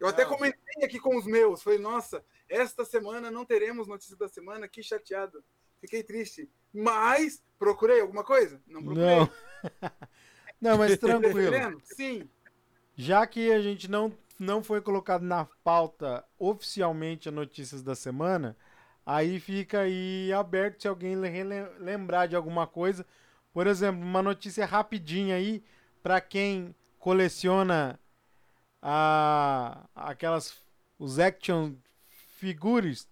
eu 0.00 0.08
até 0.08 0.24
comentei 0.24 0.84
aqui 0.84 0.98
com 0.98 1.16
os 1.16 1.26
meus. 1.26 1.62
Falei, 1.62 1.78
nossa, 1.78 2.24
esta 2.48 2.84
semana 2.84 3.30
não 3.30 3.44
teremos 3.44 3.86
notícia 3.88 4.16
da 4.16 4.28
semana, 4.28 4.68
que 4.68 4.82
chateado. 4.82 5.42
Fiquei 5.80 6.02
triste. 6.02 6.48
Mas 6.72 7.42
procurei 7.58 8.00
alguma 8.00 8.22
coisa? 8.22 8.60
Não 8.66 8.82
procurei. 8.82 9.16
não. 9.16 9.30
Não, 10.60 10.76
mas 10.76 10.98
tranquilo. 10.98 11.80
Sim. 11.84 12.28
Já 12.94 13.26
que 13.26 13.50
a 13.50 13.62
gente 13.62 13.90
não, 13.90 14.12
não 14.38 14.62
foi 14.62 14.82
colocado 14.82 15.22
na 15.22 15.46
pauta 15.64 16.22
oficialmente 16.38 17.30
a 17.30 17.32
notícias 17.32 17.82
da 17.82 17.94
semana, 17.94 18.54
aí 19.06 19.40
fica 19.40 19.80
aí 19.80 20.30
aberto 20.34 20.82
se 20.82 20.88
alguém 20.88 21.16
lembrar 21.16 22.26
de 22.26 22.36
alguma 22.36 22.66
coisa. 22.66 23.06
Por 23.54 23.66
exemplo, 23.66 24.02
uma 24.02 24.22
notícia 24.22 24.66
rapidinha 24.66 25.36
aí 25.36 25.64
para 26.02 26.20
quem 26.20 26.74
coleciona 26.98 27.98
a, 28.82 29.86
aquelas 29.94 30.58
os 30.98 31.18
action 31.18 31.74
figures. 32.36 33.08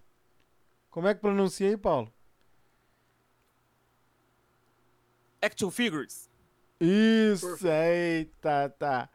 Como 0.91 1.09
é 1.09 1.14
que 1.14 1.20
pronuncia 1.20 1.68
aí, 1.68 1.76
Paulo? 1.76 2.12
Action 5.41 5.70
Figures. 5.70 6.28
Isso, 6.80 7.57
eita, 7.66 8.74
tá. 8.78 9.09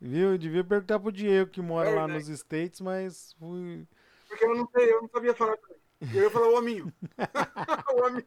Viu? 0.00 0.36
Devia 0.38 0.64
perguntar 0.64 0.98
pro 0.98 1.12
Diego 1.12 1.50
que 1.50 1.60
mora 1.60 1.90
lá 1.90 2.06
Verdade. 2.06 2.28
nos 2.30 2.40
States, 2.40 2.80
mas 2.80 3.32
fui. 3.38 3.86
Porque 4.28 4.44
eu 4.44 4.56
não 4.56 4.68
sei, 4.70 4.92
eu 4.92 5.02
não 5.02 5.08
sabia 5.08 5.34
falar 5.34 5.56
também. 5.56 5.78
Eu 6.14 6.22
ia 6.22 6.30
falar 6.30 6.48
o 6.48 6.58
hominho. 6.58 6.92
o 7.92 8.06
hominho. 8.06 8.26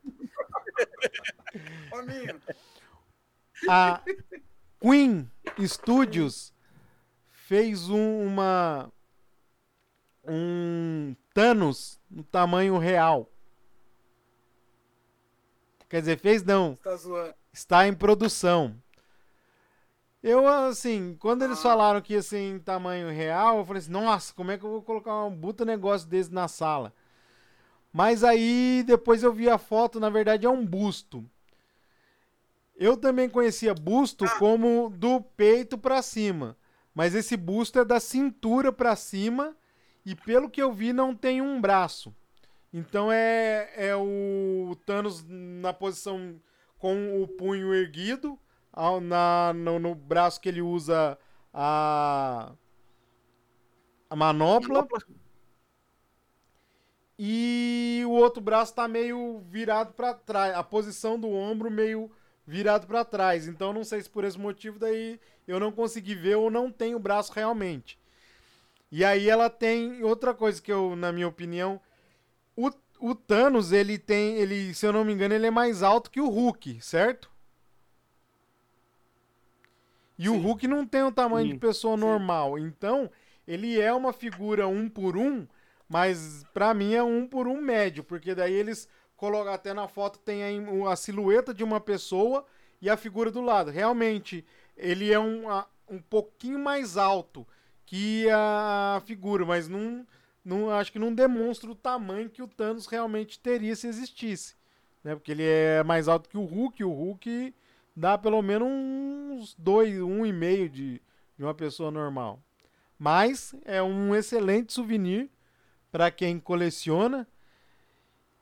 hominho. 1.94 2.42
A 3.70 4.02
Queen 4.82 5.30
Studios 5.60 6.54
fez 7.30 7.90
um, 7.90 8.26
uma 8.26 8.92
um 10.28 11.16
Thanos 11.34 12.00
no 12.10 12.24
tamanho 12.24 12.78
real. 12.78 13.30
Quer 15.88 16.00
dizer, 16.00 16.18
fez 16.20 16.44
não, 16.44 16.76
Tá 16.76 16.96
zoando. 16.96 17.34
está 17.52 17.88
em 17.88 17.94
produção. 17.94 18.76
Eu, 20.24 20.48
assim, 20.48 21.16
quando 21.20 21.44
eles 21.44 21.62
falaram 21.62 22.00
que 22.00 22.14
ia 22.14 22.22
ser 22.22 22.40
em 22.40 22.60
tamanho 22.60 23.10
real, 23.10 23.58
eu 23.58 23.66
falei 23.66 23.80
assim, 23.82 23.92
nossa, 23.92 24.34
como 24.34 24.52
é 24.52 24.58
que 24.58 24.64
eu 24.64 24.70
vou 24.70 24.82
colocar 24.84 25.24
um 25.26 25.36
puta 25.38 25.66
negócio 25.66 26.08
desse 26.08 26.32
na 26.32 26.48
sala? 26.48 26.94
Mas 27.92 28.24
aí, 28.24 28.84
depois 28.86 29.24
eu 29.24 29.34
vi 29.34 29.50
a 29.50 29.58
foto, 29.58 30.00
na 30.00 30.10
verdade 30.10 30.46
é 30.46 30.50
um 30.50 30.66
busto. 30.66 31.26
Eu 32.82 32.98
também 32.98 33.30
conhecia 33.30 33.76
busto 33.76 34.26
Ah. 34.26 34.40
como 34.40 34.90
do 34.98 35.22
peito 35.22 35.78
pra 35.78 36.02
cima. 36.02 36.58
Mas 36.96 37.14
esse 37.14 37.38
busto 37.38 37.78
é 37.78 37.86
da 37.86 38.00
cintura 38.00 38.72
pra 38.72 38.96
cima 38.96 39.56
e 40.04 40.16
pelo 40.16 40.50
que 40.50 40.60
eu 40.62 40.74
vi 40.74 40.92
não 40.92 41.16
tem 41.16 41.42
um 41.42 41.62
braço. 41.62 42.12
Então 42.74 43.12
é, 43.12 43.70
é 43.76 43.96
o 43.96 44.76
Thanos 44.84 45.24
na 45.28 45.72
posição 45.72 46.42
com 46.80 47.22
o 47.22 47.28
punho 47.28 47.72
erguido, 47.72 48.40
ao- 48.74 49.00
na, 49.00 49.54
no, 49.54 49.78
no 49.78 49.94
braço 49.94 50.42
que 50.42 50.50
ele 50.50 50.62
usa 50.64 51.20
a, 51.54 52.52
a 54.10 54.16
manopla. 54.16 54.88
E 57.20 58.02
o 58.08 58.12
outro 58.12 58.42
braço 58.42 58.74
tá 58.74 58.88
meio 58.88 59.40
virado 59.50 59.94
para 59.94 60.14
trás, 60.16 60.56
a 60.56 60.64
posição 60.64 61.20
do 61.20 61.30
ombro 61.30 61.70
meio 61.70 62.10
virado 62.46 62.88
para 62.88 63.06
trás. 63.06 63.48
Então 63.48 63.74
não 63.74 63.84
sei 63.84 64.02
se 64.02 64.10
por 64.10 64.24
esse 64.24 64.40
motivo 64.40 64.80
daí 64.80 65.20
eu 65.48 65.60
não 65.60 65.72
consegui 65.72 66.16
ver 66.16 66.36
ou 66.36 66.50
não 66.50 66.72
tem 66.72 66.96
o 66.96 67.00
braço 67.00 67.34
realmente. 67.34 68.00
E 68.92 69.06
aí 69.06 69.30
ela 69.30 69.50
tem 69.50 70.04
outra 70.04 70.34
coisa 70.34 70.62
que 70.62 70.72
eu, 70.72 70.96
na 70.96 71.12
minha 71.14 71.28
opinião, 71.28 71.80
o, 72.56 72.70
o 73.00 73.16
Thanos, 73.16 73.72
ele 73.72 73.98
tem, 73.98 74.36
ele, 74.36 74.74
se 74.74 74.86
eu 74.86 74.92
não 74.92 75.06
me 75.06 75.14
engano, 75.14 75.34
ele 75.34 75.48
é 75.48 75.52
mais 75.52 75.82
alto 75.82 76.12
que 76.12 76.20
o 76.20 76.28
Hulk, 76.30 76.82
certo? 76.82 77.32
E 80.18 80.30
o 80.30 80.34
Sim. 80.34 80.42
Hulk 80.42 80.68
não 80.68 80.86
tem 80.86 81.04
o 81.04 81.12
tamanho 81.12 81.48
Sim, 81.48 81.54
de 81.54 81.60
pessoa 81.60 81.96
sim. 81.96 82.02
normal. 82.02 82.60
Então, 82.60 83.10
ele 83.48 83.80
é 83.80 83.92
uma 83.94 84.14
figura 84.14 84.68
um 84.68 84.88
por 84.90 85.18
um, 85.18 85.48
mas 85.90 86.46
pra 86.54 86.74
mim 86.74 86.94
é 86.94 87.02
um 87.04 87.28
por 87.28 87.48
um 87.48 87.60
médio, 87.62 88.04
porque 88.04 88.36
daí 88.36 88.54
eles 88.54 88.88
colocam 89.22 89.54
até 89.54 89.72
na 89.72 89.88
foto 89.88 90.18
tem 90.18 90.60
um- 90.62 90.88
a 90.88 90.96
silhueta 90.96 91.54
de 91.54 91.64
uma 91.64 91.80
pessoa 91.80 92.44
e 92.82 92.90
a 92.90 92.98
figura 92.98 93.30
do 93.30 93.40
lado. 93.40 93.70
Realmente, 93.70 94.44
ele 94.76 95.14
é 95.14 95.20
um, 95.20 95.48
a- 95.48 95.68
um 95.88 96.00
pouquinho 96.00 96.58
mais 96.58 96.98
alto 96.98 97.48
que 97.86 98.28
a 98.32 99.00
figura, 99.06 99.46
mas 99.46 99.68
não, 99.68 100.08
não 100.44 100.72
acho 100.72 100.92
que 100.92 100.98
não 100.98 101.14
demonstra 101.14 101.70
o 101.70 101.76
tamanho 101.76 102.32
que 102.32 102.42
o 102.42 102.48
Thanos 102.48 102.88
realmente 102.88 103.38
teria 103.38 103.76
se 103.76 103.86
existisse. 103.86 104.56
Né? 105.04 105.14
Porque 105.14 105.32
ele 105.32 105.44
é 105.46 105.84
mais 105.84 106.08
alto 106.08 106.28
que 106.28 106.38
o 106.38 106.44
Hulk, 106.44 106.84
o 106.84 106.90
Hulk 106.92 107.54
dá 107.96 108.18
pelo 108.18 108.42
menos 108.42 108.68
uns 108.68 109.54
dois, 109.56 110.02
um 110.02 110.26
e 110.26 110.34
meio 110.34 110.68
de, 110.68 111.00
de 111.38 111.44
uma 111.44 111.54
pessoa 111.54 111.92
normal. 111.92 112.40
Mas 112.98 113.54
é 113.66 113.84
um 113.84 114.16
excelente 114.16 114.74
souvenir 114.74 115.30
para 115.92 116.10
quem 116.10 116.40
coleciona. 116.40 117.28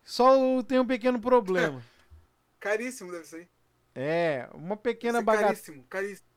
Só 0.03 0.61
tem 0.63 0.79
um 0.79 0.85
pequeno 0.87 1.19
problema. 1.19 1.81
Caríssimo 2.59 3.11
deve 3.11 3.25
ser. 3.25 3.49
É, 3.95 4.47
uma 4.53 4.75
pequena, 4.77 5.19
Deve 5.19 5.31
ser 5.31 5.37
baga 5.37 5.47
Caríssimo, 5.47 5.83
caríssimo. 5.85 6.27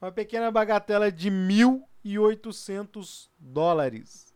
uma 0.00 0.10
pequena 0.12 0.50
bagatela 0.50 1.10
de 1.12 1.30
1.800 1.30 3.28
dólares. 3.38 4.34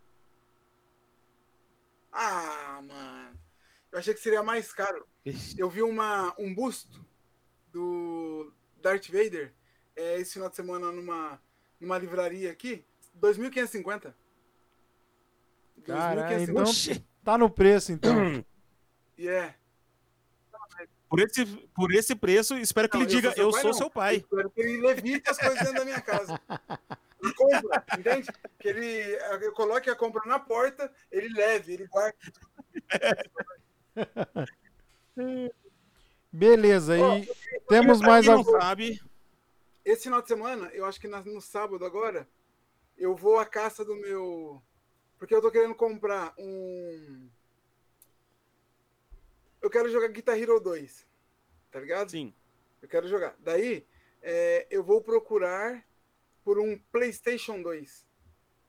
Ah, 2.13 2.81
mano. 2.87 3.39
Eu 3.91 3.99
achei 3.99 4.15
que 4.15 4.21
seria 4.21 4.43
mais 4.43 4.73
caro. 4.73 5.07
Eu 5.57 5.69
vi 5.69 5.83
uma, 5.83 6.35
um 6.39 6.55
busto 6.55 7.05
do 7.73 8.53
Darth 8.81 9.07
Vader 9.09 9.53
é, 9.97 10.21
esse 10.21 10.35
final 10.35 10.49
de 10.49 10.57
semana 10.57 10.93
numa, 10.93 11.41
numa 11.81 11.99
livraria 11.99 12.51
aqui. 12.51 12.85
2.550. 13.21 14.15
Caralho, 15.85 16.21
2.550. 16.23 16.43
então- 16.51 16.63
Oxi. 16.63 17.05
Tá 17.25 17.39
no 17.39 17.49
preço, 17.51 17.91
então. 17.93 18.13
E 19.17 19.29
é. 19.29 19.55
Por 21.09 21.21
esse, 21.21 21.47
por 21.75 21.93
esse 21.93 22.15
preço, 22.15 22.57
espero 22.57 22.89
que 22.89 22.97
Não, 22.97 23.05
ele 23.05 23.11
diga, 23.11 23.33
seu 23.33 23.45
eu 23.45 23.53
pai, 23.53 23.63
sou 23.63 23.75
seu 23.75 23.91
pai. 23.91 24.15
Eu 24.17 24.19
espero 24.19 24.51
que 24.51 24.61
ele 24.61 24.81
levite 24.81 25.31
as 25.31 25.39
coisas 25.39 25.59
dentro 25.59 25.75
da 25.75 25.85
minha 25.85 26.01
casa. 26.01 26.41
E 27.23 27.33
compra, 27.35 27.85
entende? 27.99 28.29
Que 28.59 28.69
ele 28.69 29.17
eu 29.43 29.53
coloque 29.53 29.89
a 29.89 29.97
compra 29.97 30.23
na 30.27 30.39
porta, 30.39 30.93
ele 31.13 31.29
leve, 31.33 31.75
ele 31.75 31.87
guarde. 31.87 32.33
Beleza, 36.33 36.99
Ó, 36.99 37.17
e 37.17 37.29
temos 37.69 38.01
mais 38.01 38.29
algum. 38.29 38.59
sabe, 38.61 39.01
Esse 39.85 40.05
final 40.05 40.21
de 40.21 40.27
semana, 40.27 40.69
eu 40.73 40.85
acho 40.85 41.01
que 41.01 41.07
no 41.07 41.41
sábado 41.41 41.85
agora, 41.85 42.29
eu 42.99 43.15
vou 43.15 43.39
à 43.39 43.47
caça 43.47 43.85
do 43.85 43.95
meu. 43.95 44.61
Porque 45.17 45.33
eu 45.33 45.41
tô 45.41 45.51
querendo 45.51 45.77
comprar 45.77 46.35
um. 46.37 47.31
Eu 49.65 49.71
quero 49.71 49.89
jogar 49.89 50.09
Guitar 50.09 50.39
Hero 50.39 50.61
2. 50.61 51.07
Tá 51.71 51.81
ligado? 51.81 52.11
sim. 52.11 52.35
Eu 52.83 52.89
quero 52.89 53.09
jogar. 53.09 53.35
Daí, 53.39 53.87
é, 54.21 54.67
eu 54.71 54.85
vou 54.85 55.01
procurar 55.01 55.83
por 56.45 56.59
um 56.59 56.79
PlayStation 56.93 57.63
2 57.63 58.07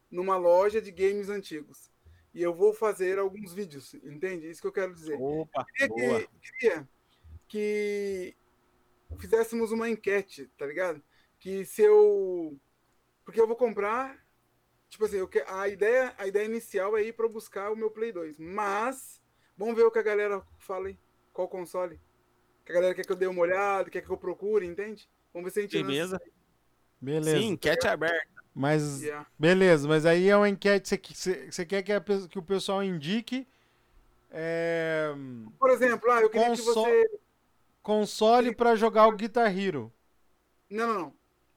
numa 0.09 0.37
loja 0.37 0.81
de 0.81 0.89
games 0.91 1.27
antigos. 1.27 1.91
E 2.33 2.41
eu 2.41 2.53
vou 2.53 2.73
fazer 2.73 3.19
alguns 3.19 3.53
vídeos, 3.53 3.93
entende? 3.95 4.49
Isso 4.49 4.61
que 4.61 4.67
eu 4.67 4.71
quero 4.71 4.93
dizer. 4.95 5.17
Opa, 5.19 5.65
queria 5.65 5.87
boa. 5.89 6.21
que, 6.21 6.51
queria 6.59 6.87
que 7.49 8.37
fizéssemos 9.19 9.73
uma 9.73 9.89
enquete, 9.89 10.49
tá 10.57 10.65
ligado? 10.65 11.03
Que 11.37 11.65
se 11.65 11.81
eu. 11.81 12.57
Porque 13.25 13.41
eu 13.41 13.47
vou 13.47 13.57
comprar. 13.57 14.25
Tipo 14.87 15.03
assim, 15.03 15.17
eu 15.17 15.27
que- 15.27 15.43
a, 15.45 15.67
ideia, 15.67 16.15
a 16.17 16.25
ideia 16.25 16.45
inicial 16.45 16.95
é 16.95 17.03
ir 17.03 17.11
para 17.11 17.27
buscar 17.27 17.69
o 17.69 17.75
meu 17.75 17.91
Play 17.91 18.13
2. 18.13 18.37
Mas, 18.39 19.21
vamos 19.57 19.75
ver 19.75 19.83
o 19.83 19.91
que 19.91 19.99
a 19.99 20.03
galera 20.03 20.41
fala 20.57 20.87
aí. 20.87 20.97
Qual 21.33 21.47
console? 21.47 21.99
Que 22.65 22.71
a 22.71 22.75
galera 22.75 22.95
quer 22.95 23.05
que 23.05 23.11
eu 23.11 23.15
dê 23.15 23.27
uma 23.27 23.41
olhada, 23.41 23.89
quer 23.89 24.01
que 24.01 24.09
eu 24.09 24.17
procure, 24.17 24.65
entende? 24.65 25.09
Vamos 25.33 25.45
ver 25.45 25.51
se 25.51 25.59
a 25.59 25.61
gente 25.63 25.77
isso 25.77 26.19
Beleza. 27.01 27.37
Sim, 27.37 27.49
enquete 27.49 27.87
aberta. 27.87 28.27
Mas. 28.53 29.01
Yeah. 29.01 29.27
beleza, 29.37 29.85
mas 29.87 30.05
aí 30.05 30.29
é 30.29 30.37
uma 30.37 30.47
enquete 30.47 30.87
você, 30.87 31.65
quer 31.65 31.83
que, 31.83 31.91
a 31.91 32.01
que 32.01 32.39
o 32.39 32.43
pessoal 32.43 32.81
indique 32.81 33.45
é, 34.37 35.13
Por 35.57 35.69
exemplo, 35.69 36.11
ah, 36.11 36.21
eu 36.21 36.29
queria 36.29 36.47
Conso- 36.47 36.63
que 36.63 36.73
você. 36.73 37.19
console 37.81 38.53
pra 38.53 38.75
jogar 38.75 39.07
o 39.07 39.13
Guitar 39.13 39.57
Hero. 39.57 39.91
Não, 40.69 40.87
não, 40.87 40.99
não. 40.99 41.13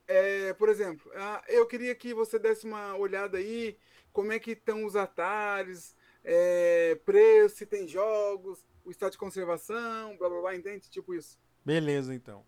É, 0.07 0.53
por 0.55 0.69
exemplo, 0.69 1.11
ah, 1.17 1.43
eu 1.49 1.67
queria 1.67 1.95
que 1.95 2.15
você 2.15 2.39
desse 2.39 2.67
uma 2.67 2.97
olhada 2.97 3.39
aí, 3.39 3.77
como 4.13 4.33
é 4.33 4.39
que 4.39 4.53
estão 4.53 4.85
os 4.85 4.95
atalhos, 4.95 5.95
é, 6.25 6.95
preço, 7.05 7.57
se 7.57 7.67
tem 7.67 7.87
jogos, 7.89 8.65
o 8.85 8.91
estado 8.91 9.13
de 9.13 9.19
conservação, 9.19 10.17
blá 10.17 10.29
blá 10.29 10.41
blá, 10.41 10.57
entende? 10.57 10.89
Tipo 10.91 11.15
isso. 11.15 11.39
Beleza, 11.65 12.15
então. 12.15 12.45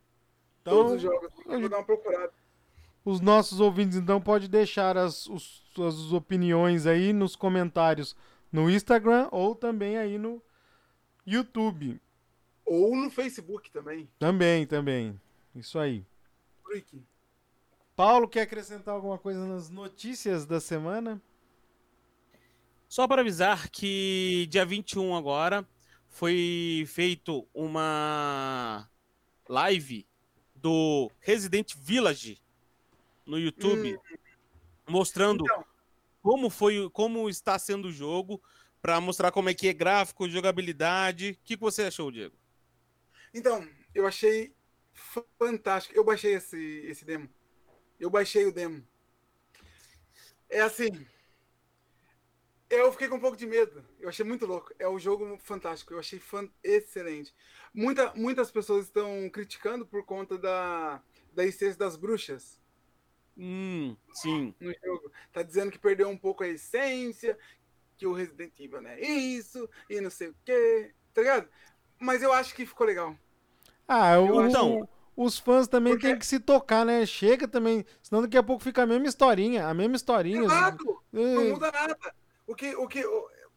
Todos 0.64 0.92
Então, 0.92 0.96
os 0.96 1.02
jogos. 1.02 1.32
Eu 1.46 1.60
vou 1.60 1.68
dar 1.68 1.78
uma 1.78 1.84
procurada. 1.84 2.32
os 3.04 3.20
nossos 3.20 3.60
ouvintes 3.60 3.96
então 3.96 4.20
pode 4.20 4.46
deixar 4.48 4.96
as, 4.96 5.26
os- 5.26 5.64
suas 5.74 6.12
opiniões 6.12 6.86
aí 6.86 7.12
nos 7.12 7.34
comentários 7.36 8.14
no 8.52 8.68
Instagram 8.70 9.28
ou 9.32 9.54
também 9.54 9.96
aí 9.96 10.18
no 10.18 10.42
YouTube. 11.26 12.00
Ou 12.64 12.94
no 12.96 13.10
Facebook 13.10 13.70
também. 13.70 14.08
Também, 14.18 14.66
também. 14.66 15.20
Isso 15.54 15.78
aí. 15.78 16.04
Paulo, 17.96 18.28
quer 18.28 18.42
acrescentar 18.42 18.94
alguma 18.94 19.18
coisa 19.18 19.44
nas 19.46 19.68
notícias 19.70 20.46
da 20.46 20.60
semana? 20.60 21.20
Só 22.90 23.06
para 23.06 23.20
avisar 23.20 23.70
que 23.70 24.48
dia 24.50 24.66
21 24.66 25.14
agora 25.14 25.64
foi 26.08 26.84
feito 26.88 27.46
uma 27.54 28.90
live 29.48 30.04
do 30.56 31.08
Resident 31.20 31.76
Village 31.76 32.42
no 33.24 33.38
YouTube 33.38 33.96
mostrando 34.88 35.44
Então. 35.44 35.64
como 36.20 36.50
foi, 36.50 36.90
como 36.90 37.30
está 37.30 37.56
sendo 37.60 37.86
o 37.86 37.92
jogo, 37.92 38.42
para 38.82 39.00
mostrar 39.00 39.30
como 39.30 39.48
é 39.48 39.54
que 39.54 39.68
é 39.68 39.72
gráfico, 39.72 40.28
jogabilidade. 40.28 41.38
O 41.40 41.46
que 41.46 41.56
que 41.56 41.62
você 41.62 41.84
achou, 41.84 42.10
Diego? 42.10 42.34
Então, 43.32 43.68
eu 43.94 44.04
achei 44.04 44.52
fantástico. 45.38 45.96
Eu 45.96 46.02
baixei 46.02 46.34
esse, 46.34 46.58
esse 46.86 47.04
demo. 47.04 47.30
Eu 48.00 48.10
baixei 48.10 48.46
o 48.46 48.52
demo. 48.52 48.84
É 50.48 50.60
assim. 50.62 51.06
Eu 52.70 52.92
fiquei 52.92 53.08
com 53.08 53.16
um 53.16 53.20
pouco 53.20 53.36
de 53.36 53.46
medo. 53.46 53.84
Eu 53.98 54.08
achei 54.08 54.24
muito 54.24 54.46
louco. 54.46 54.72
É 54.78 54.88
um 54.88 54.98
jogo 54.98 55.36
fantástico. 55.42 55.92
Eu 55.92 55.98
achei 55.98 56.20
fan 56.20 56.48
excelente. 56.62 57.34
Muita, 57.74 58.14
muitas 58.14 58.50
pessoas 58.50 58.84
estão 58.86 59.28
criticando 59.28 59.84
por 59.84 60.04
conta 60.04 60.38
da, 60.38 61.02
da 61.32 61.44
essência 61.44 61.76
das 61.76 61.96
bruxas 61.96 62.58
Hum, 63.36 63.96
sim. 64.14 64.54
no 64.60 64.72
jogo. 64.84 65.10
Tá 65.32 65.42
dizendo 65.42 65.72
que 65.72 65.78
perdeu 65.78 66.08
um 66.08 66.16
pouco 66.16 66.44
a 66.44 66.48
essência, 66.48 67.36
que 67.96 68.06
o 68.06 68.12
Resident 68.12 68.52
Evil 68.58 68.80
não 68.82 68.90
é 68.90 69.00
isso, 69.00 69.68
e 69.88 70.00
não 70.00 70.10
sei 70.10 70.28
o 70.28 70.36
quê. 70.44 70.92
Tá 71.12 71.22
ligado? 71.22 71.48
Mas 71.98 72.22
eu 72.22 72.32
acho 72.32 72.54
que 72.54 72.64
ficou 72.66 72.86
legal. 72.86 73.16
Ah, 73.88 74.18
o, 74.20 74.46
Então- 74.46 74.88
os 75.16 75.38
fãs 75.38 75.66
também 75.66 75.94
Porque- 75.94 76.06
têm 76.06 76.18
que 76.18 76.26
se 76.26 76.38
tocar, 76.38 76.84
né? 76.86 77.04
Chega 77.04 77.48
também, 77.48 77.84
senão 78.02 78.22
daqui 78.22 78.36
a 78.36 78.42
pouco 78.42 78.62
fica 78.62 78.82
a 78.82 78.86
mesma 78.86 79.06
historinha, 79.08 79.66
a 79.66 79.74
mesma 79.74 79.96
historinha. 79.96 80.42
Exato! 80.44 81.02
Não 81.12 81.22
É, 81.40 81.50
muda 81.50 81.72
nada. 81.72 81.98
O 82.50 82.54
que, 82.56 82.74
o 82.74 82.88
que, 82.88 83.04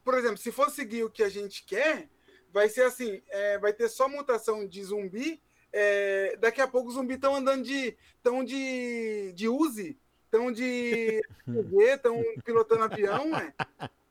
por 0.04 0.14
exemplo, 0.14 0.36
se 0.36 0.52
for 0.52 0.70
seguir 0.70 1.02
o 1.02 1.10
que 1.10 1.24
a 1.24 1.28
gente 1.28 1.64
quer, 1.64 2.08
vai 2.52 2.68
ser 2.68 2.82
assim: 2.82 3.20
é, 3.28 3.58
vai 3.58 3.72
ter 3.72 3.88
só 3.88 4.08
mutação 4.08 4.64
de 4.64 4.84
zumbi. 4.84 5.42
é, 5.72 6.36
daqui 6.36 6.60
a 6.60 6.68
pouco 6.68 6.90
os 6.90 6.94
zumbis 6.94 7.16
estão 7.16 7.34
andando 7.34 7.64
de. 7.64 7.96
estão 8.16 8.44
de. 8.44 9.32
de 9.32 9.48
Uzi, 9.48 9.98
estão 10.26 10.52
de. 10.52 11.20
estão 11.92 12.22
pilotando 12.44 12.84
avião, 12.84 13.32
ué. 13.32 13.52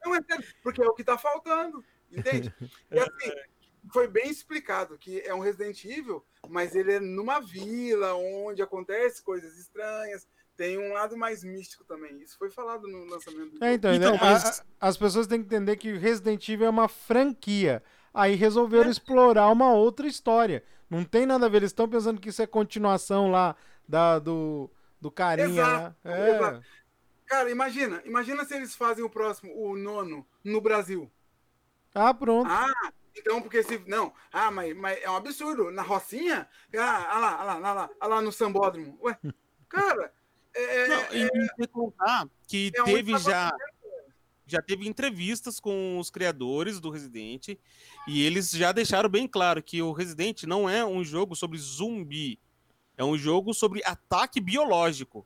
Não 0.03 0.13
é 0.13 0.21
sério, 0.21 0.45
porque 0.61 0.83
é 0.83 0.85
o 0.85 0.93
que 0.93 1.05
tá 1.05 1.17
faltando, 1.17 1.81
entende? 2.11 2.53
E 2.91 2.99
assim, 2.99 3.31
foi 3.93 4.09
bem 4.09 4.29
explicado 4.29 4.97
que 4.97 5.21
é 5.21 5.33
um 5.33 5.39
Resident 5.39 5.81
Evil, 5.85 6.25
mas 6.49 6.75
ele 6.75 6.91
é 6.91 6.99
numa 6.99 7.39
vila 7.39 8.15
onde 8.15 8.61
acontece 8.61 9.23
coisas 9.23 9.57
estranhas. 9.57 10.27
Tem 10.55 10.77
um 10.77 10.93
lado 10.93 11.17
mais 11.17 11.43
místico 11.43 11.83
também. 11.83 12.21
Isso 12.21 12.37
foi 12.37 12.49
falado 12.49 12.87
no 12.87 13.05
lançamento 13.05 13.57
do 13.57 13.63
É, 13.65 13.73
então, 13.73 13.93
Então, 13.93 14.11
né, 14.13 14.19
mas- 14.21 14.59
a- 14.59 14.63
a- 14.79 14.87
as 14.89 14.97
pessoas 14.97 15.25
têm 15.27 15.39
que 15.39 15.45
entender 15.47 15.77
que 15.77 15.93
Resident 15.97 16.47
Evil 16.47 16.67
é 16.67 16.69
uma 16.69 16.87
franquia. 16.87 17.81
Aí 18.13 18.35
resolveram 18.35 18.87
É. 18.87 18.91
explorar 18.91 19.49
uma 19.51 19.73
outra 19.73 20.05
história. 20.07 20.63
Não 20.89 21.03
tem 21.03 21.25
nada 21.25 21.47
a 21.47 21.49
ver, 21.49 21.57
eles 21.57 21.71
estão 21.71 21.89
pensando 21.89 22.21
que 22.21 22.29
isso 22.29 22.41
é 22.41 22.45
continuação 22.47 23.31
lá 23.31 23.55
da, 23.87 24.19
do, 24.19 24.69
do 25.01 25.09
carinha 25.09 25.47
Exato, 25.47 25.95
lá. 26.05 26.15
É. 26.15 26.35
exato. 26.35 26.63
Cara, 27.25 27.49
imagina, 27.49 28.01
imagina 28.05 28.45
se 28.45 28.53
eles 28.53 28.75
fazem 28.75 29.03
o 29.03 29.09
próximo, 29.09 29.51
o 29.55 29.75
nono, 29.75 30.23
no 30.43 30.61
Brasil. 30.61 31.11
Ah, 31.95 32.13
pronto. 32.13 32.47
Ah, 32.47 32.91
então 33.17 33.41
porque 33.41 33.63
se. 33.63 33.79
Não, 33.87 34.13
ah, 34.31 34.51
mas, 34.51 34.75
mas 34.75 35.01
é 35.01 35.09
um 35.09 35.15
absurdo. 35.15 35.71
Na 35.71 35.81
Rocinha? 35.81 36.47
Ah, 36.77 37.07
ah 37.15 37.19
lá, 37.19 37.35
ah 37.39 37.43
lá, 37.43 37.53
ah 37.69 37.73
lá, 37.73 37.89
ah 37.99 38.07
lá 38.07 38.21
no 38.21 38.31
Sambódromo. 38.31 38.99
Ué, 39.01 39.17
cara, 39.69 40.13
é, 40.55 40.87
Não, 40.87 41.03
e 41.13 41.29
sem 41.55 41.67
contar 41.67 42.27
que 42.47 42.71
é 42.75 42.83
teve 42.83 43.17
já, 43.17 43.55
já 44.45 44.61
teve 44.61 44.87
entrevistas 44.87 45.59
com 45.59 45.97
os 45.97 46.09
criadores 46.09 46.79
do 46.79 46.89
Resident 46.89 47.57
e 48.07 48.25
eles 48.25 48.51
já 48.51 48.71
deixaram 48.71 49.09
bem 49.09 49.27
claro 49.27 49.63
que 49.63 49.81
o 49.81 49.91
Resident 49.91 50.43
não 50.43 50.69
é 50.69 50.85
um 50.85 51.03
jogo 51.03 51.35
sobre 51.35 51.57
zumbi, 51.57 52.39
é 52.97 53.03
um 53.03 53.17
jogo 53.17 53.53
sobre 53.53 53.81
ataque 53.83 54.39
biológico. 54.39 55.25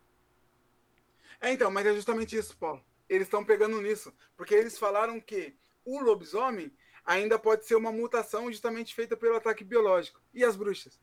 É, 1.40 1.52
então, 1.52 1.70
mas 1.70 1.86
é 1.86 1.94
justamente 1.94 2.36
isso, 2.36 2.58
Paulo. 2.58 2.84
Eles 3.08 3.28
estão 3.28 3.44
pegando 3.44 3.82
nisso. 3.82 4.14
Porque 4.36 4.54
eles 4.54 4.78
falaram 4.78 5.20
que 5.20 5.56
o 5.86 6.00
lobisomem 6.00 6.72
ainda 7.06 7.40
pode 7.40 7.66
ser 7.66 7.76
uma 7.76 7.92
mutação 7.92 8.52
justamente 8.52 8.94
feita 8.94 9.16
pelo 9.16 9.36
ataque 9.36 9.64
biológico. 9.64 10.22
E 10.34 10.44
as 10.44 10.56
bruxas? 10.56 11.00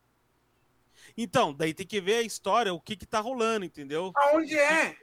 Então, 1.17 1.53
daí 1.53 1.73
tem 1.73 1.85
que 1.85 1.99
ver 2.01 2.17
a 2.17 2.21
história, 2.21 2.73
o 2.73 2.79
que 2.81 2.95
que 2.95 3.05
tá 3.05 3.19
rolando, 3.19 3.65
entendeu? 3.65 4.11
Aonde 4.15 4.57
é? 4.57 4.95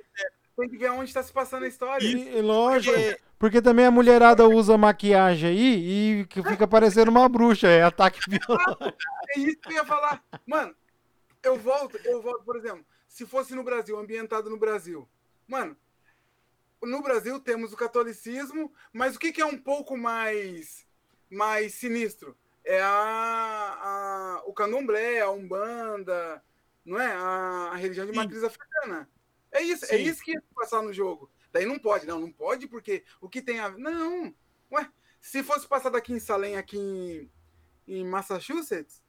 Tem 0.56 0.68
que 0.68 0.76
ver 0.76 0.86
aonde 0.88 1.06
está 1.10 1.22
se 1.22 1.32
passando 1.32 1.64
a 1.64 1.68
história. 1.68 2.04
E, 2.06 2.36
e 2.36 2.40
lógico, 2.42 2.94
Porque- 2.94 3.20
porque 3.38 3.62
também 3.62 3.86
a 3.86 3.90
mulherada 3.90 4.46
usa 4.46 4.76
maquiagem 4.78 5.50
aí 5.50 6.20
e 6.20 6.26
que 6.26 6.42
fica 6.42 6.68
parecendo 6.68 7.10
uma 7.10 7.28
bruxa, 7.28 7.66
é 7.68 7.82
ataque 7.82 8.20
biológico. 8.28 8.84
É 9.30 9.38
isso 9.40 9.56
que 9.60 9.68
eu 9.70 9.76
ia 9.76 9.84
falar. 9.84 10.22
Mano, 10.46 10.74
eu 11.42 11.56
volto, 11.58 11.98
eu 12.04 12.20
volto, 12.22 12.44
por 12.44 12.56
exemplo, 12.56 12.84
se 13.08 13.26
fosse 13.26 13.54
no 13.54 13.64
Brasil, 13.64 13.98
ambientado 13.98 14.48
no 14.50 14.56
Brasil. 14.58 15.08
Mano, 15.48 15.76
no 16.82 17.02
Brasil 17.02 17.40
temos 17.40 17.72
o 17.72 17.76
catolicismo, 17.76 18.72
mas 18.92 19.16
o 19.16 19.18
que, 19.18 19.32
que 19.32 19.40
é 19.40 19.46
um 19.46 19.58
pouco 19.58 19.96
mais, 19.96 20.86
mais 21.30 21.74
sinistro? 21.74 22.36
É 22.64 22.80
a, 22.80 22.88
a- 23.82 24.42
o 24.46 24.52
candomblé, 24.52 25.20
a 25.20 25.30
umbanda, 25.30 26.42
não 26.84 27.00
é? 27.00 27.12
A, 27.12 27.70
a 27.72 27.76
religião 27.76 28.06
de 28.06 28.12
Sim. 28.12 28.18
matriz 28.18 28.44
africana. 28.44 29.08
É 29.50 29.60
isso, 29.60 29.84
é 29.86 29.88
Sim. 29.88 30.04
isso 30.04 30.22
que 30.22 30.32
ia 30.32 30.42
passar 30.54 30.82
no 30.82 30.92
jogo. 30.92 31.30
Daí 31.52 31.66
não 31.66 31.78
pode, 31.78 32.06
não, 32.06 32.18
não 32.20 32.32
pode 32.32 32.66
porque 32.66 33.04
o 33.20 33.28
que 33.28 33.42
tem 33.42 33.58
a 33.60 33.68
Não, 33.70 34.34
ué, 34.70 34.88
se 35.20 35.42
fosse 35.42 35.66
passado 35.66 35.96
aqui 35.96 36.12
em 36.12 36.18
Salem, 36.18 36.56
aqui 36.56 36.78
em, 36.78 37.30
em 37.86 38.04
Massachusetts, 38.06 39.02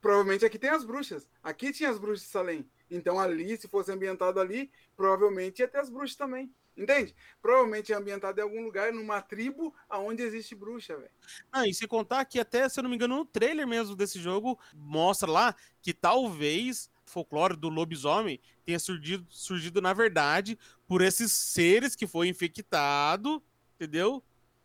provavelmente 0.00 0.44
aqui 0.44 0.58
tem 0.58 0.70
as 0.70 0.84
bruxas. 0.84 1.26
Aqui 1.42 1.72
tinha 1.72 1.88
as 1.90 1.98
bruxas 1.98 2.22
de 2.26 2.28
Salem. 2.30 2.70
Então 2.90 3.18
ali, 3.18 3.56
se 3.56 3.66
fosse 3.66 3.90
ambientado 3.90 4.38
ali, 4.38 4.70
provavelmente 4.96 5.60
ia 5.60 5.68
ter 5.68 5.78
as 5.78 5.88
bruxas 5.90 6.16
também. 6.16 6.54
Entende? 6.76 7.14
Provavelmente 7.40 7.92
é 7.92 7.96
ambientado 7.96 8.38
em 8.38 8.42
algum 8.42 8.62
lugar, 8.62 8.92
numa 8.92 9.22
tribo 9.22 9.74
onde 9.90 10.22
existe 10.22 10.54
bruxa, 10.54 10.96
velho. 10.96 11.10
Ah, 11.50 11.66
e 11.66 11.72
se 11.72 11.86
contar 11.86 12.24
que 12.26 12.38
até, 12.38 12.68
se 12.68 12.78
eu 12.78 12.82
não 12.82 12.90
me 12.90 12.96
engano, 12.96 13.16
no 13.16 13.24
trailer 13.24 13.66
mesmo 13.66 13.96
desse 13.96 14.20
jogo, 14.20 14.58
mostra 14.74 15.30
lá 15.30 15.54
que 15.80 15.94
talvez 15.94 16.90
o 17.06 17.10
folclore 17.10 17.56
do 17.56 17.70
lobisomem 17.70 18.38
tenha 18.64 18.78
surgido, 18.78 19.26
surgido, 19.30 19.80
na 19.80 19.94
verdade, 19.94 20.58
por 20.86 21.00
esses 21.00 21.32
seres 21.32 21.96
que 21.96 22.06
foi 22.06 22.28
infectado, 22.28 23.42
entendeu? 23.76 24.22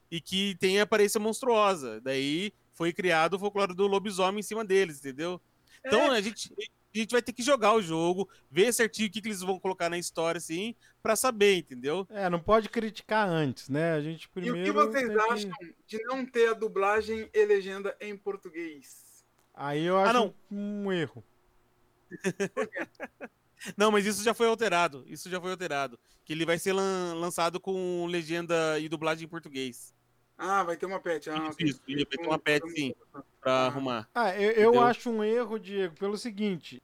E 0.10 0.20
que 0.20 0.56
tem 0.56 0.82
aparência 0.82 1.20
monstruosa. 1.20 2.02
Daí 2.02 2.52
foi 2.74 2.92
criado 2.92 3.36
o 3.36 3.40
folclore 3.40 3.74
do 3.74 3.88
lobisomem 3.88 4.40
em 4.40 4.44
cima 4.44 4.66
deles, 4.66 5.00
entendeu? 5.00 5.40
Então 5.86 6.12
a 6.12 6.20
gente. 6.20 6.54
A 6.94 6.98
gente 6.98 7.12
vai 7.12 7.22
ter 7.22 7.32
que 7.34 7.42
jogar 7.42 7.74
o 7.74 7.82
jogo, 7.82 8.28
ver 8.50 8.74
certinho 8.74 9.08
o 9.08 9.12
que, 9.12 9.22
que 9.22 9.28
eles 9.30 9.40
vão 9.42 9.58
colocar 9.60 9.90
na 9.90 9.98
história, 9.98 10.38
assim, 10.40 10.76
pra 11.02 11.16
saber, 11.16 11.58
entendeu? 11.60 12.06
É, 12.10 12.30
não 12.30 12.40
pode 12.40 12.68
criticar 12.70 13.28
antes, 13.30 13.70
né? 13.70 13.94
A 13.94 14.02
gente 14.02 14.26
E 14.26 14.30
primeiro. 14.30 14.60
o 14.60 14.64
que 14.64 14.72
vocês 14.72 15.10
que- 15.10 15.20
acham 15.32 15.52
de 15.88 16.04
não 16.04 16.26
ter 16.26 16.50
a 16.50 16.54
dublagem 16.54 17.30
e 17.34 17.46
legenda 17.46 17.96
em 18.02 18.16
português? 18.18 19.24
Aí 19.54 19.84
eu 19.86 19.98
acho 20.00 20.14
não. 20.14 20.34
um, 20.52 20.86
um 20.88 20.92
erro. 20.92 21.24
Não, 23.78 23.92
mas 23.92 24.06
isso 24.08 24.24
já 24.24 24.34
foi 24.34 24.48
alterado. 24.48 25.04
Isso 25.08 25.30
já 25.30 25.40
foi 25.40 25.52
alterado. 25.52 26.00
Que 26.26 26.34
ele 26.34 26.46
vai 26.46 26.58
ser 26.58 26.74
lan- 26.74 27.14
lançado 27.16 27.60
com 27.60 28.08
legenda 28.08 28.80
e 28.80 28.90
dublagem 28.90 29.26
em 29.26 29.30
português. 29.30 29.94
Ah, 30.44 30.64
vai 30.64 30.76
ter 30.76 30.88
uma 30.88 31.00
patch. 31.00 31.28
Ah, 31.28 31.50
Isso, 31.62 31.80
isso, 31.88 32.06
vai 32.08 32.18
ter 32.18 32.26
uma 32.28 32.40
patch, 32.40 32.64
sim. 32.76 32.96
Pra 33.40 33.52
Ah. 33.54 33.68
arrumar. 33.68 34.10
Ah, 34.16 34.36
eu, 34.36 34.52
eu 34.74 34.82
acho 34.82 35.10
um 35.12 35.24
erro, 35.24 35.60
Diego, 35.60 35.96
pelo 36.00 36.18
seguinte. 36.18 36.82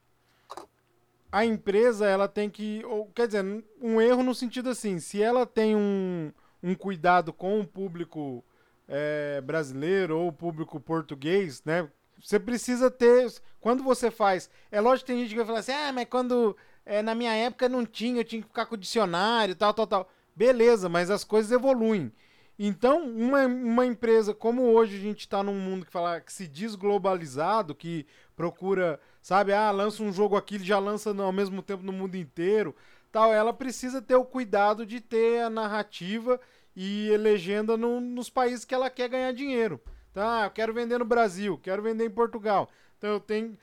A 1.31 1.43
empresa, 1.43 2.05
ela 2.05 2.27
tem 2.27 2.49
que. 2.49 2.83
Ou, 2.85 3.07
quer 3.07 3.27
dizer, 3.27 3.43
um 3.81 3.99
erro 3.99 4.21
no 4.23 4.33
sentido 4.35 4.69
assim, 4.69 4.99
se 4.99 5.21
ela 5.21 5.45
tem 5.45 5.75
um, 5.75 6.31
um 6.63 6.75
cuidado 6.75 7.33
com 7.33 7.59
o 7.59 7.67
público 7.67 8.43
é, 8.87 9.41
brasileiro 9.41 10.17
ou 10.17 10.27
o 10.29 10.33
público 10.33 10.79
português, 10.79 11.63
né? 11.65 11.89
Você 12.23 12.39
precisa 12.39 12.89
ter. 12.91 13.31
Quando 13.59 13.83
você 13.83 14.09
faz. 14.11 14.49
É 14.71 14.79
lógico 14.79 15.07
que 15.07 15.13
tem 15.13 15.21
gente 15.21 15.29
que 15.31 15.35
vai 15.37 15.45
falar 15.45 15.59
assim, 15.59 15.73
ah, 15.73 15.91
mas 15.91 16.07
quando. 16.09 16.55
é, 16.85 17.01
na 17.01 17.13
minha 17.15 17.33
época 17.33 17.67
não 17.67 17.85
tinha, 17.85 18.21
eu 18.21 18.25
tinha 18.25 18.41
que 18.41 18.47
ficar 18.47 18.65
com 18.67 18.75
o 18.75 18.77
dicionário, 18.77 19.55
tal, 19.55 19.73
tal, 19.73 19.87
tal. 19.87 20.09
Beleza, 20.35 20.87
mas 20.87 21.09
as 21.09 21.23
coisas 21.23 21.51
evoluem. 21.51 22.11
Então, 22.59 23.07
uma, 23.07 23.45
uma 23.45 23.85
empresa, 23.85 24.33
como 24.33 24.63
hoje 24.63 24.97
a 24.97 24.99
gente 24.99 25.19
está 25.21 25.43
num 25.43 25.53
mundo 25.59 25.85
que 25.85 25.91
fala 25.91 26.19
que 26.19 26.33
se 26.33 26.47
diz 26.47 26.73
globalizado, 26.73 27.75
que 27.75 28.05
procura, 28.35 28.99
sabe, 29.21 29.53
ah, 29.53 29.69
lança 29.69 30.01
um 30.01 30.11
jogo 30.11 30.35
aqui, 30.35 30.55
ele 30.55 30.63
já 30.63 30.79
lança 30.79 31.13
ao 31.21 31.31
mesmo 31.31 31.61
tempo 31.61 31.83
no 31.83 31.93
mundo 31.93 32.15
inteiro, 32.15 32.75
tal, 33.11 33.31
ela 33.31 33.53
precisa 33.53 34.01
ter 34.01 34.15
o 34.15 34.25
cuidado 34.25 34.85
de 34.85 34.99
ter 34.99 35.41
a 35.43 35.49
narrativa 35.49 36.39
e 36.75 37.15
legenda 37.17 37.77
no- 37.77 38.01
nos 38.01 38.29
países 38.29 38.65
que 38.65 38.73
ela 38.73 38.89
quer 38.89 39.09
ganhar 39.09 39.33
dinheiro. 39.33 39.79
Tá, 40.13 40.45
eu 40.45 40.51
quero 40.51 40.73
vender 40.73 40.97
no 40.97 41.05
Brasil, 41.05 41.59
quero 41.61 41.83
vender 41.83 42.05
em 42.05 42.09
Portugal. 42.09 42.69
Então 42.97 43.11
eu 43.11 43.19
tenho. 43.19 43.55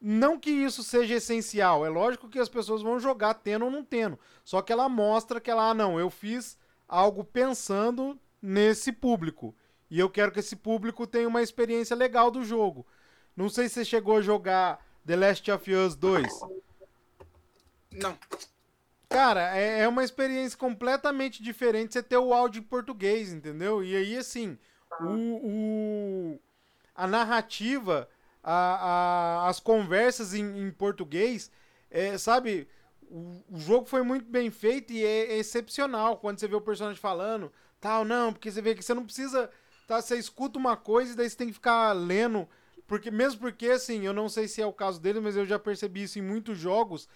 Não 0.00 0.38
que 0.38 0.50
isso 0.50 0.82
seja 0.82 1.14
essencial, 1.16 1.84
é 1.86 1.88
lógico 1.88 2.28
que 2.28 2.38
as 2.38 2.48
pessoas 2.48 2.82
vão 2.82 2.98
jogar 2.98 3.34
tendo 3.34 3.66
ou 3.66 3.70
não 3.70 3.84
tendo. 3.84 4.18
Só 4.44 4.60
que 4.62 4.72
ela 4.72 4.88
mostra 4.88 5.40
que 5.40 5.50
ela, 5.50 5.70
ah, 5.70 5.74
não, 5.74 6.00
eu 6.00 6.10
fiz 6.10 6.58
algo 6.88 7.22
pensando 7.22 8.18
nesse 8.40 8.92
público. 8.92 9.54
E 9.90 9.98
eu 9.98 10.08
quero 10.08 10.30
que 10.32 10.40
esse 10.40 10.56
público 10.56 11.06
tenha 11.06 11.26
uma 11.28 11.42
experiência 11.42 11.96
legal 11.96 12.30
do 12.30 12.44
jogo. 12.44 12.86
Não 13.36 13.48
sei 13.48 13.68
se 13.68 13.74
você 13.74 13.84
chegou 13.84 14.16
a 14.18 14.22
jogar 14.22 14.84
The 15.06 15.16
Last 15.16 15.50
of 15.50 15.72
Us 15.74 15.94
2. 15.96 16.26
Não. 17.92 18.16
Cara, 19.08 19.56
é, 19.56 19.80
é 19.80 19.88
uma 19.88 20.04
experiência 20.04 20.56
completamente 20.56 21.42
diferente 21.42 21.92
você 21.94 22.02
ter 22.02 22.16
o 22.16 22.32
áudio 22.32 22.60
em 22.60 22.64
português, 22.64 23.32
entendeu? 23.32 23.82
E 23.82 23.96
aí, 23.96 24.16
assim, 24.16 24.56
o, 25.00 26.34
o- 26.34 26.40
a 26.94 27.06
narrativa, 27.08 28.08
a- 28.42 29.42
a- 29.44 29.48
as 29.48 29.58
conversas 29.58 30.32
em, 30.32 30.68
em 30.68 30.70
português, 30.70 31.50
é, 31.90 32.16
sabe? 32.16 32.68
O, 33.10 33.42
o 33.50 33.58
jogo 33.58 33.86
foi 33.86 34.02
muito 34.02 34.26
bem 34.26 34.48
feito 34.52 34.92
e 34.92 35.04
é, 35.04 35.32
é 35.32 35.38
excepcional 35.38 36.18
quando 36.18 36.38
você 36.38 36.46
vê 36.46 36.54
o 36.54 36.60
personagem 36.60 37.00
falando, 37.00 37.52
tal, 37.80 38.04
não, 38.04 38.32
porque 38.32 38.50
você 38.50 38.60
vê 38.60 38.74
que 38.74 38.82
você 38.82 38.94
não 38.94 39.04
precisa, 39.04 39.50
tá? 39.86 40.00
Você 40.00 40.16
escuta 40.16 40.58
uma 40.58 40.76
coisa 40.76 41.12
e 41.12 41.16
daí 41.16 41.28
você 41.28 41.36
tem 41.36 41.48
que 41.48 41.54
ficar 41.54 41.92
lendo, 41.92 42.48
porque 42.86 43.10
mesmo 43.10 43.40
porque, 43.40 43.68
assim, 43.68 44.04
eu 44.04 44.12
não 44.12 44.28
sei 44.28 44.48
se 44.48 44.60
é 44.60 44.66
o 44.66 44.72
caso 44.72 45.00
dele, 45.00 45.20
mas 45.20 45.36
eu 45.36 45.46
já 45.46 45.58
percebi 45.58 46.02
isso 46.02 46.18
em 46.18 46.22
muitos 46.22 46.58
jogos, 46.58 47.08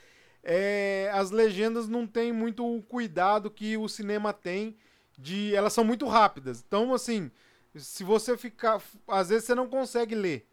é, 0.43 1.11
as 1.13 1.31
legendas 1.31 1.89
não 1.89 2.07
têm 2.07 2.33
muito 2.33 2.67
o 2.67 2.83
cuidado 2.83 3.51
que 3.51 3.77
o 3.77 3.89
cinema 3.89 4.33
tem 4.33 4.77
de. 5.19 5.55
Elas 5.55 5.73
são 5.73 5.83
muito 5.83 6.07
rápidas. 6.07 6.63
Então, 6.67 6.93
assim, 6.93 7.31
se 7.75 8.05
você 8.05 8.37
ficar. 8.37 8.83
Às 9.09 9.31
vezes 9.31 9.45
você 9.47 9.55
não 9.55 9.67
consegue 9.67 10.15
ler. 10.15 10.47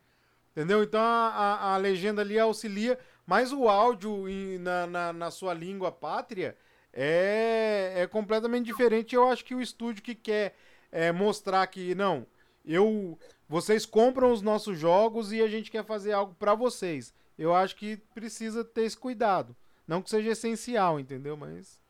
Entendeu? 0.51 0.83
Então 0.83 0.99
a, 0.99 1.29
a, 1.29 1.73
a 1.73 1.77
legenda 1.77 2.21
ali 2.21 2.37
auxilia, 2.37 2.99
mas 3.25 3.53
o 3.53 3.69
áudio 3.69 4.25
na, 4.59 4.85
na, 4.85 5.13
na 5.13 5.31
sua 5.31 5.53
língua 5.53 5.91
pátria 5.91 6.57
é, 6.93 7.93
é 7.97 8.07
completamente 8.07 8.65
diferente. 8.65 9.15
Eu 9.15 9.27
acho 9.27 9.43
que 9.45 9.55
o 9.55 9.61
estúdio 9.61 10.03
que 10.03 10.15
quer 10.15 10.55
é, 10.91 11.11
mostrar 11.11 11.65
que, 11.67 11.95
não, 11.95 12.25
eu. 12.65 13.17
Vocês 13.47 13.85
compram 13.85 14.31
os 14.31 14.41
nossos 14.41 14.77
jogos 14.79 15.33
e 15.33 15.41
a 15.41 15.47
gente 15.47 15.69
quer 15.69 15.83
fazer 15.83 16.13
algo 16.13 16.33
pra 16.35 16.55
vocês. 16.55 17.13
Eu 17.37 17.53
acho 17.53 17.75
que 17.75 17.97
precisa 18.13 18.63
ter 18.63 18.83
esse 18.83 18.95
cuidado. 18.97 19.55
Não 19.85 20.01
que 20.01 20.09
seja 20.09 20.31
essencial, 20.31 20.99
entendeu? 20.99 21.35
Mas. 21.35 21.81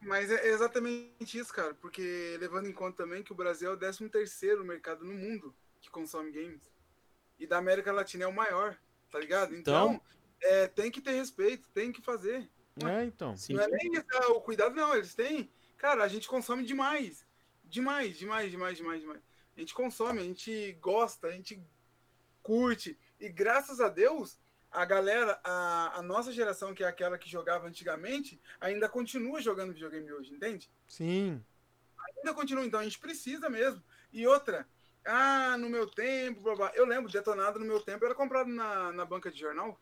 Mas 0.00 0.30
é 0.30 0.46
exatamente 0.48 1.38
isso, 1.38 1.52
cara. 1.52 1.74
Porque 1.74 2.36
levando 2.38 2.68
em 2.68 2.72
conta 2.72 3.02
também 3.02 3.22
que 3.22 3.32
o 3.32 3.34
Brasil 3.34 3.70
é 3.70 3.74
o 3.74 3.76
13 3.76 4.08
terceiro 4.08 4.64
mercado 4.64 5.04
no 5.04 5.12
mundo 5.12 5.52
que 5.80 5.90
consome 5.90 6.30
games. 6.30 6.70
E 7.38 7.46
da 7.46 7.58
América 7.58 7.90
Latina 7.92 8.24
é 8.24 8.26
o 8.28 8.32
maior, 8.32 8.76
tá 9.10 9.18
ligado? 9.18 9.54
Então, 9.56 9.94
Então- 9.94 10.00
é, 10.40 10.68
tem 10.68 10.90
que 10.90 11.00
ter 11.00 11.12
respeito, 11.12 11.68
tem 11.70 11.90
que 11.90 12.00
fazer. 12.00 12.48
É, 12.86 13.04
então. 13.04 13.36
Sim. 13.36 13.54
Não 13.54 13.62
é 13.62 13.68
nem 13.68 13.92
isso, 13.92 14.06
ah, 14.14 14.32
o 14.32 14.40
cuidado, 14.40 14.74
não. 14.74 14.94
Eles 14.94 15.14
têm. 15.14 15.50
Cara, 15.76 16.04
a 16.04 16.08
gente 16.08 16.28
consome 16.28 16.64
demais. 16.64 17.26
Demais, 17.64 18.18
demais, 18.18 18.50
demais, 18.50 18.76
demais, 18.76 19.00
demais. 19.00 19.22
A 19.56 19.60
gente 19.60 19.74
consome, 19.74 20.20
a 20.20 20.24
gente 20.24 20.72
gosta, 20.80 21.28
a 21.28 21.32
gente 21.32 21.60
curte. 22.42 22.98
E 23.18 23.28
graças 23.28 23.80
a 23.80 23.88
Deus, 23.88 24.38
a 24.70 24.84
galera, 24.84 25.40
a, 25.42 25.98
a 25.98 26.02
nossa 26.02 26.32
geração, 26.32 26.74
que 26.74 26.84
é 26.84 26.86
aquela 26.86 27.18
que 27.18 27.28
jogava 27.28 27.66
antigamente, 27.66 28.40
ainda 28.60 28.88
continua 28.88 29.40
jogando 29.40 29.72
videogame 29.72 30.12
hoje, 30.12 30.32
entende? 30.32 30.70
Sim. 30.86 31.44
Ainda 32.18 32.34
continua, 32.34 32.64
então 32.64 32.80
a 32.80 32.84
gente 32.84 32.98
precisa 32.98 33.48
mesmo. 33.48 33.82
E 34.12 34.26
outra, 34.26 34.66
ah, 35.04 35.56
no 35.58 35.68
meu 35.68 35.86
tempo, 35.86 36.42
blá, 36.42 36.54
blá. 36.54 36.72
eu 36.74 36.86
lembro, 36.86 37.10
detonado 37.10 37.58
no 37.58 37.64
meu 37.64 37.80
tempo, 37.80 38.04
era 38.04 38.14
comprado 38.14 38.48
na, 38.48 38.92
na 38.92 39.04
banca 39.04 39.30
de 39.30 39.38
jornal. 39.38 39.78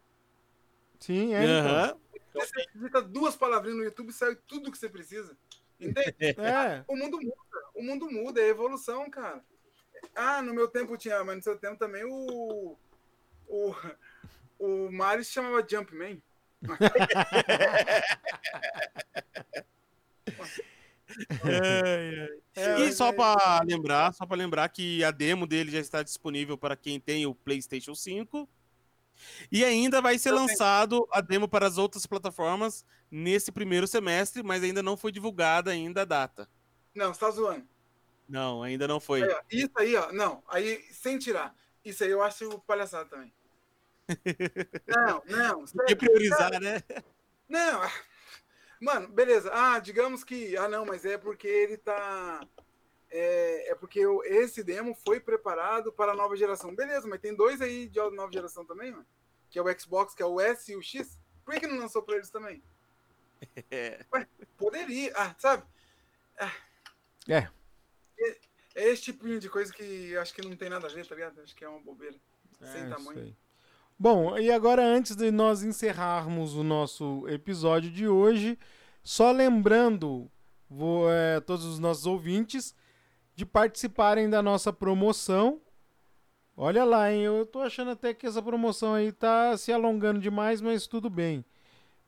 Sim, 1.01 1.35
é. 1.35 1.45
então. 1.45 1.71
Aham. 1.71 1.97
Você 2.35 2.67
digita 2.75 3.01
duas 3.01 3.35
palavrinhas 3.35 3.79
no 3.79 3.85
YouTube 3.85 4.11
e 4.11 4.13
sai 4.13 4.37
tudo 4.47 4.71
que 4.71 4.77
você 4.77 4.89
precisa. 4.89 5.37
Entende? 5.81 6.15
É. 6.21 6.85
O 6.87 6.97
mundo 6.97 7.19
muda, 7.19 7.69
o 7.75 7.83
mundo 7.83 8.11
muda, 8.11 8.41
é 8.41 8.49
evolução, 8.49 9.09
cara. 9.11 9.43
Ah, 10.15 10.43
no 10.43 10.55
meu 10.55 10.69
tempo 10.69 10.97
tinha, 10.97 11.23
mas 11.25 11.37
no 11.37 11.43
seu 11.43 11.57
tempo 11.57 11.79
também 11.79 12.05
o. 12.05 12.77
O, 13.49 13.75
o 14.59 14.93
Mario 14.93 15.25
se 15.25 15.33
chamava 15.33 15.67
Jumpman. 15.67 16.21
É, 22.55 22.79
e 22.79 22.85
mas 22.87 22.97
só 22.97 23.09
é- 23.09 23.13
pra 23.13 23.63
lembrar, 23.65 24.13
só 24.13 24.27
para 24.27 24.37
lembrar 24.37 24.69
que 24.69 25.03
a 25.05 25.11
demo 25.11 25.47
dele 25.47 25.71
já 25.71 25.79
está 25.79 26.03
disponível 26.03 26.59
para 26.59 26.77
quem 26.77 26.99
tem 26.99 27.27
o 27.27 27.35
PlayStation 27.35 27.95
5. 27.95 28.49
E 29.51 29.65
ainda 29.65 30.01
vai 30.01 30.19
ser 30.19 30.33
lançado 30.33 31.07
a 31.13 31.21
demo 31.21 31.49
para 31.49 31.67
as 31.67 31.79
outras 31.79 32.07
plataformas 32.07 32.85
nesse 33.11 33.51
primeiro 33.51 33.87
semestre, 33.87 34.43
mas 34.43 34.63
ainda 34.63 34.83
não 34.83 34.97
foi 34.97 35.13
divulgada 35.13 35.71
ainda 35.71 36.03
a 36.03 36.05
data. 36.05 36.49
Não, 36.95 37.13
você 37.13 37.21
tá 37.21 37.31
zoando. 37.31 37.67
Não, 38.29 38.63
ainda 38.63 38.89
não 38.89 38.99
foi. 38.99 39.23
Isso 39.51 39.73
aí, 39.77 39.95
ó. 39.97 40.13
Não, 40.13 40.43
aí, 40.49 40.85
sem 40.91 41.19
tirar. 41.19 41.55
Isso 41.85 42.03
aí 42.03 42.11
eu 42.11 42.23
acho 42.23 42.59
palhaçada 42.61 43.09
também. 43.09 43.33
Não, 44.87 45.21
não. 45.27 45.65
Por 45.65 45.85
que 45.85 45.97
priorizar, 45.97 46.61
né? 46.61 46.81
Não. 47.49 47.83
ah, 47.83 47.91
Mano, 48.81 49.09
beleza. 49.09 49.51
Ah, 49.53 49.79
digamos 49.79 50.23
que. 50.23 50.57
Ah, 50.57 50.69
não, 50.69 50.85
mas 50.85 51.05
é 51.05 51.17
porque 51.17 51.49
ele 51.49 51.77
tá. 51.77 52.47
É, 53.19 53.71
é 53.71 53.75
porque 53.75 54.07
o- 54.07 54.23
esse 54.25 54.63
demo 54.63 54.95
foi 55.05 55.19
preparado 55.21 55.91
para 55.93 56.13
a 56.13 56.15
nova 56.17 56.37
geração. 56.37 56.75
Beleza, 56.75 57.07
mas 57.09 57.21
tem 57.21 57.35
dois 57.35 57.61
aí 57.61 57.89
de 57.89 57.99
nova 58.11 58.31
geração 58.33 58.65
também, 58.65 58.91
mano. 58.93 59.07
Que 59.51 59.59
é 59.59 59.63
o 59.63 59.81
Xbox, 59.81 60.15
que 60.15 60.23
é 60.23 60.27
o 60.27 60.41
S 60.41 60.71
e 60.71 60.77
o 60.77 60.83
X. 60.83 61.21
Por 61.45 61.55
que, 61.55 61.61
que 61.61 61.67
não 61.67 61.79
lançou 61.79 62.03
pra 62.03 62.17
eles 62.17 62.31
também? 62.31 62.63
É. 63.71 64.05
Poderia. 64.57 65.13
Ah, 65.15 65.35
sabe? 65.39 65.63
É. 67.29 67.49
É 68.75 68.89
esse 68.91 69.03
tipinho 69.03 69.41
de 69.41 69.49
coisa 69.49 69.73
que 69.73 70.11
eu 70.11 70.21
acho 70.21 70.35
que 70.35 70.43
não 70.47 70.57
tem 70.57 70.69
nada 70.69 70.87
a 70.87 70.91
ver, 70.91 71.07
tá 71.07 71.15
ligado? 71.15 71.41
Acho 71.41 71.55
que 71.55 71.65
é 71.65 71.69
uma 71.69 71.81
bobeira. 71.81 72.17
Sem 72.61 72.83
É, 72.83 72.89
tamanho. 72.89 73.11
isso 73.19 73.19
aí. 73.21 73.37
Bom, 73.99 74.39
e 74.39 74.51
agora 74.51 74.83
antes 74.85 75.17
de 75.17 75.31
nós 75.31 75.63
encerrarmos 75.63 76.55
o 76.55 76.63
nosso 76.63 77.27
episódio 77.29 77.91
de 77.91 78.07
hoje, 78.07 78.59
só 79.03 79.31
lembrando 79.33 80.31
vou, 80.69 81.11
é, 81.11 81.41
todos 81.41 81.65
os 81.65 81.79
nossos 81.79 82.05
ouvintes 82.07 82.75
de 83.37 83.45
participarem 83.45 84.31
da 84.31 84.43
nossa 84.43 84.73
promoção. 84.73 85.61
Olha 86.57 86.85
lá, 86.85 87.13
hein? 87.13 87.21
Eu 87.21 87.45
tô 87.45 87.61
achando 87.61 87.91
até 87.91 88.15
que 88.15 88.27
essa 88.27 88.43
promoção 88.43 88.95
aí 88.95 89.13
tá 89.13 89.57
se 89.59 89.71
alongando 89.71 90.19
demais, 90.19 90.63
mas 90.63 90.87
tudo 90.87 91.11
bem. 91.11 91.45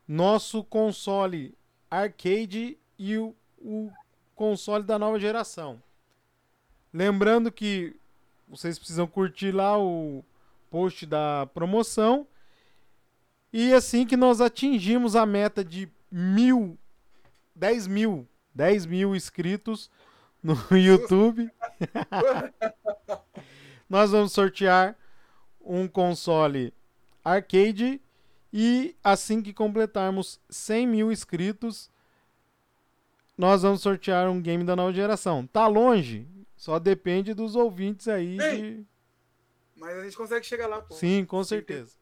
Nosso 0.07 0.63
console 0.63 1.55
arcade 1.89 2.79
e 2.97 3.15
o, 3.15 3.35
o 3.59 3.91
console 4.35 4.83
da 4.83 4.97
nova 4.97 5.19
geração. 5.19 5.81
Lembrando 6.91 7.51
que 7.51 7.95
vocês 8.47 8.79
precisam 8.79 9.05
curtir 9.05 9.51
lá 9.51 9.77
o 9.77 10.25
post 10.71 11.05
da 11.05 11.47
promoção 11.53 12.27
E 13.53 13.71
assim 13.73 14.05
que 14.05 14.17
nós 14.17 14.41
atingimos 14.41 15.15
a 15.15 15.25
meta 15.27 15.63
de 15.63 15.87
mil, 16.11 16.75
10 17.55 17.85
mil, 17.85 18.27
10 18.55 18.87
mil 18.87 19.15
inscritos 19.15 19.91
no 20.41 20.55
YouTube, 20.77 21.49
nós 23.89 24.11
vamos 24.11 24.31
sortear 24.31 24.97
um 25.61 25.87
console 25.87 26.73
arcade 27.23 28.01
e 28.51 28.95
assim 29.03 29.41
que 29.41 29.53
completarmos 29.53 30.39
100 30.49 30.87
mil 30.87 31.11
inscritos, 31.11 31.89
nós 33.37 33.61
vamos 33.61 33.81
sortear 33.81 34.29
um 34.29 34.41
game 34.41 34.63
da 34.63 34.75
nova 34.75 34.91
geração. 34.91 35.45
Tá 35.45 35.67
longe, 35.67 36.27
só 36.55 36.79
depende 36.79 37.33
dos 37.33 37.55
ouvintes 37.55 38.07
aí. 38.07 38.37
De... 38.37 38.85
Mas 39.75 39.97
a 39.97 40.03
gente 40.03 40.17
consegue 40.17 40.45
chegar 40.45 40.67
lá, 40.67 40.81
pô. 40.81 40.93
Sim, 40.93 41.23
com 41.25 41.43
certeza. 41.43 41.95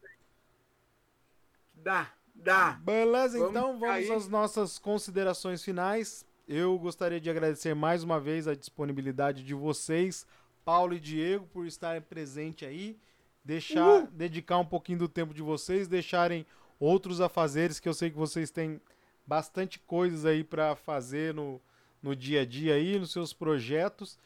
Dá, 1.75 2.11
dá. 2.33 2.71
Beleza, 2.81 3.37
Vamos 3.37 3.51
então 3.55 3.79
vamos 3.79 3.95
aí. 3.95 4.11
às 4.11 4.27
nossas 4.27 4.79
considerações 4.79 5.63
finais. 5.63 6.25
Eu 6.47 6.79
gostaria 6.79 7.19
de 7.19 7.29
agradecer 7.29 7.75
mais 7.75 8.03
uma 8.03 8.21
vez 8.21 8.47
a 8.47 8.55
disponibilidade 8.55 9.43
de 9.43 9.53
vocês, 9.53 10.25
Paulo 10.63 10.93
e 10.93 10.99
Diego, 10.99 11.45
por 11.47 11.65
estarem 11.65 12.01
presentes 12.01 12.65
aí, 12.65 12.97
deixar, 13.43 14.07
dedicar 14.07 14.57
um 14.57 14.65
pouquinho 14.65 14.99
do 14.99 15.09
tempo 15.09 15.33
de 15.33 15.41
vocês, 15.41 15.89
deixarem 15.89 16.45
outros 16.79 17.19
afazeres 17.19 17.81
que 17.81 17.89
eu 17.89 17.93
sei 17.93 18.09
que 18.09 18.17
vocês 18.17 18.49
têm 18.49 18.79
bastante 19.25 19.77
coisas 19.79 20.25
aí 20.25 20.41
para 20.41 20.73
fazer 20.73 21.33
no, 21.33 21.59
no 22.01 22.15
dia 22.15 22.41
a 22.43 22.45
dia 22.45 22.75
aí, 22.75 22.97
nos 22.97 23.11
seus 23.11 23.33
projetos 23.33 24.17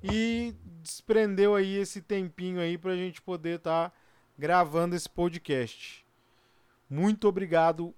e 0.00 0.54
desprendeu 0.82 1.56
aí 1.56 1.76
esse 1.76 2.00
tempinho 2.00 2.60
aí 2.60 2.78
pra 2.78 2.94
gente 2.94 3.20
poder 3.20 3.58
estar 3.58 3.92
gravando 4.38 4.94
esse 4.94 5.08
podcast. 5.08 6.06
Muito 6.88 7.26
obrigado 7.26 7.92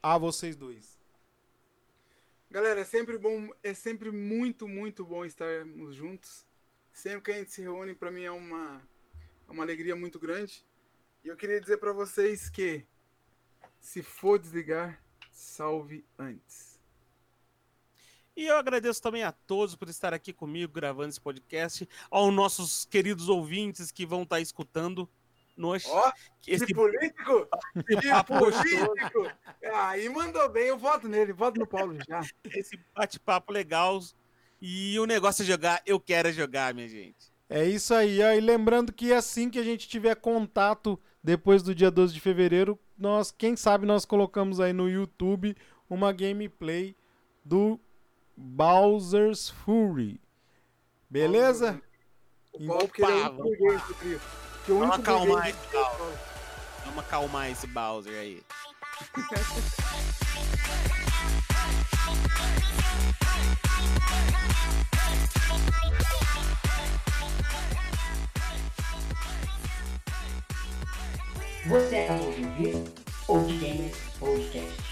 a 0.00 0.16
vocês 0.16 0.54
dois. 0.54 0.97
Galera, 2.50 2.80
é 2.80 2.84
sempre 2.84 3.18
bom, 3.18 3.50
é 3.62 3.74
sempre 3.74 4.10
muito, 4.10 4.66
muito 4.66 5.04
bom 5.04 5.22
estarmos 5.22 5.94
juntos. 5.94 6.46
Sempre 6.90 7.20
que 7.20 7.30
a 7.30 7.38
gente 7.38 7.52
se 7.52 7.60
reúne, 7.60 7.94
para 7.94 8.10
mim 8.10 8.22
é 8.22 8.30
uma, 8.30 8.82
é 9.46 9.52
uma 9.52 9.62
alegria 9.62 9.94
muito 9.94 10.18
grande. 10.18 10.64
E 11.22 11.28
eu 11.28 11.36
queria 11.36 11.60
dizer 11.60 11.76
para 11.76 11.92
vocês 11.92 12.48
que, 12.48 12.86
se 13.78 14.02
for 14.02 14.38
desligar, 14.38 14.98
salve 15.30 16.06
antes. 16.18 16.80
E 18.34 18.46
eu 18.46 18.56
agradeço 18.56 19.02
também 19.02 19.24
a 19.24 19.32
todos 19.32 19.76
por 19.76 19.90
estar 19.90 20.14
aqui 20.14 20.32
comigo 20.32 20.72
gravando 20.72 21.10
esse 21.10 21.20
podcast, 21.20 21.86
aos 22.10 22.32
nossos 22.32 22.86
queridos 22.86 23.28
ouvintes 23.28 23.92
que 23.92 24.06
vão 24.06 24.22
estar 24.22 24.40
escutando. 24.40 25.06
Nós, 25.58 25.84
Ó, 25.86 26.12
esse 26.46 26.64
que 26.64 26.72
político! 26.72 27.48
Que 27.84 28.08
papo 28.08 28.38
político! 28.38 29.28
Aí 29.74 30.08
mandou 30.08 30.48
bem, 30.48 30.68
eu 30.68 30.78
voto 30.78 31.08
nele, 31.08 31.32
voto 31.32 31.58
no 31.58 31.66
Paulo 31.66 31.98
já. 32.08 32.20
esse 32.54 32.78
bate-papo 32.94 33.52
legal. 33.52 33.98
E 34.62 34.98
o 35.00 35.04
negócio 35.04 35.42
é 35.42 35.44
jogar, 35.46 35.82
eu 35.84 35.98
quero 35.98 36.28
é 36.28 36.32
jogar, 36.32 36.72
minha 36.72 36.88
gente. 36.88 37.32
É 37.50 37.64
isso 37.64 37.92
aí. 37.92 38.22
ó. 38.22 38.32
E 38.32 38.40
lembrando 38.40 38.92
que 38.92 39.12
assim 39.12 39.50
que 39.50 39.58
a 39.58 39.64
gente 39.64 39.88
tiver 39.88 40.14
contato 40.14 40.98
depois 41.22 41.60
do 41.62 41.74
dia 41.74 41.90
12 41.90 42.14
de 42.14 42.20
fevereiro, 42.20 42.78
nós, 42.96 43.32
quem 43.32 43.56
sabe, 43.56 43.84
nós 43.84 44.04
colocamos 44.04 44.60
aí 44.60 44.72
no 44.72 44.88
YouTube 44.88 45.56
uma 45.90 46.12
gameplay 46.12 46.94
do 47.44 47.80
Bowser's 48.36 49.48
Fury. 49.48 50.20
Beleza? 51.10 51.82
O 52.52 52.64
Paulo, 52.64 52.88
porque 52.88 53.02
ele 53.02 54.20
é. 54.68 54.70
Que 54.70 54.72
o 54.72 54.78
Vamos 54.80 54.96
acalmar 54.96 55.48
esse 55.48 55.58
é. 55.58 55.72
Paulo. 55.72 56.18
Vamos 56.84 56.98
acalmar 57.04 57.50
esse 57.50 57.66
Bowser 57.66 58.14
aí. 58.14 58.42
Você 71.66 71.96
acabou 71.96 72.32
de 72.32 72.44
ouvir 72.44 72.94
Old 73.26 73.58
Games 73.58 73.96
Podcast. 74.18 74.87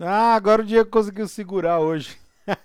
Ah, 0.00 0.34
agora 0.34 0.62
o 0.62 0.64
Diego 0.64 0.88
conseguiu 0.90 1.26
segurar 1.26 1.80
hoje. 1.80 2.16
Eu 2.46 2.56